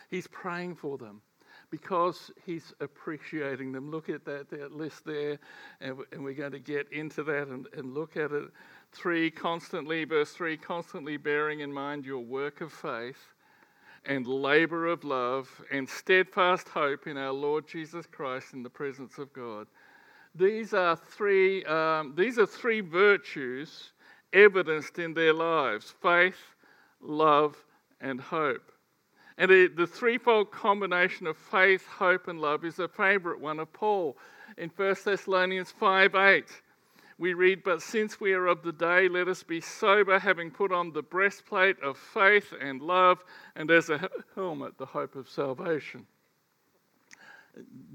He's 0.10 0.28
praying 0.28 0.76
for 0.76 0.98
them 0.98 1.22
because 1.70 2.32
he's 2.46 2.74
appreciating 2.82 3.72
them. 3.72 3.90
Look 3.90 4.10
at 4.10 4.26
that, 4.26 4.50
that 4.50 4.74
list 4.74 5.06
there, 5.06 5.40
and, 5.82 5.98
and 6.12 6.24
we're 6.24 6.34
going 6.34 6.52
to 6.52 6.60
get 6.60 6.92
into 6.92 7.24
that 7.24 7.48
and, 7.48 7.68
and 7.76 7.94
look 7.94 8.18
at 8.18 8.32
it 8.32 8.44
3 8.92 9.32
constantly, 9.32 10.06
verse 10.06 10.32
3 10.34 10.58
constantly 10.58 11.18
bearing 11.18 11.62
in 11.62 11.74
mind 11.74 12.06
your 12.06 12.20
work 12.20 12.62
of 12.62 12.72
faith 12.72 13.34
and 14.06 14.28
labor 14.28 14.88
of 14.88 15.04
love 15.04 15.50
and 15.72 15.88
steadfast 15.88 16.68
hope 16.68 17.08
in 17.08 17.18
our 17.18 17.32
Lord 17.32 17.68
Jesus 17.68 18.06
Christ 18.06 18.54
in 18.54 18.62
the 18.62 18.70
presence 18.70 19.18
of 19.18 19.32
God. 19.34 19.68
These 20.36 20.74
are 20.74 20.96
three, 20.96 21.64
um, 21.66 22.14
these 22.16 22.40
are 22.40 22.46
three 22.46 22.82
virtues 22.82 23.92
evidenced 24.32 24.98
in 25.00 25.14
their 25.14 25.34
lives 25.34 25.94
faith, 26.02 26.56
love, 27.02 27.56
and 28.02 28.20
hope. 28.20 28.72
And 29.38 29.50
the 29.50 29.88
threefold 29.88 30.52
combination 30.52 31.26
of 31.28 31.38
faith, 31.38 31.86
hope, 31.88 32.28
and 32.28 32.40
love 32.40 32.66
is 32.66 32.80
a 32.80 32.88
favorite 32.88 33.40
one 33.40 33.60
of 33.60 33.72
Paul 33.74 34.18
in 34.58 34.70
1 34.76 34.96
Thessalonians 35.04 35.72
5 35.72 36.16
8 36.16 36.46
we 37.18 37.34
read, 37.34 37.64
But 37.64 37.82
since 37.82 38.20
we 38.20 38.34
are 38.34 38.48
of 38.48 38.64
the 38.64 38.72
day, 38.72 39.08
let 39.08 39.28
us 39.28 39.44
be 39.44 39.62
sober, 39.62 40.20
having 40.20 40.52
put 40.52 40.72
on 40.72 40.92
the 40.92 41.02
breastplate 41.02 41.80
of 41.82 41.98
faith 41.98 42.54
and 42.60 42.82
love, 42.82 43.24
and 43.56 43.70
as 43.72 43.90
a 43.90 44.10
helmet, 44.36 44.78
the 44.78 44.86
hope 44.86 45.16
of 45.16 45.30
salvation. 45.30 46.06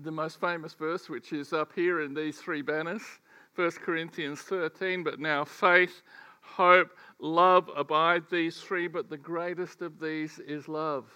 The 0.03 0.13
most 0.13 0.41
famous 0.41 0.75
verse, 0.75 1.09
which 1.09 1.33
is 1.33 1.53
up 1.53 1.73
here 1.75 2.01
in 2.01 2.15
these 2.15 2.39
three 2.39 2.63
banners, 2.63 3.03
1 3.57 3.71
Corinthians 3.73 4.41
13, 4.43 5.03
but 5.03 5.19
now 5.19 5.45
faith, 5.45 6.03
hope, 6.43 6.91
love 7.19 7.69
abide 7.77 8.25
these 8.31 8.61
three, 8.61 8.87
but 8.87 9.11
the 9.11 9.17
greatest 9.17 9.83
of 9.83 9.99
these 9.99 10.39
is 10.39 10.69
love. 10.69 11.07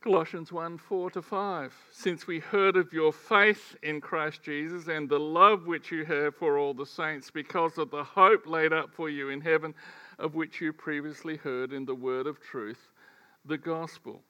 Colossians 0.00 0.52
1 0.52 0.78
4 0.78 1.10
to 1.10 1.22
5. 1.22 1.74
Since 1.90 2.28
we 2.28 2.38
heard 2.38 2.76
of 2.76 2.92
your 2.92 3.12
faith 3.12 3.74
in 3.82 4.00
Christ 4.00 4.42
Jesus 4.42 4.86
and 4.86 5.08
the 5.08 5.18
love 5.18 5.66
which 5.66 5.90
you 5.90 6.04
have 6.04 6.36
for 6.36 6.56
all 6.56 6.72
the 6.72 6.86
saints, 6.86 7.32
because 7.32 7.78
of 7.78 7.90
the 7.90 8.04
hope 8.04 8.46
laid 8.46 8.72
up 8.72 8.94
for 8.94 9.10
you 9.10 9.30
in 9.30 9.40
heaven, 9.40 9.74
of 10.20 10.36
which 10.36 10.60
you 10.60 10.72
previously 10.72 11.36
heard 11.36 11.72
in 11.72 11.84
the 11.84 11.94
word 11.94 12.28
of 12.28 12.40
truth, 12.40 12.88
the 13.44 13.58
gospel. 13.58 14.22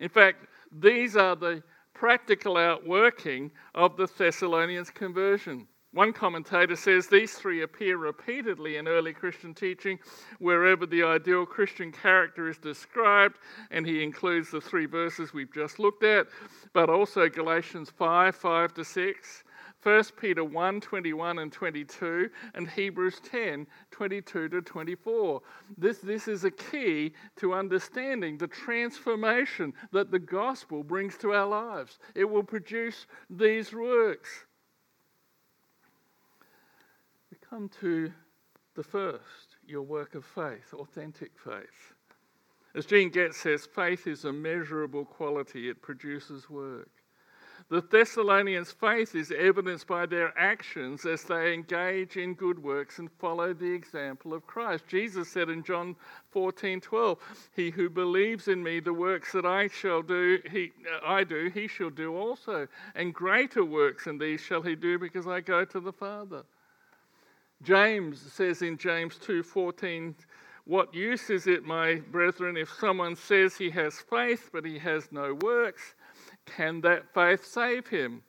In 0.00 0.08
fact, 0.08 0.46
these 0.72 1.16
are 1.16 1.36
the 1.36 1.62
practical 1.94 2.56
outworking 2.56 3.50
of 3.74 3.96
the 3.96 4.06
Thessalonians' 4.06 4.90
conversion. 4.90 5.66
One 5.92 6.12
commentator 6.12 6.76
says 6.76 7.08
these 7.08 7.34
three 7.34 7.62
appear 7.62 7.96
repeatedly 7.96 8.76
in 8.76 8.86
early 8.86 9.12
Christian 9.12 9.54
teaching 9.54 9.98
wherever 10.38 10.86
the 10.86 11.02
ideal 11.02 11.44
Christian 11.44 11.90
character 11.90 12.48
is 12.48 12.58
described, 12.58 13.38
and 13.72 13.84
he 13.84 14.04
includes 14.04 14.52
the 14.52 14.60
three 14.60 14.86
verses 14.86 15.34
we've 15.34 15.52
just 15.52 15.80
looked 15.80 16.04
at, 16.04 16.28
but 16.72 16.88
also 16.88 17.28
Galatians 17.28 17.90
5 17.90 18.36
5 18.36 18.74
to 18.74 18.84
6, 18.84 19.44
1 19.82 20.04
Peter 20.20 20.44
1 20.44 20.80
21 20.80 21.38
and 21.38 21.52
22, 21.52 22.30
and 22.54 22.68
Hebrews 22.68 23.20
10 23.30 23.66
22 23.90 24.48
to 24.48 24.60
24. 24.60 25.40
This, 25.78 25.98
this 25.98 26.28
is 26.28 26.44
a 26.44 26.50
key 26.50 27.12
to 27.36 27.54
understanding 27.54 28.36
the 28.36 28.46
transformation 28.46 29.72
that 29.92 30.10
the 30.10 30.18
gospel 30.18 30.82
brings 30.82 31.16
to 31.18 31.32
our 31.32 31.46
lives. 31.46 31.98
It 32.14 32.28
will 32.28 32.42
produce 32.42 33.06
these 33.30 33.72
works 33.72 34.44
We 37.30 37.38
come 37.48 37.70
to 37.80 38.12
the 38.74 38.82
first, 38.82 39.56
your 39.66 39.82
work 39.82 40.14
of 40.14 40.24
faith, 40.24 40.74
authentic 40.74 41.32
faith. 41.38 41.94
As 42.74 42.86
Gene 42.86 43.10
Getz 43.10 43.36
says, 43.36 43.66
faith 43.66 44.06
is 44.06 44.24
a 44.24 44.32
measurable 44.32 45.04
quality, 45.04 45.68
it 45.68 45.82
produces 45.82 46.48
work. 46.50 46.90
The 47.70 47.82
Thessalonians' 47.82 48.72
faith 48.72 49.14
is 49.14 49.30
evidenced 49.30 49.86
by 49.86 50.04
their 50.04 50.36
actions 50.36 51.06
as 51.06 51.22
they 51.22 51.54
engage 51.54 52.16
in 52.16 52.34
good 52.34 52.60
works 52.60 52.98
and 52.98 53.08
follow 53.12 53.54
the 53.54 53.70
example 53.70 54.34
of 54.34 54.44
Christ. 54.44 54.88
Jesus 54.88 55.28
said 55.28 55.48
in 55.48 55.62
John 55.62 55.94
14 56.32 56.80
12, 56.80 57.50
He 57.54 57.70
who 57.70 57.88
believes 57.88 58.48
in 58.48 58.60
me, 58.60 58.80
the 58.80 58.92
works 58.92 59.30
that 59.30 59.46
I 59.46 59.68
shall 59.68 60.02
do, 60.02 60.40
he, 60.50 60.72
uh, 60.92 61.06
I 61.06 61.22
do, 61.22 61.48
he 61.54 61.68
shall 61.68 61.90
do 61.90 62.16
also. 62.16 62.66
And 62.96 63.14
greater 63.14 63.64
works 63.64 64.06
than 64.06 64.18
these 64.18 64.40
shall 64.40 64.62
he 64.62 64.74
do 64.74 64.98
because 64.98 65.28
I 65.28 65.40
go 65.40 65.64
to 65.66 65.78
the 65.78 65.92
Father. 65.92 66.42
James 67.62 68.20
says 68.32 68.62
in 68.62 68.78
James 68.78 69.16
2 69.18 69.44
14, 69.44 70.16
What 70.64 70.92
use 70.92 71.30
is 71.30 71.46
it, 71.46 71.64
my 71.64 72.02
brethren, 72.10 72.56
if 72.56 72.72
someone 72.80 73.14
says 73.14 73.56
he 73.56 73.70
has 73.70 74.00
faith 74.00 74.50
but 74.52 74.64
he 74.64 74.80
has 74.80 75.12
no 75.12 75.34
works? 75.34 75.94
Can 76.46 76.80
that 76.82 77.12
faith 77.14 77.44
save 77.44 77.86
him? 77.86 78.22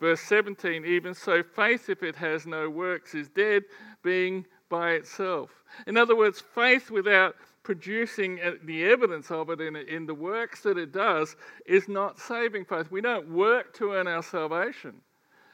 Verse 0.00 0.20
17, 0.20 0.84
even 0.84 1.12
so, 1.12 1.42
faith, 1.42 1.88
if 1.88 2.02
it 2.02 2.14
has 2.16 2.46
no 2.46 2.70
works, 2.70 3.14
is 3.14 3.28
dead, 3.28 3.64
being 4.02 4.46
by 4.68 4.92
itself. 4.92 5.50
In 5.86 5.96
other 5.96 6.14
words, 6.14 6.40
faith 6.54 6.90
without 6.90 7.34
producing 7.64 8.40
the 8.64 8.84
evidence 8.84 9.30
of 9.30 9.50
it 9.50 9.60
in, 9.60 10.06
the 10.06 10.14
works 10.14 10.62
that 10.62 10.78
it 10.78 10.92
does 10.92 11.36
is 11.66 11.88
not 11.88 12.18
saving 12.18 12.64
faith. 12.64 12.90
We 12.90 13.00
don't 13.00 13.28
work 13.28 13.74
to 13.74 13.92
earn 13.92 14.06
our 14.06 14.22
salvation. 14.22 14.94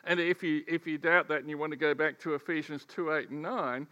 And 0.04 0.20
if 0.20 0.42
you, 0.42 0.62
if 0.68 0.86
you 0.86 0.98
doubt 0.98 1.28
that 1.28 1.40
and 1.40 1.48
you 1.48 1.58
want 1.58 1.72
to 1.72 1.76
go 1.76 1.94
back 1.94 2.20
to 2.20 2.34
Ephesians 2.34 2.84
2 2.84 3.12
8 3.12 3.30
and 3.30 3.42
9, 3.42 3.86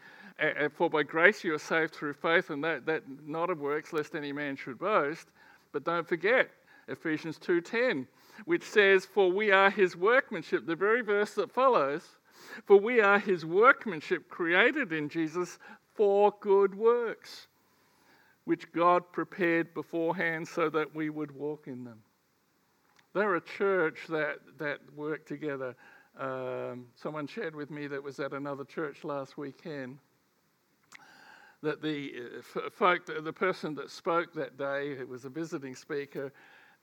for 0.72 0.90
by 0.90 1.02
grace 1.02 1.42
you 1.42 1.54
are 1.54 1.58
saved 1.58 1.94
through 1.94 2.12
faith, 2.12 2.50
and 2.50 2.62
that, 2.62 2.84
that 2.86 3.02
not 3.26 3.50
of 3.50 3.58
works, 3.58 3.92
lest 3.92 4.14
any 4.14 4.32
man 4.32 4.54
should 4.54 4.78
boast. 4.78 5.28
But 5.72 5.84
don't 5.84 6.06
forget, 6.06 6.50
Ephesians 6.88 7.38
2:10, 7.38 8.08
which 8.44 8.62
says, 8.62 9.06
"For 9.06 9.30
we 9.30 9.50
are 9.50 9.70
his 9.70 9.96
workmanship," 9.96 10.66
the 10.66 10.76
very 10.76 11.00
verse 11.00 11.34
that 11.34 11.50
follows, 11.50 12.18
"For 12.64 12.78
we 12.78 13.00
are 13.00 13.18
his 13.18 13.46
workmanship 13.46 14.28
created 14.28 14.92
in 14.92 15.08
Jesus 15.08 15.58
for 15.94 16.36
good 16.40 16.74
works, 16.74 17.48
which 18.44 18.72
God 18.72 19.12
prepared 19.12 19.74
beforehand 19.74 20.48
so 20.48 20.68
that 20.70 20.94
we 20.94 21.10
would 21.10 21.32
walk 21.32 21.68
in 21.68 21.84
them." 21.84 22.02
They're 23.12 23.36
a 23.36 23.40
church 23.40 24.06
that, 24.08 24.58
that 24.58 24.80
work 24.94 25.26
together. 25.26 25.76
Um, 26.16 26.88
someone 26.94 27.26
shared 27.26 27.54
with 27.54 27.70
me 27.70 27.86
that 27.86 28.02
was 28.02 28.20
at 28.20 28.32
another 28.32 28.64
church 28.64 29.04
last 29.04 29.36
weekend 29.36 29.98
that 31.62 31.80
the 31.80 32.12
uh, 32.56 32.70
folk, 32.70 33.06
the 33.06 33.32
person 33.32 33.74
that 33.76 33.90
spoke 33.90 34.32
that 34.34 34.58
day, 34.58 34.92
it 34.92 35.08
was 35.08 35.24
a 35.24 35.28
visiting 35.28 35.76
speaker, 35.76 36.32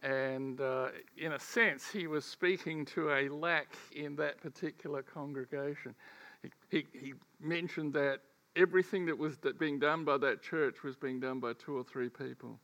and 0.02 0.62
uh, 0.62 0.90
in 1.18 1.34
a 1.34 1.40
sense, 1.40 1.90
he 1.92 2.08
was 2.08 2.24
speaking 2.24 2.86
to 2.86 3.12
a 3.12 3.30
lack 3.30 3.76
in 3.94 4.16
that 4.16 4.42
particular 4.42 5.02
congregation. 5.02 5.94
He, 6.42 6.52
he, 6.70 6.86
he 6.94 7.14
mentioned 7.42 7.94
that 7.94 8.20
everything 8.56 9.06
that 9.08 9.18
was 9.18 9.38
being 9.60 9.80
done 9.80 10.06
by 10.06 10.18
that 10.18 10.42
church 10.42 10.84
was 10.84 10.96
being 10.96 11.20
done 11.20 11.40
by 11.40 11.54
two 11.54 11.78
or 11.78 11.84
three 11.84 12.10
people. 12.10 12.60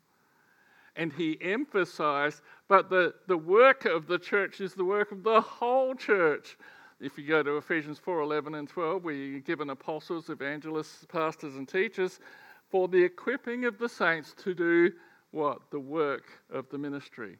And 0.95 1.11
he 1.11 1.37
emphasized, 1.41 2.41
but 2.69 2.89
the, 2.89 3.13
the 3.27 3.37
work 3.37 3.83
of 3.83 4.07
the 4.07 4.17
church 4.17 4.61
is 4.61 4.73
the 4.73 4.85
work 4.85 5.11
of 5.11 5.23
the 5.23 5.41
whole 5.41 5.93
church. 5.93 6.57
If 7.01 7.17
you 7.17 7.27
go 7.27 7.43
to 7.43 7.57
Ephesians 7.57 7.99
4 7.99 8.21
11 8.21 8.55
and 8.55 8.69
12, 8.69 9.03
we're 9.03 9.39
given 9.39 9.69
apostles, 9.71 10.29
evangelists, 10.29 11.05
pastors, 11.09 11.55
and 11.55 11.67
teachers 11.67 12.19
for 12.69 12.87
the 12.87 13.03
equipping 13.03 13.65
of 13.65 13.77
the 13.77 13.89
saints 13.89 14.33
to 14.43 14.53
do 14.53 14.91
what? 15.35 15.69
The 15.69 15.79
work 15.79 16.23
of 16.51 16.67
the 16.69 16.77
ministry. 16.77 17.37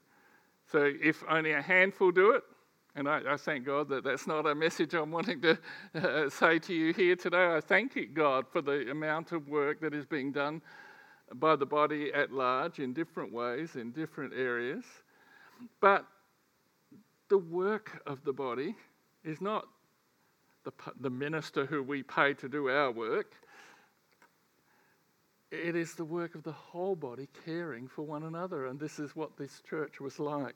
So 0.72 0.92
if 1.02 1.24
only 1.30 1.54
a 1.54 1.62
handful 1.62 2.12
do 2.12 2.32
it, 2.32 2.44
and 2.96 3.10
I, 3.10 3.22
I 3.34 3.38
thank 3.38 3.66
God 3.66 3.90
that 3.90 4.04
that's 4.04 4.28
not 4.28 4.46
a 4.46 4.54
message 4.56 4.94
I'm 4.94 5.12
wanting 5.12 5.42
to 5.42 5.58
uh, 5.96 6.30
say 6.30 6.60
to 6.60 6.74
you 6.74 6.94
here 6.94 7.16
today. 7.16 7.56
I 7.56 7.62
thank 7.62 7.96
you, 7.96 8.08
God 8.08 8.46
for 8.52 8.62
the 8.62 8.92
amount 8.92 9.32
of 9.32 9.48
work 9.48 9.82
that 9.82 9.94
is 9.94 10.06
being 10.06 10.32
done 10.32 10.62
by 11.36 11.56
the 11.56 11.66
body 11.66 12.14
at 12.14 12.32
large 12.32 12.80
in 12.80 12.94
different 12.94 13.34
ways, 13.34 13.76
in 13.76 13.92
different 13.92 14.34
areas. 14.34 14.86
But 15.82 16.06
the 17.30 17.38
work 17.38 18.02
of 18.06 18.24
the 18.24 18.34
body 18.34 18.76
is 19.24 19.42
not 19.42 19.66
the, 20.64 20.72
the 21.00 21.10
minister 21.10 21.66
who 21.66 21.82
we 21.82 22.04
pay 22.04 22.34
to 22.36 22.48
do 22.48 22.70
our 22.70 22.92
work. 22.92 23.34
It 25.64 25.76
is 25.76 25.96
the 25.96 26.06
work 26.06 26.36
of 26.36 26.44
the 26.44 26.52
whole 26.52 26.96
body 26.96 27.30
caring 27.46 27.88
for 27.88 28.02
one 28.02 28.24
another, 28.24 28.68
and 28.68 28.80
this 28.80 29.00
is 29.00 29.16
what 29.16 29.38
this 29.38 29.62
church 29.68 30.02
was 30.02 30.20
like. 30.20 30.56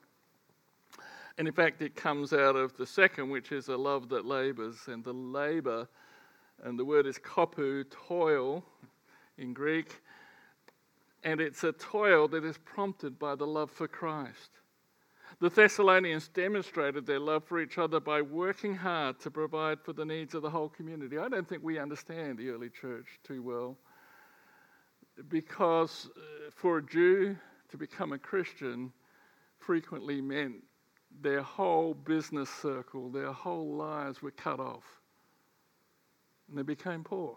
And 1.38 1.48
in 1.48 1.54
fact, 1.54 1.80
it 1.80 1.96
comes 1.96 2.32
out 2.32 2.54
of 2.54 2.76
the 2.76 2.86
second, 2.86 3.30
which 3.30 3.50
is 3.50 3.68
a 3.68 3.76
love 3.76 4.08
that 4.10 4.26
labors, 4.26 4.88
and 4.88 5.02
the 5.02 5.14
labor, 5.14 5.88
and 6.62 6.78
the 6.78 6.84
word 6.84 7.06
is 7.06 7.18
kopu, 7.18 7.84
toil 7.90 8.64
in 9.38 9.54
Greek, 9.54 10.02
and 11.24 11.40
it's 11.40 11.64
a 11.64 11.72
toil 11.72 12.28
that 12.28 12.44
is 12.44 12.58
prompted 12.58 13.18
by 13.18 13.34
the 13.34 13.46
love 13.46 13.70
for 13.70 13.88
Christ. 13.88 14.50
The 15.40 15.48
Thessalonians 15.48 16.28
demonstrated 16.28 17.06
their 17.06 17.20
love 17.20 17.44
for 17.44 17.60
each 17.60 17.78
other 17.78 18.00
by 18.00 18.20
working 18.20 18.74
hard 18.74 19.18
to 19.20 19.30
provide 19.30 19.80
for 19.80 19.94
the 19.94 20.04
needs 20.04 20.34
of 20.34 20.42
the 20.42 20.50
whole 20.50 20.68
community. 20.68 21.16
I 21.16 21.28
don't 21.28 21.48
think 21.48 21.62
we 21.62 21.78
understand 21.78 22.36
the 22.36 22.50
early 22.50 22.68
church 22.68 23.06
too 23.24 23.42
well 23.42 23.78
because 25.28 26.08
uh, 26.16 26.50
for 26.54 26.78
a 26.78 26.82
Jew 26.82 27.36
to 27.70 27.76
become 27.76 28.12
a 28.12 28.18
Christian 28.18 28.92
frequently 29.58 30.20
meant 30.20 30.56
their 31.22 31.42
whole 31.42 31.94
business 31.94 32.48
circle, 32.48 33.10
their 33.10 33.32
whole 33.32 33.74
lives 33.74 34.22
were 34.22 34.30
cut 34.30 34.60
off. 34.60 34.84
And 36.48 36.58
they 36.58 36.62
became 36.62 37.04
poor. 37.04 37.36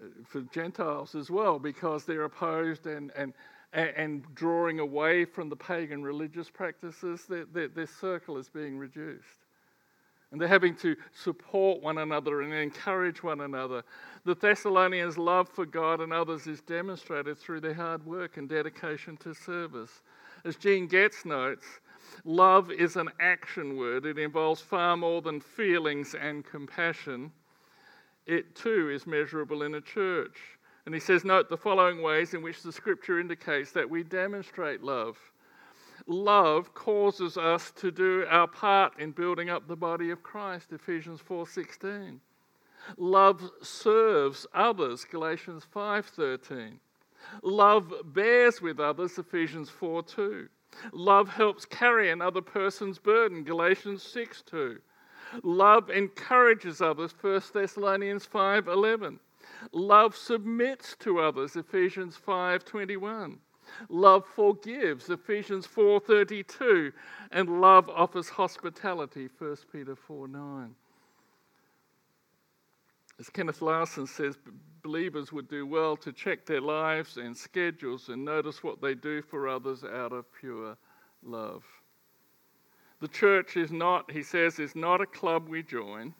Uh, 0.00 0.06
for 0.26 0.42
Gentiles 0.52 1.14
as 1.14 1.30
well, 1.30 1.58
because 1.58 2.04
they're 2.04 2.24
opposed 2.24 2.86
and, 2.86 3.12
and, 3.16 3.32
and 3.72 4.24
drawing 4.34 4.80
away 4.80 5.24
from 5.24 5.48
the 5.48 5.56
pagan 5.56 6.02
religious 6.02 6.50
practices, 6.50 7.24
their, 7.28 7.44
their, 7.46 7.68
their 7.68 7.86
circle 7.86 8.36
is 8.36 8.48
being 8.48 8.78
reduced. 8.78 9.46
And 10.32 10.40
they're 10.40 10.48
having 10.48 10.76
to 10.76 10.96
support 11.12 11.82
one 11.82 11.98
another 11.98 12.42
and 12.42 12.54
encourage 12.54 13.22
one 13.22 13.40
another. 13.40 13.82
The 14.24 14.36
Thessalonians' 14.36 15.18
love 15.18 15.48
for 15.48 15.66
God 15.66 16.00
and 16.00 16.12
others 16.12 16.46
is 16.46 16.60
demonstrated 16.60 17.36
through 17.36 17.60
their 17.60 17.74
hard 17.74 18.06
work 18.06 18.36
and 18.36 18.48
dedication 18.48 19.16
to 19.18 19.34
service. 19.34 20.02
As 20.44 20.56
Gene 20.56 20.86
Getz 20.86 21.24
notes, 21.24 21.66
love 22.24 22.70
is 22.70 22.96
an 22.96 23.08
action 23.18 23.76
word. 23.76 24.06
It 24.06 24.18
involves 24.18 24.60
far 24.60 24.96
more 24.96 25.20
than 25.20 25.40
feelings 25.40 26.14
and 26.14 26.44
compassion. 26.44 27.32
It 28.26 28.54
too 28.54 28.90
is 28.90 29.08
measurable 29.08 29.64
in 29.64 29.74
a 29.74 29.80
church. 29.80 30.38
And 30.86 30.94
he 30.94 31.00
says, 31.00 31.24
Note 31.24 31.48
the 31.48 31.56
following 31.56 32.02
ways 32.02 32.34
in 32.34 32.42
which 32.42 32.62
the 32.62 32.72
scripture 32.72 33.18
indicates 33.18 33.72
that 33.72 33.90
we 33.90 34.04
demonstrate 34.04 34.82
love 34.82 35.18
love 36.06 36.74
causes 36.74 37.36
us 37.36 37.70
to 37.72 37.90
do 37.90 38.24
our 38.28 38.46
part 38.46 38.98
in 38.98 39.12
building 39.12 39.50
up 39.50 39.66
the 39.66 39.76
body 39.76 40.10
of 40.10 40.22
Christ, 40.22 40.72
Ephesians 40.72 41.20
4:16. 41.20 42.20
Love 42.96 43.50
serves 43.62 44.46
others, 44.54 45.04
Galatians 45.04 45.64
5:13. 45.64 46.80
Love 47.42 47.92
bears 48.04 48.62
with 48.62 48.80
others, 48.80 49.18
Ephesians 49.18 49.70
4:2. 49.70 50.48
Love 50.92 51.28
helps 51.28 51.64
carry 51.66 52.10
another 52.10 52.40
person's 52.40 52.98
burden, 52.98 53.44
Galatians 53.44 54.02
6:2. 54.02 54.80
Love 55.42 55.90
encourages 55.90 56.80
others, 56.80 57.12
1 57.12 57.52
Thessalonians 57.52 58.26
5:11. 58.26 59.20
Love 59.72 60.16
submits 60.16 60.96
to 60.96 61.20
others, 61.20 61.56
Ephesians 61.56 62.16
5:21. 62.16 63.40
Love 63.88 64.26
forgives, 64.26 65.10
Ephesians 65.10 65.66
4:32, 65.66 66.92
and 67.30 67.60
love 67.60 67.88
offers 67.88 68.28
hospitality, 68.28 69.28
1 69.38 69.56
Peter 69.72 69.94
4:9. 69.94 70.74
As 73.18 73.28
Kenneth 73.28 73.60
Larson 73.60 74.06
says, 74.06 74.38
believers 74.82 75.30
would 75.30 75.48
do 75.48 75.66
well 75.66 75.96
to 75.98 76.12
check 76.12 76.46
their 76.46 76.60
lives 76.60 77.18
and 77.18 77.36
schedules 77.36 78.08
and 78.08 78.24
notice 78.24 78.62
what 78.62 78.80
they 78.80 78.94
do 78.94 79.20
for 79.20 79.46
others 79.46 79.84
out 79.84 80.12
of 80.12 80.32
pure 80.32 80.76
love. 81.22 81.62
The 83.00 83.08
church 83.08 83.56
is 83.56 83.70
not, 83.72 84.10
he 84.10 84.22
says, 84.22 84.58
is 84.58 84.74
not 84.74 85.00
a 85.00 85.06
club 85.06 85.48
we 85.48 85.62
join, 85.62 86.14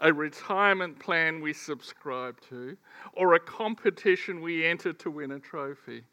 a 0.00 0.12
retirement 0.12 0.98
plan 0.98 1.40
we 1.40 1.52
subscribe 1.52 2.40
to, 2.48 2.76
or 3.12 3.34
a 3.34 3.40
competition 3.40 4.40
we 4.40 4.64
enter 4.64 4.92
to 4.94 5.10
win 5.10 5.32
a 5.32 5.38
trophy. 5.38 6.04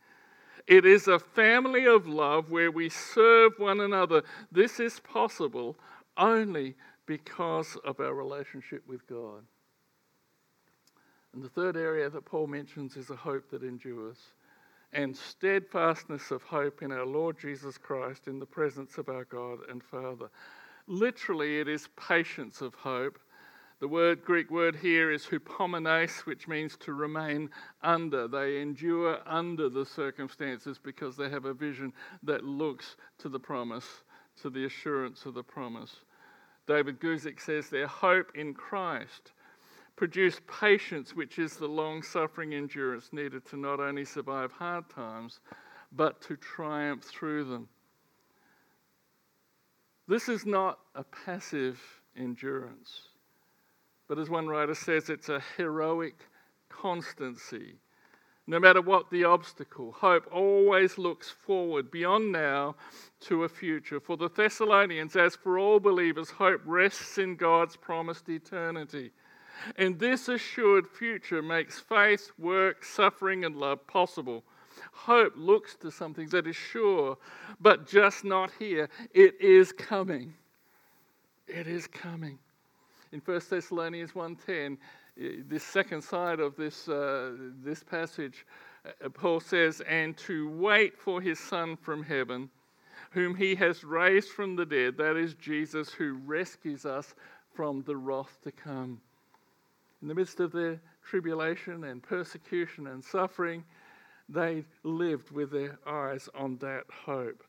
It 0.67 0.85
is 0.85 1.07
a 1.07 1.19
family 1.19 1.85
of 1.87 2.07
love 2.07 2.51
where 2.51 2.71
we 2.71 2.89
serve 2.89 3.53
one 3.57 3.79
another. 3.79 4.23
This 4.51 4.79
is 4.79 4.99
possible 4.99 5.77
only 6.17 6.75
because 7.05 7.77
of 7.85 7.99
our 7.99 8.13
relationship 8.13 8.83
with 8.87 9.07
God. 9.07 9.43
And 11.33 11.43
the 11.43 11.49
third 11.49 11.77
area 11.77 12.09
that 12.09 12.25
Paul 12.25 12.47
mentions 12.47 12.97
is 12.97 13.09
a 13.09 13.15
hope 13.15 13.49
that 13.51 13.63
endures. 13.63 14.17
and 14.93 15.15
steadfastness 15.15 16.31
of 16.31 16.43
hope 16.43 16.81
in 16.81 16.91
our 16.91 17.05
Lord 17.05 17.37
Jesus 17.39 17.77
Christ 17.77 18.27
in 18.27 18.39
the 18.39 18.45
presence 18.45 18.97
of 18.97 19.09
our 19.09 19.25
God 19.25 19.59
and 19.69 19.83
Father. 19.83 20.29
Literally, 20.87 21.59
it 21.59 21.67
is 21.67 21.89
patience 21.97 22.61
of 22.61 22.73
hope. 22.75 23.19
The 23.79 23.87
word 23.87 24.25
Greek 24.25 24.49
word 24.49 24.75
here 24.75 25.11
is 25.11 25.25
hupomenes, 25.25 26.25
which 26.25 26.47
means 26.47 26.75
to 26.77 26.93
remain 26.93 27.49
under. 27.83 28.27
They 28.27 28.59
endure 28.59 29.19
under 29.25 29.69
the 29.69 29.85
circumstances 29.85 30.79
because 30.81 31.15
they 31.15 31.29
have 31.29 31.45
a 31.45 31.53
vision 31.53 31.93
that 32.23 32.43
looks 32.43 32.95
to 33.19 33.29
the 33.29 33.39
promise, 33.39 34.03
to 34.41 34.49
the 34.49 34.65
assurance 34.65 35.25
of 35.25 35.35
the 35.35 35.43
promise. 35.43 35.97
David 36.65 36.99
Guzik 36.99 37.39
says 37.39 37.69
their 37.69 37.87
hope 37.87 38.31
in 38.35 38.53
Christ 38.53 39.31
produced 39.95 40.41
patience, 40.47 41.15
which 41.15 41.39
is 41.39 41.57
the 41.57 41.67
long 41.67 42.01
suffering 42.01 42.53
endurance 42.53 43.09
needed 43.11 43.45
to 43.47 43.57
not 43.57 43.79
only 43.79 44.05
survive 44.05 44.51
hard 44.51 44.89
times, 44.89 45.39
but 45.91 46.21
to 46.21 46.35
triumph 46.35 47.03
through 47.03 47.43
them. 47.45 47.67
This 50.07 50.29
is 50.29 50.45
not 50.45 50.79
a 50.95 51.03
passive 51.03 51.79
endurance, 52.15 53.01
but 54.07 54.19
as 54.19 54.29
one 54.29 54.47
writer 54.47 54.75
says, 54.75 55.09
it's 55.09 55.29
a 55.29 55.41
heroic 55.57 56.15
constancy. 56.69 57.75
No 58.49 58.59
matter 58.59 58.81
what 58.81 59.09
the 59.09 59.25
obstacle, 59.25 59.91
hope 59.91 60.25
always 60.31 60.97
looks 60.97 61.29
forward 61.29 61.91
beyond 61.91 62.31
now 62.31 62.75
to 63.21 63.43
a 63.43 63.49
future. 63.49 63.99
For 63.99 64.15
the 64.15 64.29
Thessalonians, 64.29 65.17
as 65.17 65.35
for 65.35 65.59
all 65.59 65.81
believers, 65.81 66.29
hope 66.29 66.61
rests 66.65 67.17
in 67.17 67.35
God's 67.35 67.75
promised 67.75 68.29
eternity. 68.29 69.11
And 69.75 69.99
this 69.99 70.29
assured 70.29 70.87
future 70.87 71.41
makes 71.41 71.79
faith, 71.79 72.31
work, 72.37 72.85
suffering, 72.85 73.43
and 73.43 73.57
love 73.57 73.85
possible. 73.85 74.45
Hope 74.93 75.33
looks 75.35 75.75
to 75.77 75.91
something 75.91 76.29
that 76.29 76.47
is 76.47 76.55
sure, 76.55 77.17
but 77.59 77.87
just 77.87 78.23
not 78.23 78.51
here. 78.59 78.89
It 79.13 79.41
is 79.41 79.73
coming. 79.73 80.35
It 81.47 81.67
is 81.67 81.87
coming. 81.87 82.39
In 83.11 83.19
1 83.19 83.49
Thessalonians 83.49 84.13
1:10, 84.13 84.77
this 85.15 85.63
second 85.63 86.01
side 86.01 86.39
of 86.39 86.55
this, 86.55 86.87
uh, 86.87 87.33
this 87.63 87.83
passage, 87.83 88.45
uh, 88.85 89.09
Paul 89.09 89.39
says, 89.39 89.81
And 89.81 90.17
to 90.19 90.49
wait 90.49 90.97
for 90.97 91.21
his 91.21 91.39
Son 91.39 91.75
from 91.75 92.03
heaven, 92.03 92.49
whom 93.11 93.35
he 93.35 93.55
has 93.55 93.83
raised 93.83 94.29
from 94.29 94.55
the 94.55 94.65
dead, 94.65 94.97
that 94.97 95.15
is 95.15 95.33
Jesus, 95.35 95.91
who 95.91 96.13
rescues 96.13 96.85
us 96.85 97.15
from 97.53 97.81
the 97.83 97.95
wrath 97.95 98.39
to 98.43 98.51
come 98.51 99.01
in 100.01 100.07
the 100.07 100.15
midst 100.15 100.39
of 100.39 100.51
their 100.51 100.79
tribulation 101.03 101.85
and 101.85 102.03
persecution 102.03 102.87
and 102.87 103.03
suffering, 103.03 103.63
they 104.29 104.63
lived 104.83 105.31
with 105.31 105.51
their 105.51 105.79
eyes 105.87 106.29
on 106.35 106.57
that 106.57 106.83
hope. 106.89 107.43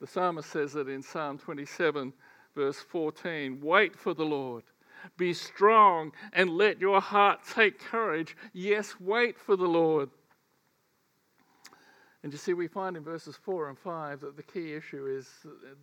The 0.00 0.06
psalmist 0.06 0.50
says 0.50 0.76
it 0.76 0.88
in 0.88 1.02
Psalm 1.02 1.38
27, 1.38 2.12
verse 2.54 2.78
14 2.78 3.60
Wait 3.60 3.96
for 3.96 4.14
the 4.14 4.24
Lord. 4.24 4.64
Be 5.16 5.32
strong 5.32 6.12
and 6.32 6.50
let 6.50 6.80
your 6.80 7.00
heart 7.00 7.40
take 7.54 7.78
courage. 7.78 8.36
Yes, 8.52 8.94
wait 9.00 9.38
for 9.38 9.56
the 9.56 9.66
Lord. 9.66 10.10
And 12.22 12.32
you 12.32 12.38
see, 12.38 12.52
we 12.52 12.66
find 12.66 12.96
in 12.96 13.04
verses 13.04 13.36
4 13.36 13.68
and 13.68 13.78
5 13.78 14.20
that 14.20 14.36
the 14.36 14.42
key 14.42 14.74
issue 14.74 15.06
is 15.06 15.28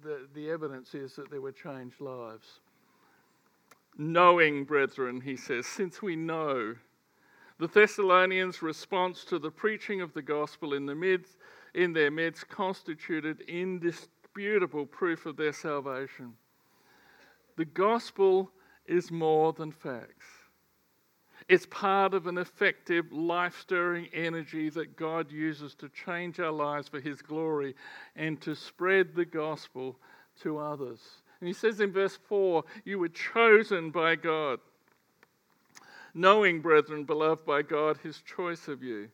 the, 0.04 0.28
the 0.34 0.50
evidence 0.50 0.94
is 0.94 1.16
that 1.16 1.32
there 1.32 1.42
were 1.42 1.52
changed 1.52 2.02
lives. 2.02 2.60
Knowing, 3.98 4.66
brethren, 4.66 5.22
he 5.22 5.38
says, 5.38 5.66
since 5.66 6.02
we 6.02 6.16
know 6.18 6.76
the 7.58 7.68
Thessalonians' 7.68 8.62
response 8.62 9.24
to 9.26 9.40
the 9.40 9.50
preaching 9.50 10.02
of 10.02 10.14
the 10.14 10.22
gospel 10.22 10.74
in, 10.74 10.86
the 10.86 10.96
midst, 10.96 11.38
in 11.74 11.94
their 11.94 12.12
midst 12.12 12.50
constituted 12.50 13.40
indisputable 13.48 14.86
proof 14.86 15.26
of 15.26 15.38
their 15.38 15.54
salvation. 15.54 16.34
The 17.56 17.66
gospel 17.66 18.52
is 18.88 19.12
more 19.12 19.54
than 19.54 19.72
facts. 19.72 20.28
It's 21.48 21.68
part 21.68 22.14
of 22.14 22.26
an 22.26 22.38
effective, 22.38 23.12
life 23.12 23.60
stirring 23.60 24.08
energy 24.14 24.70
that 24.70 24.98
God 24.98 25.32
uses 25.32 25.76
to 25.76 25.90
change 25.90 26.40
our 26.40 26.52
lives 26.52 26.88
for 26.88 27.00
His 27.00 27.22
glory 27.22 27.76
and 28.16 28.42
to 28.42 28.56
spread 28.56 29.16
the 29.16 29.26
gospel 29.26 29.98
to 30.42 30.58
others. 30.58 31.00
And 31.40 31.48
he 31.48 31.54
says 31.54 31.80
in 31.80 31.92
verse 31.92 32.18
4 32.28 32.64
You 32.84 33.00
were 33.00 33.10
chosen 33.10 33.92
by 33.92 34.16
God, 34.16 34.60
knowing, 36.14 36.62
brethren, 36.62 37.04
beloved 37.04 37.46
by 37.46 37.62
God, 37.62 37.98
his 37.98 38.22
choice 38.22 38.68
of 38.68 38.82
you. 38.82 39.10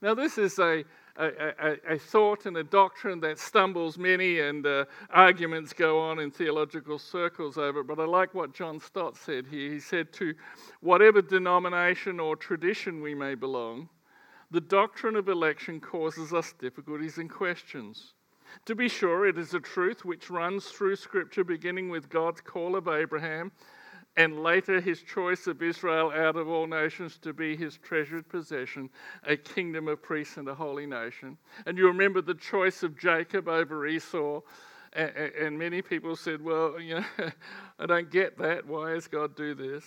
Now, 0.00 0.14
this 0.14 0.38
is 0.38 0.58
a, 0.58 0.84
a, 1.18 1.52
a, 1.58 1.94
a 1.94 1.98
thought 1.98 2.46
and 2.46 2.56
a 2.56 2.64
doctrine 2.64 3.20
that 3.20 3.38
stumbles 3.38 3.98
many, 3.98 4.40
and 4.40 4.66
uh, 4.66 4.84
arguments 5.10 5.72
go 5.72 5.98
on 5.98 6.18
in 6.18 6.30
theological 6.30 6.98
circles 6.98 7.58
over 7.58 7.80
it. 7.80 7.86
But 7.86 7.98
I 7.98 8.04
like 8.04 8.34
what 8.34 8.52
John 8.52 8.80
Stott 8.80 9.16
said 9.16 9.46
here. 9.46 9.70
He 9.72 9.80
said, 9.80 10.12
To 10.14 10.34
whatever 10.80 11.22
denomination 11.22 12.20
or 12.20 12.36
tradition 12.36 13.02
we 13.02 13.14
may 13.14 13.34
belong, 13.34 13.88
the 14.50 14.60
doctrine 14.60 15.16
of 15.16 15.28
election 15.28 15.80
causes 15.80 16.32
us 16.32 16.52
difficulties 16.52 17.18
and 17.18 17.30
questions. 17.30 18.14
To 18.66 18.74
be 18.74 18.88
sure, 18.88 19.26
it 19.26 19.38
is 19.38 19.54
a 19.54 19.60
truth 19.60 20.04
which 20.04 20.30
runs 20.30 20.66
through 20.66 20.96
Scripture, 20.96 21.44
beginning 21.44 21.90
with 21.90 22.08
God's 22.08 22.40
call 22.40 22.76
of 22.76 22.88
Abraham 22.88 23.52
and 24.16 24.42
later 24.42 24.80
his 24.80 25.02
choice 25.02 25.46
of 25.46 25.62
Israel 25.62 26.10
out 26.10 26.36
of 26.36 26.48
all 26.48 26.66
nations 26.66 27.18
to 27.18 27.32
be 27.32 27.54
his 27.54 27.76
treasured 27.76 28.28
possession, 28.28 28.88
a 29.24 29.36
kingdom 29.36 29.88
of 29.88 30.02
priests 30.02 30.38
and 30.38 30.48
a 30.48 30.54
holy 30.54 30.86
nation. 30.86 31.36
And 31.66 31.76
you 31.76 31.86
remember 31.86 32.22
the 32.22 32.34
choice 32.34 32.82
of 32.82 32.98
Jacob 32.98 33.48
over 33.48 33.86
Esau. 33.86 34.40
And 34.94 35.58
many 35.58 35.82
people 35.82 36.16
said, 36.16 36.42
Well, 36.42 36.80
you 36.80 36.94
know, 36.94 37.04
I 37.78 37.84
don't 37.84 38.10
get 38.10 38.38
that. 38.38 38.66
Why 38.66 38.94
does 38.94 39.06
God 39.06 39.36
do 39.36 39.54
this? 39.54 39.84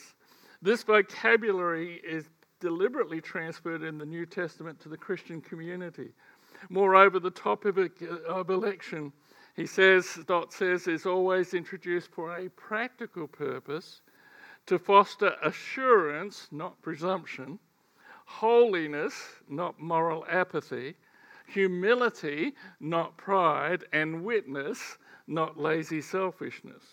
This 0.62 0.84
vocabulary 0.84 2.00
is 2.08 2.30
deliberately 2.60 3.22
transferred 3.22 3.82
in 3.82 3.98
the 3.98 4.06
New 4.06 4.26
Testament 4.26 4.80
to 4.82 4.90
the 4.90 4.98
Christian 4.98 5.42
community. 5.42 6.10
Moreover, 6.70 7.20
the 7.20 7.32
topic 7.32 8.04
of 8.28 8.50
election, 8.50 9.14
he 9.56 9.66
says, 9.66 10.06
Stott 10.06 10.54
says, 10.54 10.88
is 10.88 11.06
always 11.06 11.54
introduced 11.54 12.12
for 12.12 12.36
a 12.36 12.50
practical 12.50 13.28
purpose 13.28 14.02
to 14.70 14.78
foster 14.78 15.34
assurance, 15.42 16.48
not 16.52 16.80
presumption, 16.84 17.58
holiness, 18.26 19.16
not 19.50 19.80
moral 19.80 20.24
apathy, 20.30 20.94
humility, 21.48 22.54
not 22.80 23.18
pride, 23.18 23.84
and 23.94 24.24
witness, 24.24 25.00
not 25.26 25.60
lazy 25.60 26.00
selfishness. 26.00 26.84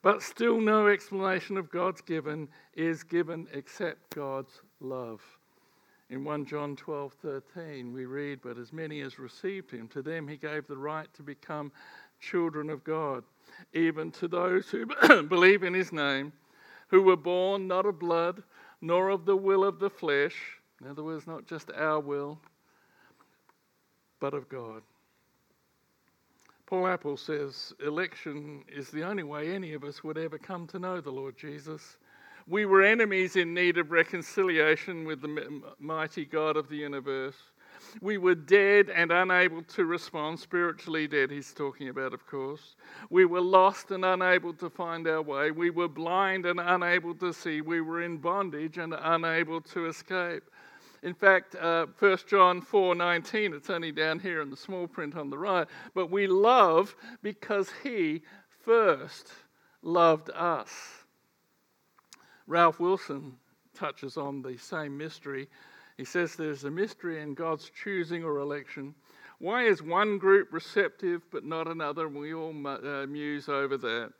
But 0.00 0.22
still, 0.22 0.58
no 0.58 0.88
explanation 0.88 1.58
of 1.58 1.70
God's 1.70 2.00
given 2.00 2.48
is 2.72 3.02
given 3.02 3.46
except 3.52 4.14
God's 4.14 4.62
love. 4.80 5.20
In 6.08 6.24
1 6.24 6.46
John 6.46 6.76
12 6.76 7.12
13, 7.12 7.92
we 7.92 8.06
read, 8.06 8.40
But 8.42 8.56
as 8.56 8.72
many 8.72 9.02
as 9.02 9.18
received 9.18 9.70
him, 9.70 9.86
to 9.88 10.00
them 10.00 10.26
he 10.26 10.38
gave 10.38 10.66
the 10.66 10.78
right 10.78 11.12
to 11.12 11.22
become 11.22 11.72
children 12.20 12.70
of 12.70 12.82
God, 12.84 13.22
even 13.74 14.10
to 14.12 14.28
those 14.28 14.70
who 14.70 14.86
believe 15.28 15.62
in 15.62 15.74
his 15.74 15.92
name, 15.92 16.32
who 16.88 17.02
were 17.02 17.16
born 17.16 17.66
not 17.66 17.86
of 17.86 17.98
blood, 17.98 18.42
nor 18.80 19.08
of 19.10 19.24
the 19.24 19.36
will 19.36 19.64
of 19.64 19.78
the 19.78 19.90
flesh, 19.90 20.36
in 20.80 20.88
other 20.88 21.02
words, 21.02 21.26
not 21.26 21.46
just 21.46 21.70
our 21.72 22.00
will, 22.00 22.38
but 24.20 24.34
of 24.34 24.48
God. 24.48 24.82
Paul 26.66 26.88
Apple 26.88 27.16
says 27.16 27.72
election 27.84 28.64
is 28.68 28.90
the 28.90 29.04
only 29.04 29.22
way 29.22 29.54
any 29.54 29.72
of 29.74 29.84
us 29.84 30.02
would 30.02 30.18
ever 30.18 30.36
come 30.36 30.66
to 30.68 30.78
know 30.78 31.00
the 31.00 31.12
Lord 31.12 31.36
Jesus. 31.36 31.98
We 32.48 32.66
were 32.66 32.82
enemies 32.82 33.36
in 33.36 33.54
need 33.54 33.78
of 33.78 33.90
reconciliation 33.90 35.04
with 35.04 35.20
the 35.20 35.62
mighty 35.78 36.24
God 36.24 36.56
of 36.56 36.68
the 36.68 36.76
universe. 36.76 37.36
We 38.00 38.18
were 38.18 38.34
dead 38.34 38.90
and 38.90 39.10
unable 39.10 39.62
to 39.62 39.84
respond, 39.84 40.38
spiritually 40.38 41.06
dead, 41.06 41.30
he's 41.30 41.52
talking 41.52 41.88
about, 41.88 42.14
of 42.14 42.26
course. 42.26 42.76
We 43.10 43.24
were 43.24 43.40
lost 43.40 43.90
and 43.90 44.04
unable 44.04 44.52
to 44.54 44.70
find 44.70 45.06
our 45.06 45.22
way. 45.22 45.50
We 45.50 45.70
were 45.70 45.88
blind 45.88 46.46
and 46.46 46.60
unable 46.60 47.14
to 47.16 47.32
see. 47.32 47.60
We 47.60 47.80
were 47.80 48.02
in 48.02 48.18
bondage 48.18 48.78
and 48.78 48.94
unable 48.98 49.60
to 49.62 49.86
escape. 49.86 50.42
In 51.02 51.14
fact, 51.14 51.54
uh, 51.54 51.86
1 51.98 52.26
John 52.26 52.60
4:19, 52.60 53.54
it's 53.54 53.70
only 53.70 53.92
down 53.92 54.18
here 54.18 54.40
in 54.40 54.50
the 54.50 54.56
small 54.56 54.88
print 54.88 55.16
on 55.16 55.30
the 55.30 55.38
right, 55.38 55.68
but 55.94 56.10
we 56.10 56.26
love 56.26 56.96
because 57.22 57.70
he 57.82 58.22
first 58.64 59.32
loved 59.82 60.30
us. 60.30 61.04
Ralph 62.46 62.80
Wilson 62.80 63.36
touches 63.74 64.16
on 64.16 64.42
the 64.42 64.56
same 64.56 64.96
mystery. 64.96 65.48
He 65.96 66.04
says 66.04 66.36
there's 66.36 66.64
a 66.64 66.70
mystery 66.70 67.22
in 67.22 67.34
God's 67.34 67.70
choosing 67.70 68.22
or 68.22 68.38
election. 68.38 68.94
Why 69.38 69.64
is 69.64 69.82
one 69.82 70.18
group 70.18 70.52
receptive 70.52 71.22
but 71.30 71.44
not 71.44 71.68
another? 71.68 72.08
We 72.08 72.34
all 72.34 72.54
uh, 72.66 73.06
muse 73.06 73.48
over 73.48 73.76
that. 73.78 74.12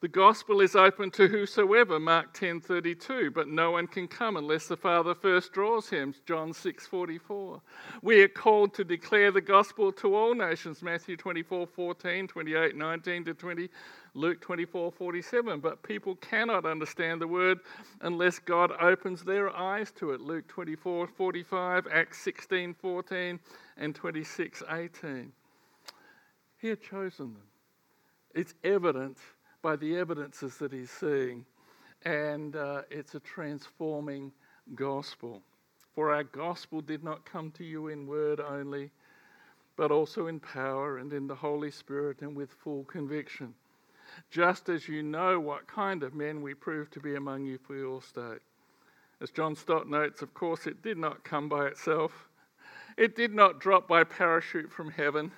The 0.00 0.08
gospel 0.08 0.62
is 0.62 0.74
open 0.74 1.10
to 1.10 1.28
whosoever, 1.28 2.00
Mark 2.00 2.32
10:32, 2.32 3.34
but 3.34 3.48
no 3.48 3.72
one 3.72 3.86
can 3.86 4.08
come 4.08 4.38
unless 4.38 4.66
the 4.66 4.76
Father 4.76 5.14
first 5.14 5.52
draws 5.52 5.90
him, 5.90 6.14
John 6.24 6.54
6:44. 6.54 7.60
We 8.00 8.22
are 8.22 8.28
called 8.28 8.72
to 8.74 8.84
declare 8.84 9.30
the 9.30 9.42
gospel 9.42 9.92
to 9.92 10.14
all 10.14 10.34
nations, 10.34 10.82
Matthew 10.82 11.18
24:14, 11.18 12.26
28, 12.28 12.76
19 12.76 13.26
to 13.26 13.34
20, 13.34 13.68
Luke 14.14 14.40
24:47. 14.40 15.60
But 15.60 15.82
people 15.82 16.16
cannot 16.16 16.64
understand 16.64 17.20
the 17.20 17.28
word 17.28 17.60
unless 18.00 18.38
God 18.38 18.72
opens 18.80 19.22
their 19.22 19.54
eyes 19.54 19.92
to 19.92 20.12
it, 20.12 20.22
Luke 20.22 20.48
24:45, 20.48 21.86
Acts 21.88 22.18
16:14, 22.22 23.38
and 23.76 23.94
26:18. 23.94 25.32
He 26.56 26.68
had 26.68 26.80
chosen 26.80 27.34
them. 27.34 27.48
It's 28.34 28.54
evident 28.64 29.18
by 29.62 29.76
the 29.76 29.96
evidences 29.96 30.56
that 30.56 30.72
he's 30.72 30.90
seeing. 30.90 31.44
And 32.04 32.56
uh, 32.56 32.82
it's 32.90 33.14
a 33.14 33.20
transforming 33.20 34.32
gospel. 34.74 35.42
For 35.94 36.14
our 36.14 36.24
gospel 36.24 36.80
did 36.80 37.04
not 37.04 37.24
come 37.24 37.50
to 37.52 37.64
you 37.64 37.88
in 37.88 38.06
word 38.06 38.40
only, 38.40 38.90
but 39.76 39.90
also 39.90 40.28
in 40.28 40.40
power 40.40 40.98
and 40.98 41.12
in 41.12 41.26
the 41.26 41.34
Holy 41.34 41.70
Spirit 41.70 42.22
and 42.22 42.36
with 42.36 42.52
full 42.52 42.84
conviction. 42.84 43.54
Just 44.30 44.68
as 44.68 44.88
you 44.88 45.02
know 45.02 45.38
what 45.40 45.66
kind 45.66 46.02
of 46.02 46.14
men 46.14 46.42
we 46.42 46.54
prove 46.54 46.90
to 46.90 47.00
be 47.00 47.16
among 47.16 47.44
you 47.44 47.58
for 47.58 47.76
your 47.76 48.02
state. 48.02 48.40
As 49.20 49.30
John 49.30 49.54
Stott 49.54 49.88
notes, 49.88 50.22
of 50.22 50.32
course, 50.34 50.66
it 50.66 50.82
did 50.82 50.96
not 50.96 51.24
come 51.24 51.48
by 51.48 51.66
itself. 51.66 52.28
It 52.96 53.14
did 53.16 53.34
not 53.34 53.60
drop 53.60 53.86
by 53.86 54.04
parachute 54.04 54.72
from 54.72 54.90
heaven. 54.90 55.32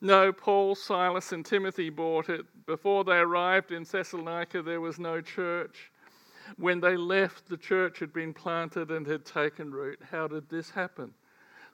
No, 0.00 0.32
Paul, 0.32 0.74
Silas, 0.74 1.32
and 1.32 1.44
Timothy 1.44 1.90
bought 1.90 2.28
it. 2.28 2.44
Before 2.66 3.04
they 3.04 3.16
arrived 3.16 3.72
in 3.72 3.84
Thessalonica, 3.84 4.62
there 4.62 4.80
was 4.80 4.98
no 4.98 5.20
church. 5.20 5.90
When 6.56 6.80
they 6.80 6.96
left, 6.96 7.48
the 7.48 7.56
church 7.56 7.98
had 7.98 8.12
been 8.12 8.34
planted 8.34 8.90
and 8.90 9.06
had 9.06 9.24
taken 9.24 9.72
root. 9.72 10.00
How 10.10 10.28
did 10.28 10.48
this 10.48 10.70
happen? 10.70 11.14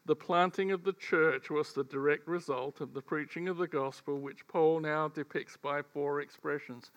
The 0.06 0.16
planting 0.16 0.72
of 0.72 0.82
the 0.82 0.94
church 0.94 1.50
was 1.50 1.72
the 1.72 1.84
direct 1.84 2.26
result 2.26 2.80
of 2.80 2.94
the 2.94 3.02
preaching 3.02 3.48
of 3.48 3.56
the 3.56 3.68
gospel, 3.68 4.18
which 4.18 4.46
Paul 4.48 4.80
now 4.80 5.08
depicts 5.08 5.56
by 5.56 5.82
four 5.82 6.20
expressions. 6.20 6.90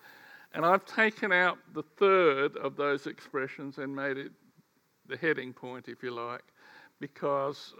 And 0.54 0.64
I've 0.64 0.84
taken 0.84 1.32
out 1.32 1.58
the 1.74 1.82
third 1.82 2.56
of 2.56 2.76
those 2.76 3.06
expressions 3.06 3.78
and 3.78 3.94
made 3.94 4.16
it 4.16 4.32
the 5.06 5.16
heading 5.16 5.52
point, 5.52 5.86
if 5.88 6.02
you 6.02 6.10
like, 6.10 6.42
because 6.98 7.74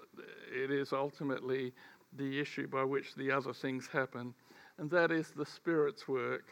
it 0.54 0.70
is 0.70 0.92
ultimately 0.92 1.72
the 2.16 2.40
issue 2.40 2.66
by 2.66 2.84
which 2.84 3.14
the 3.14 3.30
other 3.30 3.52
things 3.52 3.86
happen, 3.86 4.34
and 4.78 4.90
that 4.90 5.10
is 5.10 5.30
the 5.30 5.46
Spirit's 5.46 6.06
work. 6.08 6.48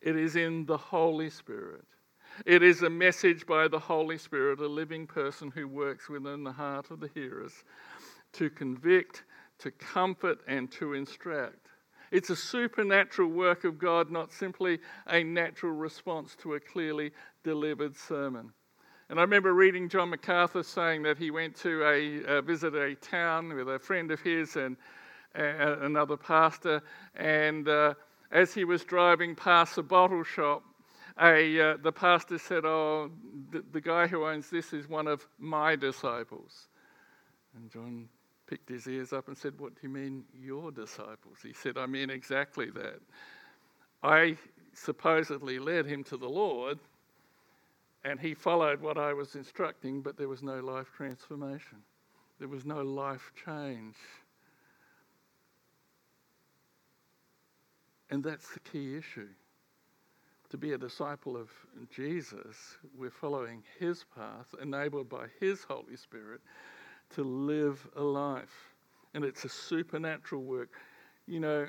It 0.00 0.16
is 0.16 0.36
in 0.36 0.66
the 0.66 0.76
Holy 0.76 1.30
Spirit. 1.30 1.84
It 2.44 2.62
is 2.62 2.82
a 2.82 2.90
message 2.90 3.46
by 3.46 3.68
the 3.68 3.78
Holy 3.78 4.18
Spirit, 4.18 4.60
a 4.60 4.66
living 4.66 5.06
person 5.06 5.50
who 5.50 5.66
works 5.66 6.08
within 6.08 6.44
the 6.44 6.52
heart 6.52 6.90
of 6.90 7.00
the 7.00 7.08
hearers 7.14 7.64
to 8.32 8.50
convict, 8.50 9.24
to 9.58 9.70
comfort, 9.70 10.40
and 10.46 10.70
to 10.72 10.92
instruct. 10.92 11.68
It's 12.10 12.30
a 12.30 12.36
supernatural 12.36 13.30
work 13.30 13.64
of 13.64 13.78
God, 13.78 14.10
not 14.10 14.32
simply 14.32 14.78
a 15.06 15.24
natural 15.24 15.72
response 15.72 16.36
to 16.42 16.54
a 16.54 16.60
clearly 16.60 17.12
delivered 17.42 17.96
sermon. 17.96 18.52
And 19.08 19.18
I 19.18 19.22
remember 19.22 19.54
reading 19.54 19.88
John 19.88 20.10
MacArthur 20.10 20.62
saying 20.62 21.02
that 21.04 21.16
he 21.16 21.30
went 21.30 21.54
to 21.56 21.84
a 21.84 22.24
uh, 22.24 22.40
visit 22.42 22.74
a 22.74 22.94
town 22.96 23.54
with 23.54 23.68
a 23.68 23.78
friend 23.78 24.10
of 24.10 24.20
his 24.20 24.56
and 24.56 24.76
uh, 25.38 25.76
another 25.82 26.16
pastor, 26.16 26.82
and 27.14 27.68
uh, 27.68 27.94
as 28.32 28.52
he 28.54 28.64
was 28.64 28.84
driving 28.84 29.34
past 29.34 29.78
a 29.78 29.82
bottle 29.82 30.24
shop, 30.24 30.64
a, 31.20 31.60
uh, 31.60 31.76
the 31.82 31.92
pastor 31.92 32.38
said, 32.38 32.64
"Oh, 32.64 33.10
the, 33.50 33.62
the 33.72 33.80
guy 33.80 34.06
who 34.06 34.24
owns 34.24 34.50
this 34.50 34.72
is 34.72 34.88
one 34.88 35.06
of 35.06 35.26
my 35.38 35.76
disciples." 35.76 36.68
And 37.54 37.70
John 37.70 38.08
picked 38.46 38.68
his 38.68 38.86
ears 38.86 39.12
up 39.12 39.28
and 39.28 39.36
said, 39.36 39.58
What 39.58 39.74
do 39.74 39.80
you 39.82 39.88
mean, 39.88 40.24
your 40.38 40.70
disciples? 40.70 41.38
He 41.42 41.52
said, 41.52 41.76
I 41.76 41.86
mean 41.86 42.10
exactly 42.10 42.70
that. 42.70 43.00
I 44.02 44.36
supposedly 44.74 45.58
led 45.58 45.86
him 45.86 46.04
to 46.04 46.16
the 46.16 46.28
Lord, 46.28 46.78
and 48.06 48.20
he 48.20 48.34
followed 48.34 48.80
what 48.80 48.98
I 48.98 49.12
was 49.12 49.34
instructing, 49.34 50.00
but 50.00 50.16
there 50.16 50.28
was 50.28 50.40
no 50.40 50.60
life 50.60 50.86
transformation. 50.96 51.78
There 52.38 52.46
was 52.46 52.64
no 52.64 52.82
life 52.82 53.32
change. 53.44 53.96
And 58.10 58.22
that's 58.22 58.48
the 58.54 58.60
key 58.60 58.96
issue. 58.96 59.28
To 60.50 60.56
be 60.56 60.74
a 60.74 60.78
disciple 60.78 61.36
of 61.36 61.50
Jesus, 61.90 62.78
we're 62.96 63.10
following 63.10 63.64
his 63.80 64.04
path, 64.14 64.54
enabled 64.62 65.08
by 65.08 65.26
his 65.40 65.64
Holy 65.64 65.96
Spirit 65.96 66.40
to 67.16 67.24
live 67.24 67.88
a 67.96 68.02
life. 68.02 68.74
And 69.14 69.24
it's 69.24 69.44
a 69.44 69.48
supernatural 69.48 70.44
work. 70.44 70.68
You 71.26 71.40
know, 71.40 71.66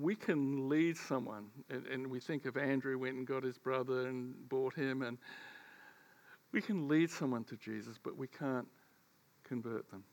we 0.00 0.14
can 0.14 0.68
lead 0.68 0.96
someone, 0.96 1.46
and, 1.70 1.86
and, 1.86 2.06
we 2.06 2.20
think 2.20 2.44
of 2.44 2.56
Andrew 2.56 2.98
went 2.98 3.16
and 3.16 3.26
got 3.26 3.42
his 3.42 3.58
brother 3.58 4.06
and 4.06 4.34
bought 4.48 4.74
him, 4.74 5.02
and 5.02 5.18
we 6.52 6.60
can 6.60 6.88
lead 6.88 7.10
someone 7.10 7.44
to 7.44 7.56
Jesus, 7.56 7.98
but 8.02 8.16
we 8.16 8.28
can't 8.28 8.68
convert 9.44 9.90
them. 9.90 10.04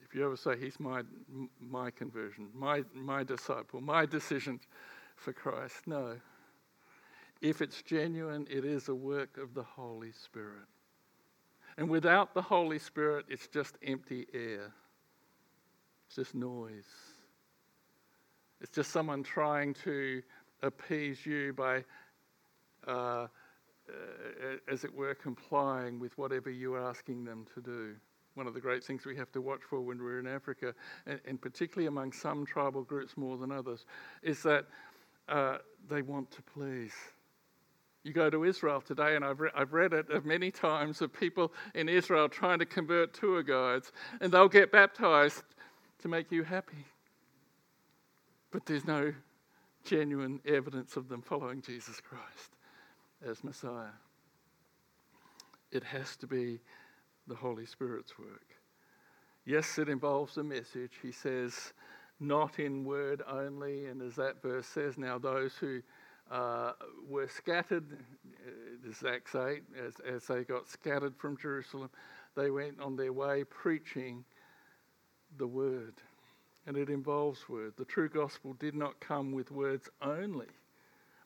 If 0.00 0.14
you 0.14 0.24
ever 0.24 0.36
say, 0.36 0.58
He's 0.58 0.80
my, 0.80 1.02
my 1.60 1.90
conversion, 1.90 2.48
my, 2.54 2.82
my 2.94 3.22
disciple, 3.22 3.80
my 3.80 4.06
decision 4.06 4.58
for 5.16 5.32
Christ, 5.32 5.86
no. 5.86 6.16
If 7.40 7.60
it's 7.60 7.82
genuine, 7.82 8.46
it 8.50 8.64
is 8.64 8.88
a 8.88 8.94
work 8.94 9.36
of 9.38 9.54
the 9.54 9.62
Holy 9.62 10.12
Spirit. 10.12 10.66
And 11.78 11.88
without 11.88 12.34
the 12.34 12.42
Holy 12.42 12.80
Spirit, 12.80 13.26
it's 13.28 13.46
just 13.46 13.78
empty 13.86 14.26
air. 14.34 14.72
It's 16.06 16.16
just 16.16 16.34
noise. 16.34 16.88
It's 18.60 18.74
just 18.74 18.90
someone 18.90 19.22
trying 19.22 19.74
to 19.84 20.20
appease 20.64 21.24
you 21.24 21.52
by, 21.52 21.84
uh, 22.88 22.90
uh, 22.90 23.28
as 24.66 24.82
it 24.82 24.92
were, 24.92 25.14
complying 25.14 26.00
with 26.00 26.18
whatever 26.18 26.50
you're 26.50 26.84
asking 26.84 27.24
them 27.24 27.46
to 27.54 27.60
do. 27.60 27.94
One 28.34 28.48
of 28.48 28.54
the 28.54 28.60
great 28.60 28.82
things 28.82 29.06
we 29.06 29.14
have 29.14 29.30
to 29.30 29.40
watch 29.40 29.60
for 29.70 29.80
when 29.80 30.02
we're 30.02 30.18
in 30.18 30.26
Africa, 30.26 30.74
and, 31.06 31.20
and 31.26 31.40
particularly 31.40 31.86
among 31.86 32.10
some 32.10 32.44
tribal 32.44 32.82
groups 32.82 33.16
more 33.16 33.38
than 33.38 33.52
others, 33.52 33.86
is 34.24 34.42
that 34.42 34.66
uh, 35.28 35.58
they 35.88 36.02
want 36.02 36.28
to 36.32 36.42
please. 36.42 36.94
You 38.04 38.12
go 38.12 38.30
to 38.30 38.44
Israel 38.44 38.80
today, 38.80 39.16
and 39.16 39.24
I've, 39.24 39.40
re- 39.40 39.50
I've 39.54 39.72
read 39.72 39.92
it 39.92 40.24
many 40.24 40.50
times 40.50 41.02
of 41.02 41.12
people 41.12 41.52
in 41.74 41.88
Israel 41.88 42.28
trying 42.28 42.58
to 42.60 42.66
convert 42.66 43.12
tour 43.12 43.42
guides, 43.42 43.92
and 44.20 44.32
they'll 44.32 44.48
get 44.48 44.72
baptized 44.72 45.42
to 46.00 46.08
make 46.08 46.30
you 46.30 46.44
happy. 46.44 46.86
But 48.50 48.64
there's 48.66 48.86
no 48.86 49.12
genuine 49.84 50.40
evidence 50.46 50.96
of 50.96 51.08
them 51.08 51.22
following 51.22 51.60
Jesus 51.60 52.00
Christ 52.00 52.56
as 53.26 53.42
Messiah. 53.42 53.90
It 55.70 55.84
has 55.84 56.16
to 56.18 56.26
be 56.26 56.60
the 57.26 57.34
Holy 57.34 57.66
Spirit's 57.66 58.18
work. 58.18 58.46
Yes, 59.44 59.78
it 59.78 59.88
involves 59.88 60.36
a 60.36 60.44
message. 60.44 60.92
He 61.02 61.12
says, 61.12 61.72
not 62.20 62.58
in 62.58 62.84
word 62.84 63.22
only. 63.28 63.86
And 63.86 64.02
as 64.02 64.14
that 64.16 64.40
verse 64.40 64.66
says, 64.66 64.98
now 64.98 65.18
those 65.18 65.54
who 65.54 65.82
uh, 66.30 66.72
were 67.08 67.28
scattered, 67.28 67.84
uh, 67.92 68.50
this 68.84 69.04
Acts 69.04 69.34
8, 69.34 69.62
as, 69.86 69.94
as 70.06 70.26
they 70.26 70.44
got 70.44 70.68
scattered 70.68 71.16
from 71.16 71.36
Jerusalem, 71.36 71.90
they 72.36 72.50
went 72.50 72.80
on 72.80 72.96
their 72.96 73.12
way 73.12 73.44
preaching 73.44 74.24
the 75.36 75.46
word. 75.46 75.94
And 76.66 76.76
it 76.76 76.90
involves 76.90 77.48
word. 77.48 77.72
The 77.76 77.84
true 77.84 78.08
gospel 78.08 78.54
did 78.54 78.74
not 78.74 79.00
come 79.00 79.32
with 79.32 79.50
words 79.50 79.88
only, 80.02 80.48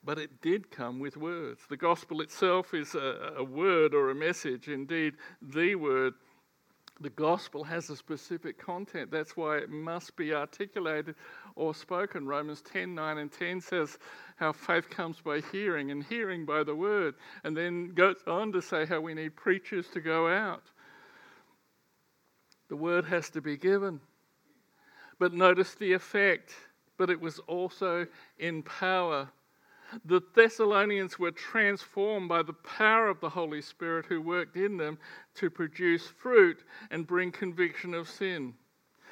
but 0.04 0.18
it 0.18 0.40
did 0.40 0.70
come 0.70 1.00
with 1.00 1.16
words. 1.16 1.62
The 1.68 1.76
gospel 1.76 2.20
itself 2.20 2.74
is 2.74 2.94
a, 2.94 3.34
a 3.38 3.44
word 3.44 3.94
or 3.94 4.10
a 4.10 4.14
message, 4.14 4.68
indeed, 4.68 5.14
the 5.40 5.74
word 5.74 6.14
the 7.02 7.10
gospel 7.10 7.64
has 7.64 7.90
a 7.90 7.96
specific 7.96 8.58
content. 8.58 9.10
That's 9.10 9.36
why 9.36 9.58
it 9.58 9.70
must 9.70 10.14
be 10.16 10.32
articulated 10.32 11.16
or 11.56 11.74
spoken. 11.74 12.26
Romans 12.26 12.62
10 12.62 12.94
9 12.94 13.18
and 13.18 13.32
10 13.32 13.60
says 13.60 13.98
how 14.36 14.52
faith 14.52 14.88
comes 14.90 15.20
by 15.20 15.40
hearing, 15.52 15.90
and 15.90 16.04
hearing 16.04 16.44
by 16.44 16.64
the 16.64 16.74
word. 16.74 17.14
And 17.44 17.56
then 17.56 17.94
goes 17.94 18.16
on 18.26 18.52
to 18.52 18.62
say 18.62 18.86
how 18.86 19.00
we 19.00 19.14
need 19.14 19.36
preachers 19.36 19.88
to 19.88 20.00
go 20.00 20.28
out. 20.28 20.64
The 22.68 22.76
word 22.76 23.04
has 23.06 23.30
to 23.30 23.40
be 23.40 23.56
given. 23.56 24.00
But 25.18 25.32
notice 25.32 25.74
the 25.74 25.92
effect. 25.92 26.52
But 26.98 27.10
it 27.10 27.20
was 27.20 27.38
also 27.40 28.06
in 28.38 28.62
power 28.62 29.28
the 30.04 30.22
Thessalonians 30.34 31.18
were 31.18 31.30
transformed 31.30 32.28
by 32.28 32.42
the 32.42 32.54
power 32.54 33.08
of 33.08 33.20
the 33.20 33.28
Holy 33.28 33.60
Spirit 33.60 34.06
who 34.06 34.20
worked 34.20 34.56
in 34.56 34.76
them 34.76 34.98
to 35.34 35.50
produce 35.50 36.06
fruit 36.06 36.64
and 36.90 37.06
bring 37.06 37.30
conviction 37.30 37.94
of 37.94 38.08
sin. 38.08 38.54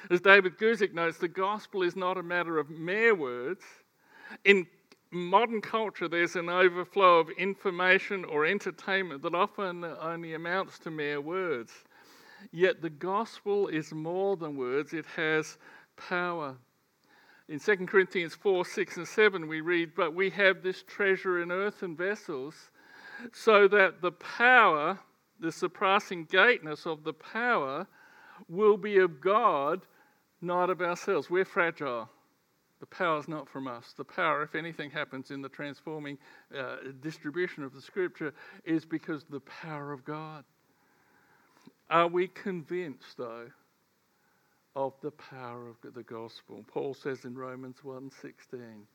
As 0.09 0.21
David 0.21 0.57
Guzik 0.57 0.93
notes, 0.93 1.17
the 1.17 1.27
gospel 1.27 1.83
is 1.83 1.95
not 1.95 2.17
a 2.17 2.23
matter 2.23 2.57
of 2.57 2.69
mere 2.69 3.13
words. 3.13 3.63
In 4.43 4.65
modern 5.11 5.61
culture, 5.61 6.07
there's 6.07 6.35
an 6.35 6.49
overflow 6.49 7.19
of 7.19 7.29
information 7.31 8.25
or 8.25 8.45
entertainment 8.45 9.21
that 9.21 9.35
often 9.35 9.83
only 9.83 10.33
amounts 10.33 10.79
to 10.79 10.91
mere 10.91 11.21
words. 11.21 11.71
Yet 12.51 12.81
the 12.81 12.89
gospel 12.89 13.67
is 13.67 13.93
more 13.93 14.35
than 14.35 14.55
words, 14.55 14.93
it 14.93 15.05
has 15.15 15.57
power. 15.95 16.55
In 17.47 17.59
2 17.59 17.85
Corinthians 17.85 18.33
4 18.33 18.65
6 18.65 18.97
and 18.97 19.07
7, 19.07 19.47
we 19.47 19.61
read, 19.61 19.93
But 19.95 20.15
we 20.15 20.29
have 20.31 20.63
this 20.63 20.83
treasure 20.83 21.41
in 21.41 21.51
earthen 21.51 21.95
vessels, 21.95 22.71
so 23.33 23.67
that 23.67 24.01
the 24.01 24.13
power, 24.13 24.97
the 25.39 25.51
surpassing 25.51 26.23
greatness 26.23 26.87
of 26.87 27.03
the 27.03 27.13
power, 27.13 27.87
will 28.47 28.77
be 28.77 28.97
of 28.97 29.21
God, 29.21 29.81
not 30.41 30.69
of 30.69 30.81
ourselves. 30.81 31.29
We're 31.29 31.45
fragile. 31.45 32.09
The 32.79 32.87
power 32.87 33.19
is 33.19 33.27
not 33.27 33.47
from 33.47 33.67
us. 33.67 33.93
The 33.95 34.03
power, 34.03 34.41
if 34.41 34.55
anything 34.55 34.89
happens 34.89 35.29
in 35.29 35.41
the 35.41 35.49
transforming 35.49 36.17
uh, 36.57 36.77
distribution 37.01 37.63
of 37.63 37.73
the 37.73 37.81
scripture, 37.81 38.33
is 38.65 38.85
because 38.85 39.23
the 39.23 39.41
power 39.41 39.91
of 39.91 40.03
God. 40.03 40.43
Are 41.91 42.07
we 42.07 42.27
convinced, 42.27 43.17
though, 43.17 43.47
of 44.75 44.93
the 45.01 45.11
power 45.11 45.67
of 45.69 45.93
the 45.93 46.03
gospel? 46.03 46.65
Paul 46.67 46.95
says 46.95 47.25
in 47.25 47.35
Romans 47.35 47.83
1:16, 47.83 48.87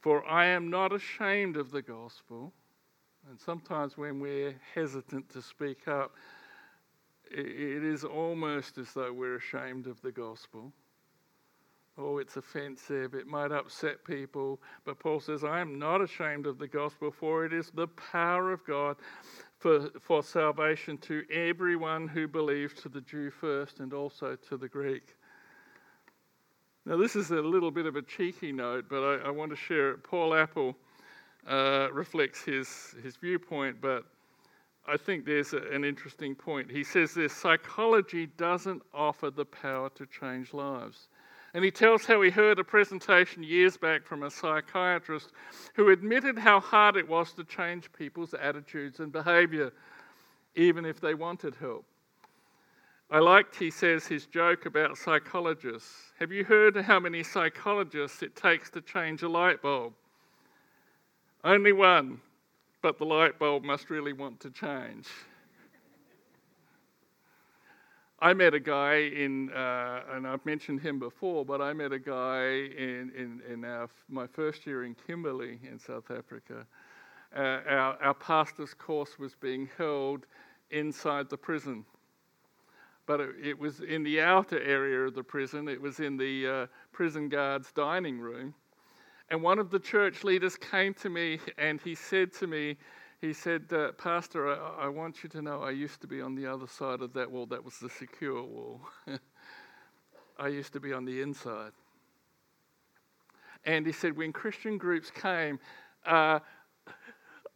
"For 0.00 0.26
I 0.26 0.46
am 0.46 0.68
not 0.68 0.92
ashamed 0.92 1.56
of 1.56 1.70
the 1.70 1.82
gospel." 1.82 2.52
And 3.28 3.40
sometimes 3.40 3.96
when 3.96 4.20
we're 4.20 4.60
hesitant 4.74 5.30
to 5.30 5.42
speak 5.42 5.88
up, 5.88 6.14
it 7.30 7.84
is 7.84 8.04
almost 8.04 8.78
as 8.78 8.92
though 8.92 9.12
we're 9.12 9.36
ashamed 9.36 9.86
of 9.86 10.00
the 10.02 10.12
gospel. 10.12 10.72
Oh, 12.00 12.18
it's 12.18 12.36
offensive. 12.36 13.14
It 13.14 13.26
might 13.26 13.50
upset 13.50 14.04
people. 14.04 14.60
But 14.84 15.00
Paul 15.00 15.18
says, 15.18 15.42
I 15.42 15.58
am 15.58 15.80
not 15.80 16.00
ashamed 16.00 16.46
of 16.46 16.58
the 16.58 16.68
gospel, 16.68 17.10
for 17.10 17.44
it 17.44 17.52
is 17.52 17.70
the 17.74 17.88
power 17.88 18.52
of 18.52 18.64
God 18.64 18.96
for, 19.58 19.90
for 20.00 20.22
salvation 20.22 20.96
to 20.98 21.24
everyone 21.28 22.06
who 22.06 22.28
believes, 22.28 22.80
to 22.82 22.88
the 22.88 23.00
Jew 23.00 23.30
first 23.30 23.80
and 23.80 23.92
also 23.92 24.36
to 24.48 24.56
the 24.56 24.68
Greek. 24.68 25.16
Now, 26.86 26.96
this 26.96 27.16
is 27.16 27.32
a 27.32 27.42
little 27.42 27.72
bit 27.72 27.84
of 27.84 27.96
a 27.96 28.02
cheeky 28.02 28.52
note, 28.52 28.86
but 28.88 29.02
I, 29.02 29.26
I 29.26 29.30
want 29.30 29.50
to 29.50 29.56
share 29.56 29.90
it. 29.90 30.04
Paul 30.04 30.34
Apple 30.34 30.76
uh, 31.48 31.88
reflects 31.92 32.42
his, 32.44 32.94
his 33.02 33.16
viewpoint, 33.16 33.80
but 33.80 34.04
I 34.88 34.96
think 34.96 35.26
there's 35.26 35.52
a, 35.52 35.58
an 35.70 35.84
interesting 35.84 36.34
point. 36.34 36.70
He 36.70 36.82
says 36.82 37.12
this 37.12 37.34
psychology 37.34 38.26
doesn't 38.38 38.82
offer 38.94 39.30
the 39.30 39.44
power 39.44 39.90
to 39.90 40.06
change 40.06 40.54
lives. 40.54 41.08
And 41.52 41.62
he 41.62 41.70
tells 41.70 42.06
how 42.06 42.22
he 42.22 42.30
heard 42.30 42.58
a 42.58 42.64
presentation 42.64 43.42
years 43.42 43.76
back 43.76 44.06
from 44.06 44.22
a 44.22 44.30
psychiatrist 44.30 45.32
who 45.74 45.90
admitted 45.90 46.38
how 46.38 46.60
hard 46.60 46.96
it 46.96 47.06
was 47.08 47.32
to 47.34 47.44
change 47.44 47.92
people's 47.92 48.34
attitudes 48.34 49.00
and 49.00 49.12
behavior, 49.12 49.72
even 50.54 50.86
if 50.86 51.00
they 51.00 51.14
wanted 51.14 51.54
help. 51.54 51.84
I 53.10 53.18
liked, 53.18 53.56
he 53.56 53.70
says, 53.70 54.06
his 54.06 54.26
joke 54.26 54.66
about 54.66 54.98
psychologists. 54.98 56.12
Have 56.18 56.32
you 56.32 56.44
heard 56.44 56.76
how 56.76 57.00
many 57.00 57.22
psychologists 57.22 58.22
it 58.22 58.36
takes 58.36 58.68
to 58.70 58.82
change 58.82 59.22
a 59.22 59.28
light 59.28 59.62
bulb? 59.62 59.94
Only 61.44 61.72
one, 61.72 62.20
but 62.88 62.96
the 62.96 63.04
light 63.04 63.38
bulb 63.38 63.64
must 63.64 63.90
really 63.90 64.14
want 64.14 64.40
to 64.40 64.50
change. 64.50 65.08
I 68.18 68.32
met 68.32 68.54
a 68.54 68.60
guy 68.60 68.94
in, 68.94 69.50
uh, 69.50 70.04
and 70.12 70.26
I've 70.26 70.46
mentioned 70.46 70.80
him 70.80 70.98
before, 70.98 71.44
but 71.44 71.60
I 71.60 71.74
met 71.74 71.92
a 71.92 71.98
guy 71.98 72.44
in, 72.46 73.12
in, 73.14 73.42
in 73.46 73.64
our, 73.66 73.90
my 74.08 74.26
first 74.26 74.66
year 74.66 74.84
in 74.84 74.96
Kimberley 75.06 75.58
in 75.70 75.78
South 75.78 76.10
Africa. 76.10 76.66
Uh, 77.36 77.60
our, 77.68 78.02
our 78.02 78.14
pastor's 78.14 78.72
course 78.72 79.18
was 79.18 79.34
being 79.34 79.68
held 79.76 80.24
inside 80.70 81.28
the 81.28 81.36
prison. 81.36 81.84
But 83.04 83.20
it, 83.20 83.34
it, 83.42 83.58
was 83.58 83.80
in 83.80 84.02
the 84.02 84.22
outer 84.22 84.62
area 84.62 85.00
of 85.00 85.14
the 85.14 85.22
prison, 85.22 85.68
it 85.68 85.78
was 85.78 86.00
in 86.00 86.16
the 86.16 86.46
uh, 86.46 86.66
prison 86.92 87.28
guard's 87.28 87.70
dining 87.72 88.18
room. 88.18 88.54
And 89.30 89.42
one 89.42 89.58
of 89.58 89.70
the 89.70 89.78
church 89.78 90.24
leaders 90.24 90.56
came 90.56 90.94
to 90.94 91.10
me 91.10 91.38
and 91.58 91.80
he 91.80 91.94
said 91.94 92.32
to 92.34 92.46
me, 92.46 92.76
he 93.20 93.32
said, 93.32 93.64
uh, 93.72 93.92
Pastor, 93.92 94.48
I, 94.48 94.84
I, 94.84 94.88
want 94.88 95.22
you 95.22 95.28
to 95.30 95.42
know 95.42 95.62
I 95.62 95.70
used 95.70 96.00
to 96.02 96.06
be 96.06 96.20
on 96.20 96.34
the 96.34 96.46
other 96.46 96.66
side 96.68 97.02
of 97.02 97.12
that 97.14 97.30
wall. 97.30 97.46
That 97.46 97.64
was 97.64 97.78
the 97.78 97.90
secure 97.90 98.42
wall. 98.42 98.80
I 100.38 100.48
used 100.48 100.72
to 100.74 100.80
be 100.80 100.92
on 100.92 101.04
the 101.04 101.20
inside. 101.20 101.72
And 103.64 103.84
he 103.84 103.92
said, 103.92 104.16
when 104.16 104.32
Christian 104.32 104.78
groups 104.78 105.10
came, 105.10 105.58
uh, 106.06 106.38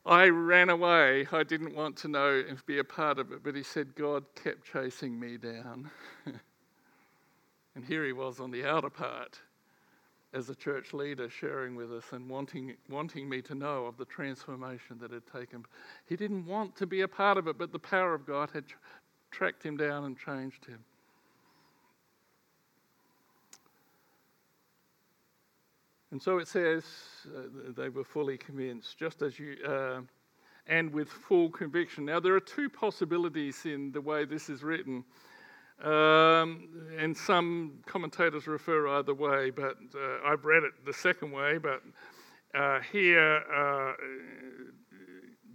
I 0.04 0.26
ran 0.26 0.68
away. 0.68 1.28
I 1.30 1.44
didn't 1.44 1.76
want 1.76 1.96
to 1.98 2.08
know 2.08 2.42
and 2.46 2.58
be 2.66 2.80
a 2.80 2.84
part 2.84 3.20
of 3.20 3.30
it. 3.30 3.44
But 3.44 3.54
he 3.54 3.62
said, 3.62 3.94
God 3.94 4.24
kept 4.34 4.64
chasing 4.70 5.18
me 5.18 5.36
down. 5.36 5.88
and 7.76 7.84
here 7.84 8.04
he 8.04 8.12
was 8.12 8.40
on 8.40 8.50
the 8.50 8.66
outer 8.66 8.90
part 8.90 9.38
as 10.34 10.48
a 10.48 10.54
church 10.54 10.94
leader 10.94 11.28
sharing 11.28 11.74
with 11.74 11.92
us 11.92 12.04
and 12.12 12.28
wanting, 12.28 12.74
wanting 12.88 13.28
me 13.28 13.42
to 13.42 13.54
know 13.54 13.84
of 13.86 13.96
the 13.98 14.04
transformation 14.06 14.98
that 15.00 15.10
had 15.10 15.22
taken. 15.32 15.64
He 16.06 16.16
didn't 16.16 16.46
want 16.46 16.74
to 16.76 16.86
be 16.86 17.02
a 17.02 17.08
part 17.08 17.36
of 17.36 17.48
it, 17.48 17.58
but 17.58 17.72
the 17.72 17.78
power 17.78 18.14
of 18.14 18.26
God 18.26 18.50
had 18.52 18.64
tracked 19.30 19.62
him 19.62 19.76
down 19.76 20.04
and 20.04 20.18
changed 20.18 20.64
him. 20.64 20.78
And 26.12 26.22
so 26.22 26.38
it 26.38 26.46
says 26.46 26.84
uh, 27.34 27.72
they 27.74 27.88
were 27.88 28.04
fully 28.04 28.36
convinced, 28.36 28.98
just 28.98 29.22
as 29.22 29.38
you, 29.38 29.56
uh, 29.66 30.00
and 30.66 30.92
with 30.92 31.08
full 31.08 31.48
conviction. 31.48 32.04
Now, 32.04 32.20
there 32.20 32.34
are 32.34 32.40
two 32.40 32.68
possibilities 32.68 33.64
in 33.64 33.92
the 33.92 34.00
way 34.00 34.26
this 34.26 34.50
is 34.50 34.62
written. 34.62 35.04
Um, 35.82 36.68
and 36.96 37.16
some 37.16 37.80
commentators 37.86 38.46
refer 38.46 38.86
either 38.86 39.14
way, 39.14 39.50
but 39.50 39.76
uh, 39.94 40.24
I've 40.24 40.44
read 40.44 40.62
it 40.62 40.72
the 40.86 40.92
second 40.92 41.32
way. 41.32 41.58
But 41.58 41.82
uh, 42.54 42.80
here, 42.92 43.42
uh, 43.52 43.92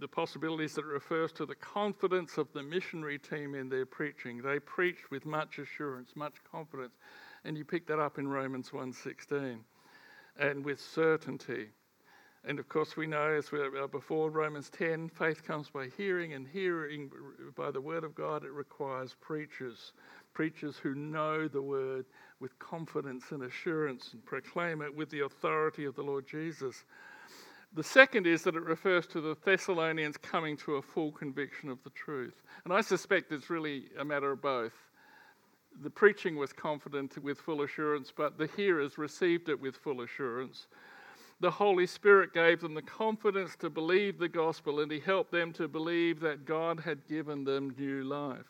the 0.00 0.08
possibilities 0.08 0.74
that 0.74 0.84
it 0.84 0.88
refers 0.88 1.32
to 1.32 1.46
the 1.46 1.54
confidence 1.54 2.38
of 2.38 2.52
the 2.52 2.62
missionary 2.62 3.18
team 3.18 3.54
in 3.54 3.68
their 3.68 3.86
preaching. 3.86 4.42
They 4.42 4.58
preached 4.58 5.10
with 5.10 5.24
much 5.24 5.58
assurance, 5.58 6.10
much 6.14 6.34
confidence, 6.50 6.94
and 7.44 7.56
you 7.56 7.64
pick 7.64 7.86
that 7.86 7.98
up 7.98 8.18
in 8.18 8.28
Romans 8.28 8.70
1:16, 8.70 9.60
and 10.38 10.64
with 10.64 10.80
certainty. 10.80 11.68
And 12.44 12.58
of 12.58 12.68
course, 12.68 12.96
we 12.96 13.06
know 13.06 13.34
as 13.34 13.50
we 13.50 13.60
uh, 13.60 13.86
before 13.88 14.30
Romans 14.30 14.70
10, 14.70 15.08
faith 15.08 15.44
comes 15.44 15.68
by 15.70 15.88
hearing, 15.96 16.34
and 16.34 16.46
hearing 16.46 17.10
by 17.56 17.70
the 17.70 17.80
word 17.80 18.04
of 18.04 18.14
God. 18.14 18.44
It 18.44 18.52
requires 18.52 19.16
preachers 19.20 19.92
preachers 20.34 20.76
who 20.76 20.94
know 20.94 21.48
the 21.48 21.62
word 21.62 22.06
with 22.40 22.58
confidence 22.58 23.32
and 23.32 23.42
assurance 23.42 24.10
and 24.12 24.24
proclaim 24.24 24.82
it 24.82 24.94
with 24.94 25.10
the 25.10 25.20
authority 25.20 25.84
of 25.84 25.94
the 25.96 26.02
Lord 26.02 26.26
Jesus. 26.26 26.84
The 27.74 27.82
second 27.82 28.26
is 28.26 28.42
that 28.44 28.54
it 28.54 28.62
refers 28.62 29.06
to 29.08 29.20
the 29.20 29.36
Thessalonians 29.44 30.16
coming 30.16 30.56
to 30.58 30.76
a 30.76 30.82
full 30.82 31.12
conviction 31.12 31.68
of 31.68 31.82
the 31.84 31.90
truth. 31.90 32.42
And 32.64 32.72
I 32.72 32.80
suspect 32.80 33.32
it's 33.32 33.50
really 33.50 33.84
a 33.98 34.04
matter 34.04 34.32
of 34.32 34.40
both. 34.40 34.72
The 35.82 35.90
preaching 35.90 36.36
was 36.36 36.52
confident 36.52 37.22
with 37.22 37.38
full 37.38 37.62
assurance, 37.62 38.12
but 38.16 38.38
the 38.38 38.48
hearers 38.56 38.98
received 38.98 39.48
it 39.48 39.60
with 39.60 39.76
full 39.76 40.00
assurance. 40.00 40.66
The 41.40 41.50
Holy 41.50 41.86
Spirit 41.86 42.32
gave 42.32 42.60
them 42.60 42.74
the 42.74 42.82
confidence 42.82 43.54
to 43.56 43.70
believe 43.70 44.18
the 44.18 44.28
gospel, 44.28 44.80
and 44.80 44.90
He 44.90 44.98
helped 44.98 45.30
them 45.30 45.52
to 45.52 45.68
believe 45.68 46.18
that 46.20 46.46
God 46.46 46.80
had 46.80 47.06
given 47.06 47.44
them 47.44 47.74
new 47.78 48.02
life. 48.02 48.46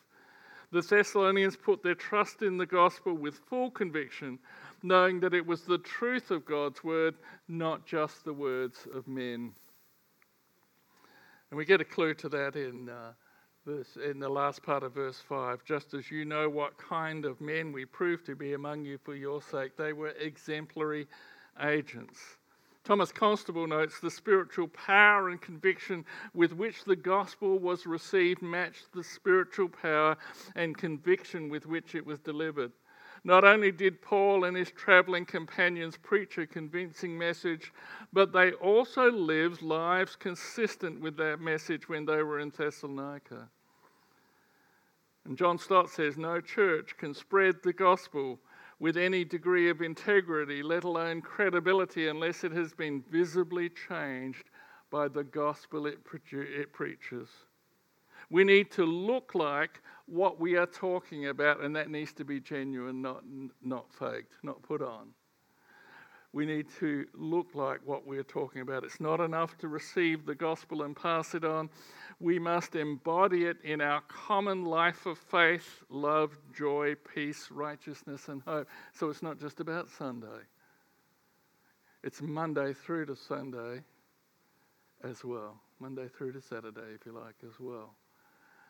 The 0.70 0.82
Thessalonians 0.82 1.56
put 1.56 1.82
their 1.82 1.94
trust 1.94 2.42
in 2.42 2.58
the 2.58 2.66
gospel 2.66 3.14
with 3.14 3.38
full 3.48 3.70
conviction, 3.70 4.38
knowing 4.82 5.20
that 5.20 5.32
it 5.32 5.46
was 5.46 5.62
the 5.62 5.78
truth 5.78 6.30
of 6.30 6.44
God's 6.44 6.84
word, 6.84 7.14
not 7.48 7.86
just 7.86 8.24
the 8.24 8.34
words 8.34 8.86
of 8.94 9.08
men. 9.08 9.54
And 11.50 11.56
we 11.56 11.64
get 11.64 11.80
a 11.80 11.84
clue 11.84 12.12
to 12.14 12.28
that 12.28 12.56
in, 12.56 12.90
uh, 12.90 13.12
verse, 13.64 13.96
in 13.96 14.18
the 14.18 14.28
last 14.28 14.62
part 14.62 14.82
of 14.82 14.94
verse 14.94 15.18
5. 15.18 15.64
Just 15.64 15.94
as 15.94 16.10
you 16.10 16.26
know 16.26 16.50
what 16.50 16.76
kind 16.76 17.24
of 17.24 17.40
men 17.40 17.72
we 17.72 17.86
proved 17.86 18.26
to 18.26 18.36
be 18.36 18.52
among 18.52 18.84
you 18.84 18.98
for 18.98 19.14
your 19.14 19.40
sake, 19.40 19.76
they 19.76 19.94
were 19.94 20.10
exemplary 20.20 21.08
agents. 21.62 22.38
Thomas 22.89 23.12
Constable 23.12 23.66
notes 23.66 24.01
the 24.01 24.11
spiritual 24.11 24.66
power 24.68 25.28
and 25.28 25.39
conviction 25.39 26.07
with 26.32 26.55
which 26.55 26.84
the 26.84 26.97
gospel 26.97 27.59
was 27.59 27.84
received 27.84 28.41
matched 28.41 28.95
the 28.95 29.05
spiritual 29.05 29.68
power 29.68 30.16
and 30.57 30.74
conviction 30.74 31.51
with 31.51 31.66
which 31.66 31.95
it 31.95 32.07
was 32.07 32.18
delivered. 32.18 32.72
Not 33.24 33.45
only 33.45 33.70
did 33.72 34.01
Paul 34.01 34.45
and 34.45 34.57
his 34.57 34.70
traveling 34.70 35.26
companions 35.26 35.99
preach 35.99 36.39
a 36.39 36.47
convincing 36.47 37.18
message, 37.18 37.74
but 38.11 38.32
they 38.32 38.53
also 38.53 39.12
lived 39.12 39.61
lives 39.61 40.16
consistent 40.16 40.99
with 40.99 41.18
that 41.18 41.43
message 41.43 41.91
when 41.91 42.07
they 42.07 42.22
were 42.22 42.39
in 42.39 42.49
Thessalonica. 42.49 43.51
And 45.26 45.36
John 45.36 45.59
Stott 45.59 45.91
says 45.91 46.16
no 46.16 46.41
church 46.41 46.97
can 46.97 47.12
spread 47.12 47.57
the 47.62 47.74
gospel 47.74 48.41
with 48.81 48.97
any 48.97 49.24
degree 49.24 49.68
of 49.70 49.83
integrity, 49.83 50.62
let 50.62 50.85
alone 50.85 51.20
credibility, 51.20 52.09
unless 52.09 52.45
it 52.45 52.53
has 52.53 52.72
been 52.72 53.03
visibly 53.11 53.70
changed 53.89 54.45
by 54.91 55.09
the 55.09 55.24
gospel 55.24 55.87
it, 55.87 55.99
it 56.33 56.72
preaches. 56.72 57.29
We 58.31 58.45
need 58.45 58.70
to 58.72 58.85
look 58.85 59.35
like 59.35 59.81
what 60.07 60.39
we 60.39 60.57
are 60.57 60.66
talking 60.66 61.26
about, 61.26 61.61
and 61.62 61.74
that 61.76 61.91
needs 61.91 62.12
to 62.14 62.24
be 62.24 62.41
genuine, 62.41 63.03
not, 63.03 63.22
not 63.62 63.93
faked, 63.93 64.33
not 64.43 64.62
put 64.62 64.83
on. 64.83 65.09
We 66.33 66.45
need 66.45 66.66
to 66.79 67.07
look 67.14 67.55
like 67.55 67.81
what 67.87 68.07
we're 68.07 68.22
talking 68.22 68.61
about. 68.61 68.85
It's 68.85 69.01
not 69.01 69.18
enough 69.18 69.57
to 69.59 69.68
receive 69.68 70.26
the 70.26 70.35
gospel 70.35 70.83
and 70.83 70.95
pass 70.95 71.35
it 71.35 71.45
on. 71.45 71.70
We 72.20 72.38
must 72.38 72.74
embody 72.74 73.44
it 73.44 73.58
in 73.62 73.80
our 73.80 74.00
common 74.08 74.64
life 74.64 75.06
of 75.06 75.18
faith, 75.18 75.84
love, 75.88 76.36
joy, 76.52 76.96
peace, 77.14 77.48
righteousness, 77.50 78.28
and 78.28 78.42
hope. 78.42 78.68
So 78.92 79.08
it's 79.08 79.22
not 79.22 79.38
just 79.38 79.60
about 79.60 79.88
Sunday, 79.88 80.26
it's 82.02 82.20
Monday 82.20 82.72
through 82.72 83.06
to 83.06 83.16
Sunday 83.16 83.82
as 85.04 85.24
well. 85.24 85.60
Monday 85.80 86.08
through 86.08 86.32
to 86.32 86.40
Saturday, 86.40 86.94
if 86.94 87.06
you 87.06 87.12
like, 87.12 87.36
as 87.46 87.60
well. 87.60 87.94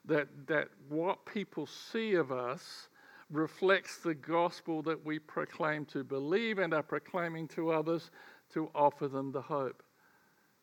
That, 0.05 0.29
that 0.47 0.69
what 0.89 1.25
people 1.25 1.67
see 1.67 2.15
of 2.15 2.31
us 2.33 2.89
reflects 3.31 3.99
the 3.99 4.15
gospel 4.15 4.83
that 4.83 5.05
we 5.05 5.19
proclaim 5.19 5.85
to 5.87 6.05
believe 6.05 6.59
and 6.59 6.73
are 6.73 6.83
proclaiming 6.83 7.49
to 7.49 7.71
others 7.71 8.11
to 8.53 8.71
offer 8.75 9.09
them 9.09 9.33
the 9.33 9.43
hope. 9.43 9.83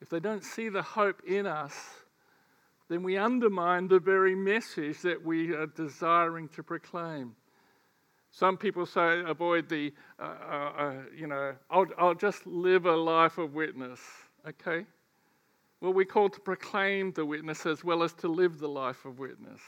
If 0.01 0.09
they 0.09 0.19
don't 0.19 0.43
see 0.43 0.69
the 0.69 0.81
hope 0.81 1.21
in 1.27 1.45
us, 1.45 1.73
then 2.89 3.03
we 3.03 3.17
undermine 3.17 3.87
the 3.87 3.99
very 3.99 4.35
message 4.35 5.01
that 5.01 5.23
we 5.23 5.53
are 5.53 5.67
desiring 5.67 6.47
to 6.49 6.63
proclaim. 6.63 7.35
Some 8.31 8.57
people 8.57 8.85
say, 8.85 9.21
avoid 9.25 9.69
the, 9.69 9.93
uh, 10.19 10.23
uh, 10.23 10.71
uh, 10.77 10.93
you 11.15 11.25
know, 11.25 11.55
I'll, 11.71 11.87
I'll 11.97 12.13
just 12.13 12.45
live 12.45 12.85
a 12.85 12.95
life 12.95 13.37
of 13.37 13.53
witness. 13.53 13.99
Okay? 14.47 14.85
Well, 15.79 15.93
we're 15.93 16.05
called 16.05 16.33
to 16.33 16.41
proclaim 16.41 17.11
the 17.13 17.25
witness 17.25 17.65
as 17.65 17.83
well 17.83 18.03
as 18.03 18.13
to 18.15 18.27
live 18.27 18.59
the 18.59 18.67
life 18.67 19.05
of 19.05 19.19
witness. 19.19 19.61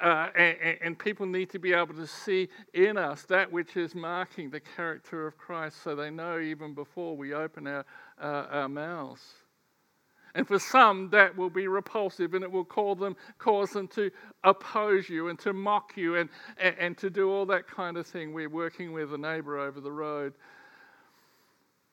Uh, 0.00 0.28
and, 0.36 0.78
and, 0.80 0.98
people 0.98 1.26
need 1.26 1.50
to 1.50 1.58
be 1.58 1.72
able 1.72 1.94
to 1.94 2.06
see 2.06 2.48
in 2.72 2.96
us 2.96 3.22
that 3.22 3.50
which 3.50 3.76
is 3.76 3.96
marking 3.96 4.48
the 4.48 4.60
character 4.60 5.26
of 5.26 5.36
Christ 5.36 5.82
so 5.82 5.96
they 5.96 6.08
know 6.08 6.38
even 6.38 6.72
before 6.72 7.16
we 7.16 7.34
open 7.34 7.66
our, 7.66 7.84
uh, 8.20 8.46
our 8.48 8.68
mouths. 8.68 9.22
And 10.34 10.46
for 10.46 10.58
some, 10.58 11.10
that 11.10 11.36
will 11.36 11.50
be 11.50 11.68
repulsive 11.68 12.34
and 12.34 12.44
it 12.44 12.50
will 12.50 12.64
call 12.64 12.94
them, 12.94 13.16
cause 13.38 13.70
them 13.70 13.88
to 13.88 14.10
oppose 14.44 15.08
you 15.08 15.28
and 15.28 15.38
to 15.40 15.52
mock 15.52 15.96
you 15.96 16.16
and, 16.16 16.28
and, 16.58 16.76
and 16.78 16.98
to 16.98 17.10
do 17.10 17.30
all 17.30 17.46
that 17.46 17.66
kind 17.66 17.96
of 17.96 18.06
thing. 18.06 18.32
We're 18.32 18.48
working 18.48 18.92
with 18.92 19.12
a 19.12 19.18
neighbor 19.18 19.58
over 19.58 19.80
the 19.80 19.92
road 19.92 20.34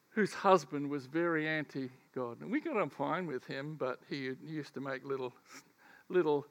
whose 0.10 0.34
husband 0.34 0.90
was 0.90 1.06
very 1.06 1.48
anti 1.48 1.90
God. 2.16 2.40
And 2.42 2.50
we 2.50 2.62
got 2.62 2.78
on 2.78 2.90
fine 2.90 3.28
with 3.28 3.46
him, 3.46 3.76
but 3.78 4.00
he 4.10 4.32
used 4.44 4.74
to 4.76 4.80
make 4.80 5.04
little, 5.04 5.34
little 6.10 6.46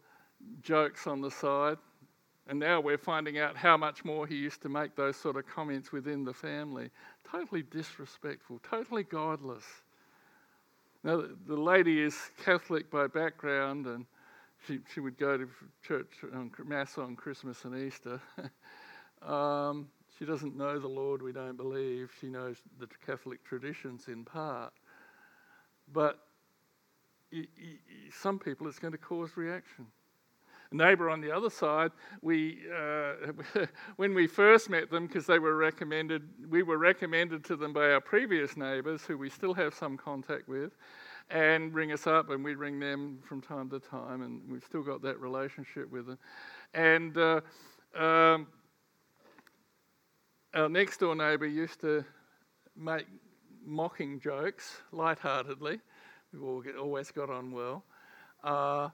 jokes 0.61 1.07
on 1.07 1.23
the 1.23 1.31
side. 1.31 1.79
And 2.47 2.59
now 2.59 2.81
we're 2.81 2.99
finding 2.99 3.39
out 3.39 3.57
how 3.57 3.79
much 3.79 4.05
more 4.05 4.27
he 4.27 4.37
used 4.37 4.61
to 4.63 4.69
make 4.69 4.95
those 4.95 5.17
sort 5.17 5.37
of 5.37 5.47
comments 5.47 5.93
within 5.93 6.25
the 6.25 6.35
family. 6.35 6.91
Totally 7.31 7.63
disrespectful, 7.63 8.61
totally 8.69 9.03
godless. 9.03 9.65
Now, 11.05 11.23
the 11.47 11.57
lady 11.57 12.01
is 12.01 12.17
Catholic 12.43 12.91
by 12.91 13.09
background, 13.09 13.85
and 13.85 14.07
she, 14.67 14.79
she 14.95 15.01
would 15.01 15.19
go 15.19 15.37
to 15.37 15.47
church 15.87 16.09
on 16.33 16.51
Mass 16.65 16.97
on 16.97 17.15
Christmas 17.15 17.67
and 17.67 17.77
Easter. 17.77 18.19
um, 19.23 19.89
she 20.19 20.25
doesn't 20.25 20.57
know 20.57 20.79
the 20.79 20.89
Lord, 20.89 21.21
we 21.21 21.31
don't 21.31 21.59
believe. 21.59 22.11
She 22.23 22.29
knows 22.29 22.57
the 22.81 22.89
Catholic 23.05 23.45
traditions 23.45 24.09
in 24.09 24.25
part. 24.25 24.73
But 25.93 26.21
some 28.11 28.39
people, 28.39 28.67
it's 28.67 28.79
going 28.79 28.93
to 28.93 28.99
cause 28.99 29.37
reaction 29.37 29.87
neighbour 30.73 31.11
on 31.11 31.21
the 31.21 31.31
other 31.31 31.51
side, 31.51 31.93
we, 32.23 32.59
uh, 32.75 33.33
when 33.97 34.15
we 34.15 34.27
first 34.27 34.71
met 34.71 34.91
them, 34.91 35.07
because 35.07 35.27
they 35.27 35.39
were 35.39 35.57
recommended, 35.57 36.23
we 36.49 36.63
were 36.63 36.79
recommended 36.79 37.45
to 37.45 37.57
them 37.57 37.73
by 37.73 37.93
our 37.93 38.01
previous 38.01 38.57
neighbours, 38.57 39.03
who 39.05 39.17
we 39.17 39.31
still 39.31 39.55
have 39.55 39.75
some 39.75 39.97
contact 39.97 40.49
with, 40.49 40.73
and 41.31 41.75
ring 41.75 41.93
us 41.93 42.07
up, 42.07 42.31
and 42.31 42.45
we 42.45 42.55
ring 42.55 42.79
them 42.79 43.19
from 43.27 43.41
time 43.41 43.71
to 43.71 43.81
time, 43.81 44.23
and 44.23 44.41
we've 44.49 44.65
still 44.65 44.83
got 44.83 45.03
that 45.03 45.19
relationship 45.21 45.91
with 45.91 46.07
them. 46.07 46.19
And 46.75 47.17
uh, 47.17 47.41
um, 47.97 48.47
our 50.55 50.69
next 50.69 50.99
door 50.99 51.15
neighbour 51.15 51.47
used 51.47 51.81
to 51.81 52.05
make 52.77 53.07
mocking 53.65 54.21
jokes 54.21 54.83
lightheartedly. 54.93 55.81
We've 56.33 56.77
always 56.79 57.11
got 57.11 57.31
on 57.31 57.53
well. 57.53 57.85
Uh, 58.43 58.89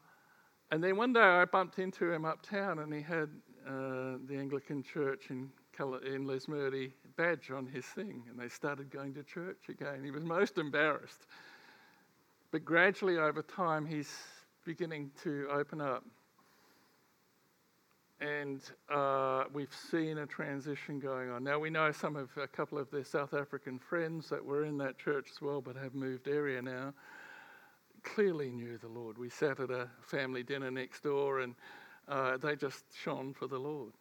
and 0.70 0.82
then 0.82 0.96
one 0.96 1.12
day 1.12 1.20
I 1.20 1.44
bumped 1.44 1.78
into 1.78 2.12
him 2.12 2.24
uptown 2.24 2.78
and 2.78 2.92
he 2.92 3.02
had 3.02 3.28
uh, 3.66 4.18
the 4.26 4.36
Anglican 4.36 4.82
church 4.82 5.26
in, 5.30 5.50
in 5.78 6.26
Lesmurdie 6.26 6.92
badge 7.16 7.50
on 7.50 7.66
his 7.66 7.84
thing. 7.84 8.22
And 8.30 8.38
they 8.38 8.48
started 8.48 8.90
going 8.90 9.14
to 9.14 9.22
church 9.24 9.68
again. 9.68 10.02
He 10.04 10.10
was 10.10 10.22
most 10.22 10.58
embarrassed. 10.58 11.26
But 12.52 12.64
gradually 12.64 13.18
over 13.18 13.42
time, 13.42 13.84
he's 13.84 14.12
beginning 14.64 15.10
to 15.24 15.48
open 15.52 15.80
up. 15.80 16.04
And 18.20 18.60
uh, 18.92 19.44
we've 19.52 19.74
seen 19.90 20.18
a 20.18 20.26
transition 20.26 21.00
going 21.00 21.30
on. 21.30 21.42
Now, 21.42 21.58
we 21.58 21.70
know 21.70 21.90
some 21.90 22.16
of 22.16 22.28
a 22.36 22.46
couple 22.46 22.78
of 22.78 22.90
their 22.90 23.04
South 23.04 23.32
African 23.34 23.78
friends 23.78 24.28
that 24.28 24.44
were 24.44 24.64
in 24.64 24.76
that 24.78 24.98
church 24.98 25.28
as 25.32 25.40
well, 25.40 25.60
but 25.60 25.74
have 25.76 25.94
moved 25.94 26.28
area 26.28 26.60
now 26.60 26.92
clearly 28.00 28.50
knew 28.50 28.78
the 28.78 28.88
Lord. 28.88 29.18
We 29.18 29.28
sat 29.28 29.60
at 29.60 29.70
a 29.70 29.88
family 30.02 30.42
dinner 30.42 30.70
next 30.70 31.02
door 31.02 31.40
and 31.40 31.54
uh, 32.08 32.36
they 32.36 32.56
just 32.56 32.84
shone 33.02 33.32
for 33.32 33.46
the 33.46 33.58
Lord. 33.58 33.92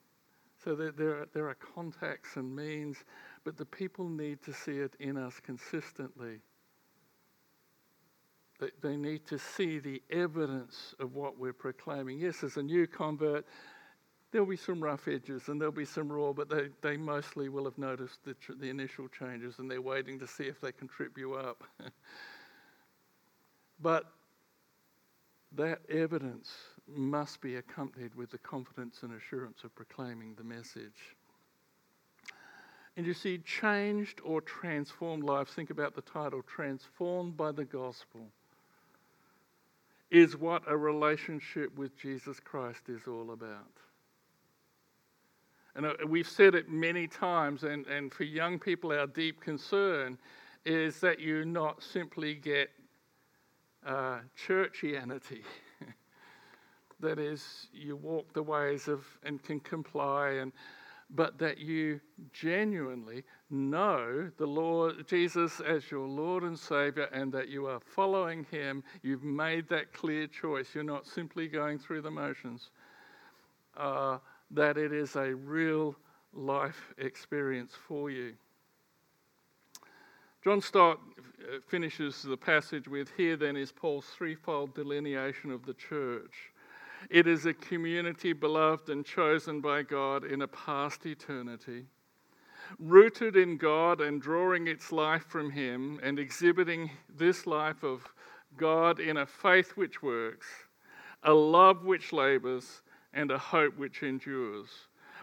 So 0.63 0.75
there, 0.75 0.91
there, 0.91 1.11
are, 1.11 1.27
there 1.33 1.47
are 1.47 1.55
contacts 1.55 2.35
and 2.35 2.53
means, 2.53 2.97
but 3.45 3.57
the 3.57 3.65
people 3.65 4.09
need 4.09 4.41
to 4.43 4.53
see 4.53 4.79
it 4.79 4.95
in 4.99 5.15
us 5.17 5.39
consistently. 5.39 6.39
They, 8.59 8.69
they 8.81 8.97
need 8.97 9.25
to 9.27 9.39
see 9.39 9.79
the 9.79 10.01
evidence 10.09 10.93
of 10.99 11.15
what 11.15 11.39
we're 11.39 11.53
proclaiming. 11.53 12.19
Yes, 12.19 12.43
as 12.43 12.57
a 12.57 12.63
new 12.63 12.87
convert, 12.87 13.45
there'll 14.31 14.47
be 14.47 14.57
some 14.57 14.83
rough 14.83 15.07
edges 15.07 15.47
and 15.47 15.59
there'll 15.61 15.71
be 15.71 15.85
some 15.85 16.11
raw, 16.11 16.33
but 16.33 16.49
they, 16.49 16.69
they 16.81 16.97
mostly 16.97 17.47
will 17.47 17.63
have 17.63 17.77
noticed 17.77 18.23
the, 18.25 18.35
the 18.59 18.69
initial 18.69 19.07
changes 19.07 19.59
and 19.59 19.71
they're 19.71 19.81
waiting 19.81 20.19
to 20.19 20.27
see 20.27 20.43
if 20.43 20.59
they 20.59 20.73
can 20.73 20.87
trip 20.87 21.17
you 21.17 21.35
up. 21.35 21.63
But 23.81 24.05
that 25.55 25.79
evidence 25.89 26.51
must 26.87 27.41
be 27.41 27.55
accompanied 27.55 28.15
with 28.15 28.31
the 28.31 28.37
confidence 28.39 29.03
and 29.03 29.13
assurance 29.13 29.63
of 29.63 29.73
proclaiming 29.75 30.35
the 30.35 30.43
message. 30.43 31.15
And 32.97 33.05
you 33.05 33.13
see, 33.13 33.37
changed 33.39 34.19
or 34.23 34.41
transformed 34.41 35.23
lives, 35.23 35.53
think 35.53 35.69
about 35.69 35.95
the 35.95 36.01
title, 36.01 36.41
Transformed 36.43 37.37
by 37.37 37.51
the 37.51 37.63
Gospel, 37.63 38.27
is 40.11 40.35
what 40.35 40.63
a 40.67 40.75
relationship 40.75 41.77
with 41.77 41.95
Jesus 41.97 42.39
Christ 42.39 42.89
is 42.89 43.07
all 43.07 43.31
about. 43.31 43.71
And 45.75 45.85
uh, 45.85 45.93
we've 46.07 46.27
said 46.27 46.55
it 46.55 46.69
many 46.69 47.07
times, 47.07 47.63
and, 47.63 47.85
and 47.87 48.11
for 48.11 48.23
young 48.23 48.59
people, 48.59 48.91
our 48.91 49.07
deep 49.07 49.39
concern 49.39 50.17
is 50.65 50.99
that 50.99 51.19
you 51.19 51.45
not 51.45 51.81
simply 51.81 52.35
get 52.35 52.69
uh, 53.85 54.19
churchianity. 54.47 55.43
that 56.99 57.19
is, 57.19 57.67
you 57.73 57.95
walk 57.95 58.33
the 58.33 58.43
ways 58.43 58.87
of 58.87 59.05
and 59.23 59.41
can 59.43 59.59
comply, 59.59 60.31
and 60.31 60.51
but 61.11 61.39
that 61.39 61.57
you 61.57 61.99
genuinely 62.31 63.23
know 63.49 64.29
the 64.37 64.45
Lord 64.45 65.07
Jesus 65.07 65.59
as 65.59 65.89
your 65.89 66.07
Lord 66.07 66.43
and 66.43 66.57
Savior, 66.57 67.09
and 67.11 67.31
that 67.31 67.49
you 67.49 67.65
are 67.65 67.79
following 67.79 68.45
Him. 68.51 68.83
You've 69.01 69.23
made 69.23 69.67
that 69.69 69.91
clear 69.91 70.27
choice. 70.27 70.67
You're 70.75 70.83
not 70.83 71.07
simply 71.07 71.47
going 71.47 71.79
through 71.79 72.01
the 72.01 72.11
motions. 72.11 72.69
Uh, 73.75 74.19
that 74.51 74.77
it 74.77 74.91
is 74.91 75.15
a 75.15 75.33
real 75.33 75.95
life 76.33 76.93
experience 76.97 77.73
for 77.87 78.09
you. 78.09 78.33
John 80.43 80.61
Stott 80.61 80.99
uh, 81.41 81.59
finishes 81.67 82.21
the 82.21 82.37
passage 82.37 82.87
with 82.87 83.09
Here 83.15 83.37
then 83.37 83.55
is 83.55 83.71
Paul's 83.71 84.05
threefold 84.05 84.73
delineation 84.73 85.51
of 85.51 85.65
the 85.65 85.73
church. 85.73 86.51
It 87.09 87.27
is 87.27 87.45
a 87.45 87.53
community 87.53 88.33
beloved 88.33 88.89
and 88.89 89.05
chosen 89.05 89.61
by 89.61 89.83
God 89.83 90.25
in 90.25 90.41
a 90.41 90.47
past 90.47 91.05
eternity, 91.05 91.85
rooted 92.77 93.35
in 93.35 93.57
God 93.57 94.01
and 94.01 94.21
drawing 94.21 94.67
its 94.67 94.91
life 94.91 95.25
from 95.25 95.49
Him 95.49 95.99
and 96.03 96.19
exhibiting 96.19 96.91
this 97.17 97.47
life 97.47 97.83
of 97.83 98.05
God 98.57 98.99
in 98.99 99.17
a 99.17 99.25
faith 99.25 99.71
which 99.77 100.01
works, 100.03 100.47
a 101.23 101.33
love 101.33 101.85
which 101.85 102.11
labors, 102.11 102.81
and 103.13 103.31
a 103.31 103.37
hope 103.37 103.77
which 103.77 104.03
endures 104.03 104.69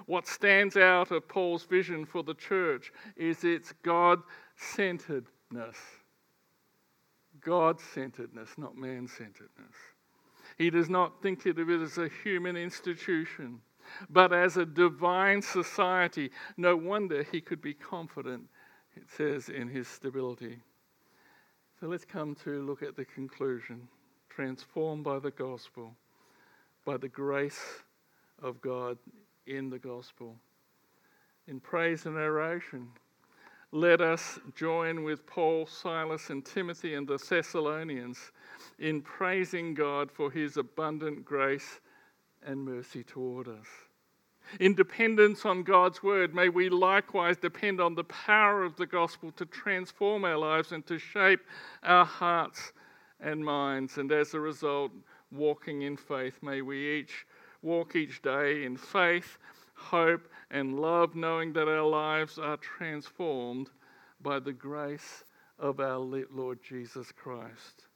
What 0.06 0.26
stands 0.26 0.76
out 0.76 1.10
of 1.10 1.28
Paul's 1.28 1.64
vision 1.64 2.04
for 2.04 2.22
the 2.22 2.34
church 2.34 2.92
is 3.16 3.44
its 3.44 3.72
God 3.82 4.22
centeredness. 4.56 5.76
God 7.46 7.80
centeredness, 7.80 8.50
not 8.58 8.76
man 8.76 9.06
centeredness. 9.06 9.76
He 10.58 10.68
does 10.68 10.90
not 10.90 11.22
think 11.22 11.46
of 11.46 11.58
it 11.58 11.80
as 11.80 11.96
a 11.96 12.10
human 12.24 12.56
institution, 12.56 13.60
but 14.10 14.32
as 14.32 14.56
a 14.56 14.66
divine 14.66 15.40
society. 15.40 16.32
No 16.56 16.76
wonder 16.76 17.22
he 17.22 17.40
could 17.40 17.62
be 17.62 17.72
confident, 17.72 18.42
it 18.96 19.04
says, 19.16 19.48
in 19.48 19.68
his 19.68 19.86
stability. 19.86 20.58
So 21.78 21.86
let's 21.86 22.04
come 22.04 22.34
to 22.42 22.66
look 22.66 22.82
at 22.82 22.96
the 22.96 23.04
conclusion 23.04 23.86
transformed 24.28 25.04
by 25.04 25.20
the 25.20 25.30
gospel, 25.30 25.94
by 26.84 26.96
the 26.96 27.08
grace 27.08 27.62
of 28.42 28.60
God 28.60 28.98
in 29.46 29.70
the 29.70 29.78
gospel. 29.78 30.34
In 31.46 31.60
praise 31.60 32.06
and 32.06 32.16
oration, 32.16 32.88
let 33.76 34.00
us 34.00 34.38
join 34.54 35.04
with 35.04 35.26
Paul, 35.26 35.66
Silas, 35.66 36.30
and 36.30 36.42
Timothy 36.42 36.94
and 36.94 37.06
the 37.06 37.18
Thessalonians 37.18 38.32
in 38.78 39.02
praising 39.02 39.74
God 39.74 40.10
for 40.10 40.30
his 40.30 40.56
abundant 40.56 41.26
grace 41.26 41.80
and 42.42 42.64
mercy 42.64 43.04
toward 43.04 43.48
us. 43.48 43.66
In 44.60 44.74
dependence 44.74 45.44
on 45.44 45.62
God's 45.62 46.02
word, 46.02 46.34
may 46.34 46.48
we 46.48 46.70
likewise 46.70 47.36
depend 47.36 47.78
on 47.78 47.94
the 47.94 48.04
power 48.04 48.64
of 48.64 48.76
the 48.76 48.86
gospel 48.86 49.30
to 49.32 49.44
transform 49.44 50.24
our 50.24 50.38
lives 50.38 50.72
and 50.72 50.86
to 50.86 50.98
shape 50.98 51.40
our 51.82 52.06
hearts 52.06 52.72
and 53.20 53.44
minds. 53.44 53.98
And 53.98 54.10
as 54.10 54.32
a 54.32 54.40
result, 54.40 54.92
walking 55.30 55.82
in 55.82 55.98
faith, 55.98 56.38
may 56.42 56.62
we 56.62 57.00
each 57.00 57.26
walk 57.60 57.94
each 57.94 58.22
day 58.22 58.64
in 58.64 58.78
faith, 58.78 59.36
hope, 59.74 60.28
and 60.50 60.78
love, 60.78 61.14
knowing 61.14 61.52
that 61.54 61.68
our 61.68 61.86
lives 61.86 62.38
are 62.38 62.56
transformed 62.56 63.70
by 64.20 64.38
the 64.38 64.52
grace 64.52 65.24
of 65.58 65.80
our 65.80 65.98
Lord 65.98 66.58
Jesus 66.62 67.12
Christ. 67.12 67.86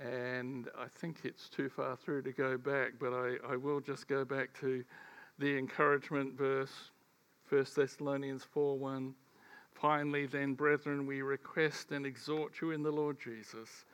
And 0.00 0.68
I 0.76 0.86
think 0.98 1.18
it's 1.24 1.48
too 1.48 1.68
far 1.68 1.96
through 1.96 2.22
to 2.22 2.32
go 2.32 2.58
back, 2.58 2.92
but 2.98 3.12
I, 3.12 3.36
I 3.48 3.56
will 3.56 3.80
just 3.80 4.08
go 4.08 4.24
back 4.24 4.48
to 4.60 4.84
the 5.38 5.56
encouragement 5.56 6.36
verse, 6.36 6.90
1 7.48 7.66
Thessalonians 7.76 8.44
4 8.52 8.78
1. 8.78 9.14
Finally, 9.74 10.26
then, 10.26 10.54
brethren, 10.54 11.06
we 11.06 11.22
request 11.22 11.92
and 11.92 12.06
exhort 12.06 12.60
you 12.60 12.70
in 12.70 12.82
the 12.82 12.90
Lord 12.90 13.18
Jesus 13.20 13.84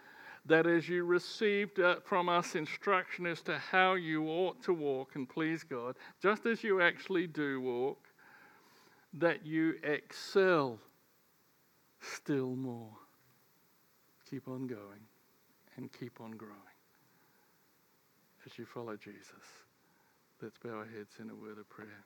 that 0.47 0.66
as 0.66 0.88
you 0.88 1.05
received 1.05 1.80
uh, 1.80 1.97
from 2.05 2.28
us 2.28 2.55
instruction 2.55 3.26
as 3.26 3.43
to 3.43 3.59
how 3.59 3.95
you 3.95 4.26
ought 4.28 4.62
to 4.62 4.72
walk 4.72 5.14
and 5.14 5.28
please 5.28 5.62
God, 5.62 5.97
just 6.22 6.47
as 6.47 6.64
you 6.64 6.80
actually 6.80 7.26
do 7.26 7.61
walk, 7.61 8.09
that 9.14 9.45
you 9.45 9.74
excel 9.82 10.78
still 12.01 12.57
more. 12.57 12.93
Keep 14.30 14.49
on 14.49 14.66
going 14.66 15.01
and 15.76 15.91
keep 15.93 16.20
on 16.20 16.32
growing 16.32 16.55
as 18.47 18.59
you 18.59 18.64
follow 18.64 18.97
Jesus. 18.97 19.26
Let's 20.41 20.57
bow 20.59 20.70
our 20.70 20.84
heads 20.84 21.16
in 21.20 21.28
a 21.30 21.34
word 21.34 21.59
of 21.59 21.68
prayer. 21.68 22.05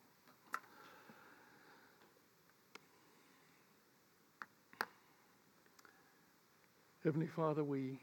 Heavenly 7.05 7.27
Father, 7.27 7.63
we, 7.63 8.01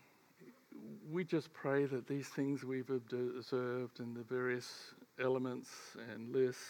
we 1.09 1.23
just 1.23 1.53
pray 1.53 1.85
that 1.85 2.07
these 2.07 2.27
things 2.27 2.63
we've 2.63 2.89
observed 2.89 3.99
in 3.99 4.13
the 4.13 4.23
various 4.23 4.93
elements 5.19 5.69
and 6.13 6.33
lists, 6.33 6.63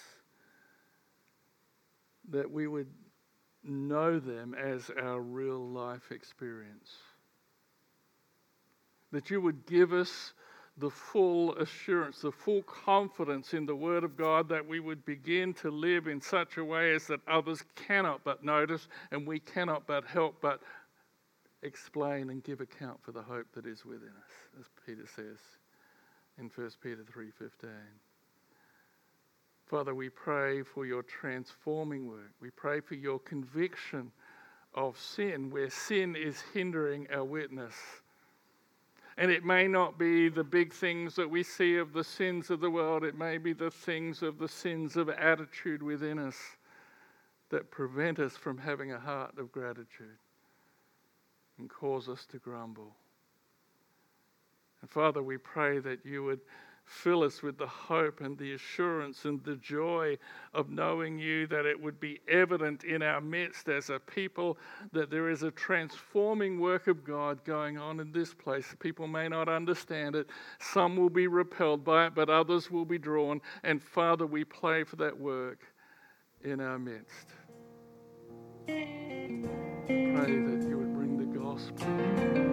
that 2.29 2.49
we 2.49 2.67
would 2.67 2.87
know 3.63 4.19
them 4.19 4.55
as 4.55 4.89
our 5.01 5.21
real 5.21 5.67
life 5.67 6.11
experience. 6.11 6.97
That 9.11 9.29
you 9.29 9.41
would 9.41 9.65
give 9.65 9.93
us 9.93 10.33
the 10.77 10.89
full 10.89 11.55
assurance, 11.57 12.21
the 12.21 12.31
full 12.31 12.63
confidence 12.63 13.53
in 13.53 13.65
the 13.65 13.75
Word 13.75 14.03
of 14.03 14.17
God 14.17 14.47
that 14.49 14.65
we 14.65 14.79
would 14.79 15.05
begin 15.05 15.53
to 15.55 15.69
live 15.69 16.07
in 16.07 16.21
such 16.21 16.57
a 16.57 16.63
way 16.63 16.95
as 16.95 17.07
that 17.07 17.19
others 17.27 17.63
cannot 17.75 18.23
but 18.23 18.43
notice 18.43 18.87
and 19.11 19.27
we 19.27 19.39
cannot 19.39 19.85
but 19.85 20.05
help 20.05 20.35
but 20.41 20.61
explain 21.63 22.29
and 22.29 22.43
give 22.43 22.61
account 22.61 23.01
for 23.03 23.11
the 23.11 23.21
hope 23.21 23.47
that 23.53 23.65
is 23.65 23.85
within 23.85 24.09
us, 24.09 24.59
as 24.59 24.65
Peter 24.85 25.05
says 25.05 25.37
in 26.37 26.49
1 26.49 26.69
Peter 26.81 27.03
3:15. 27.03 27.69
Father, 29.65 29.95
we 29.95 30.09
pray 30.09 30.63
for 30.63 30.85
your 30.85 31.03
transforming 31.03 32.07
work. 32.07 32.31
We 32.41 32.49
pray 32.49 32.81
for 32.81 32.95
your 32.95 33.19
conviction 33.19 34.11
of 34.73 34.97
sin 34.99 35.49
where 35.49 35.69
sin 35.69 36.15
is 36.15 36.41
hindering 36.53 37.09
our 37.11 37.23
witness 37.23 38.01
and 39.17 39.29
it 39.29 39.43
may 39.43 39.67
not 39.67 39.99
be 39.99 40.29
the 40.29 40.43
big 40.43 40.73
things 40.73 41.15
that 41.15 41.29
we 41.29 41.43
see 41.43 41.77
of 41.77 41.93
the 41.93 42.03
sins 42.03 42.49
of 42.49 42.59
the 42.59 42.71
world, 42.71 43.03
it 43.03 43.15
may 43.15 43.37
be 43.37 43.53
the 43.53 43.69
things 43.69 44.23
of 44.23 44.39
the 44.39 44.47
sins 44.47 44.95
of 44.95 45.09
attitude 45.09 45.83
within 45.83 46.17
us 46.17 46.37
that 47.49 47.69
prevent 47.69 48.19
us 48.19 48.37
from 48.37 48.57
having 48.57 48.91
a 48.93 48.99
heart 48.99 49.37
of 49.37 49.51
gratitude 49.51 50.17
and 51.57 51.69
cause 51.69 52.09
us 52.09 52.25
to 52.27 52.37
grumble. 52.37 52.95
And 54.81 54.89
Father, 54.89 55.21
we 55.21 55.37
pray 55.37 55.79
that 55.79 56.05
you 56.05 56.23
would 56.23 56.41
Fill 56.85 57.23
us 57.23 57.41
with 57.41 57.57
the 57.57 57.67
hope 57.67 58.19
and 58.19 58.37
the 58.37 58.53
assurance 58.53 59.23
and 59.23 59.41
the 59.43 59.55
joy 59.55 60.17
of 60.53 60.69
knowing 60.69 61.17
you 61.17 61.47
that 61.47 61.65
it 61.65 61.79
would 61.79 61.99
be 61.99 62.19
evident 62.27 62.83
in 62.83 63.01
our 63.01 63.21
midst 63.21 63.69
as 63.69 63.89
a 63.89 63.97
people 63.97 64.57
that 64.91 65.09
there 65.09 65.29
is 65.29 65.41
a 65.41 65.51
transforming 65.51 66.59
work 66.59 66.87
of 66.87 67.05
God 67.05 67.43
going 67.45 67.77
on 67.77 68.01
in 68.01 68.11
this 68.11 68.33
place. 68.33 68.75
People 68.79 69.07
may 69.07 69.29
not 69.29 69.47
understand 69.47 70.15
it, 70.15 70.27
some 70.59 70.97
will 70.97 71.09
be 71.09 71.27
repelled 71.27 71.85
by 71.85 72.07
it, 72.07 72.15
but 72.15 72.29
others 72.29 72.69
will 72.69 72.85
be 72.85 72.97
drawn. 72.97 73.39
And 73.63 73.81
Father, 73.81 74.25
we 74.27 74.43
pray 74.43 74.83
for 74.83 74.97
that 74.97 75.17
work 75.17 75.59
in 76.43 76.59
our 76.59 76.77
midst. 76.77 77.27
Pray 78.67 79.75
that 79.87 80.70
gospel. 81.69 82.50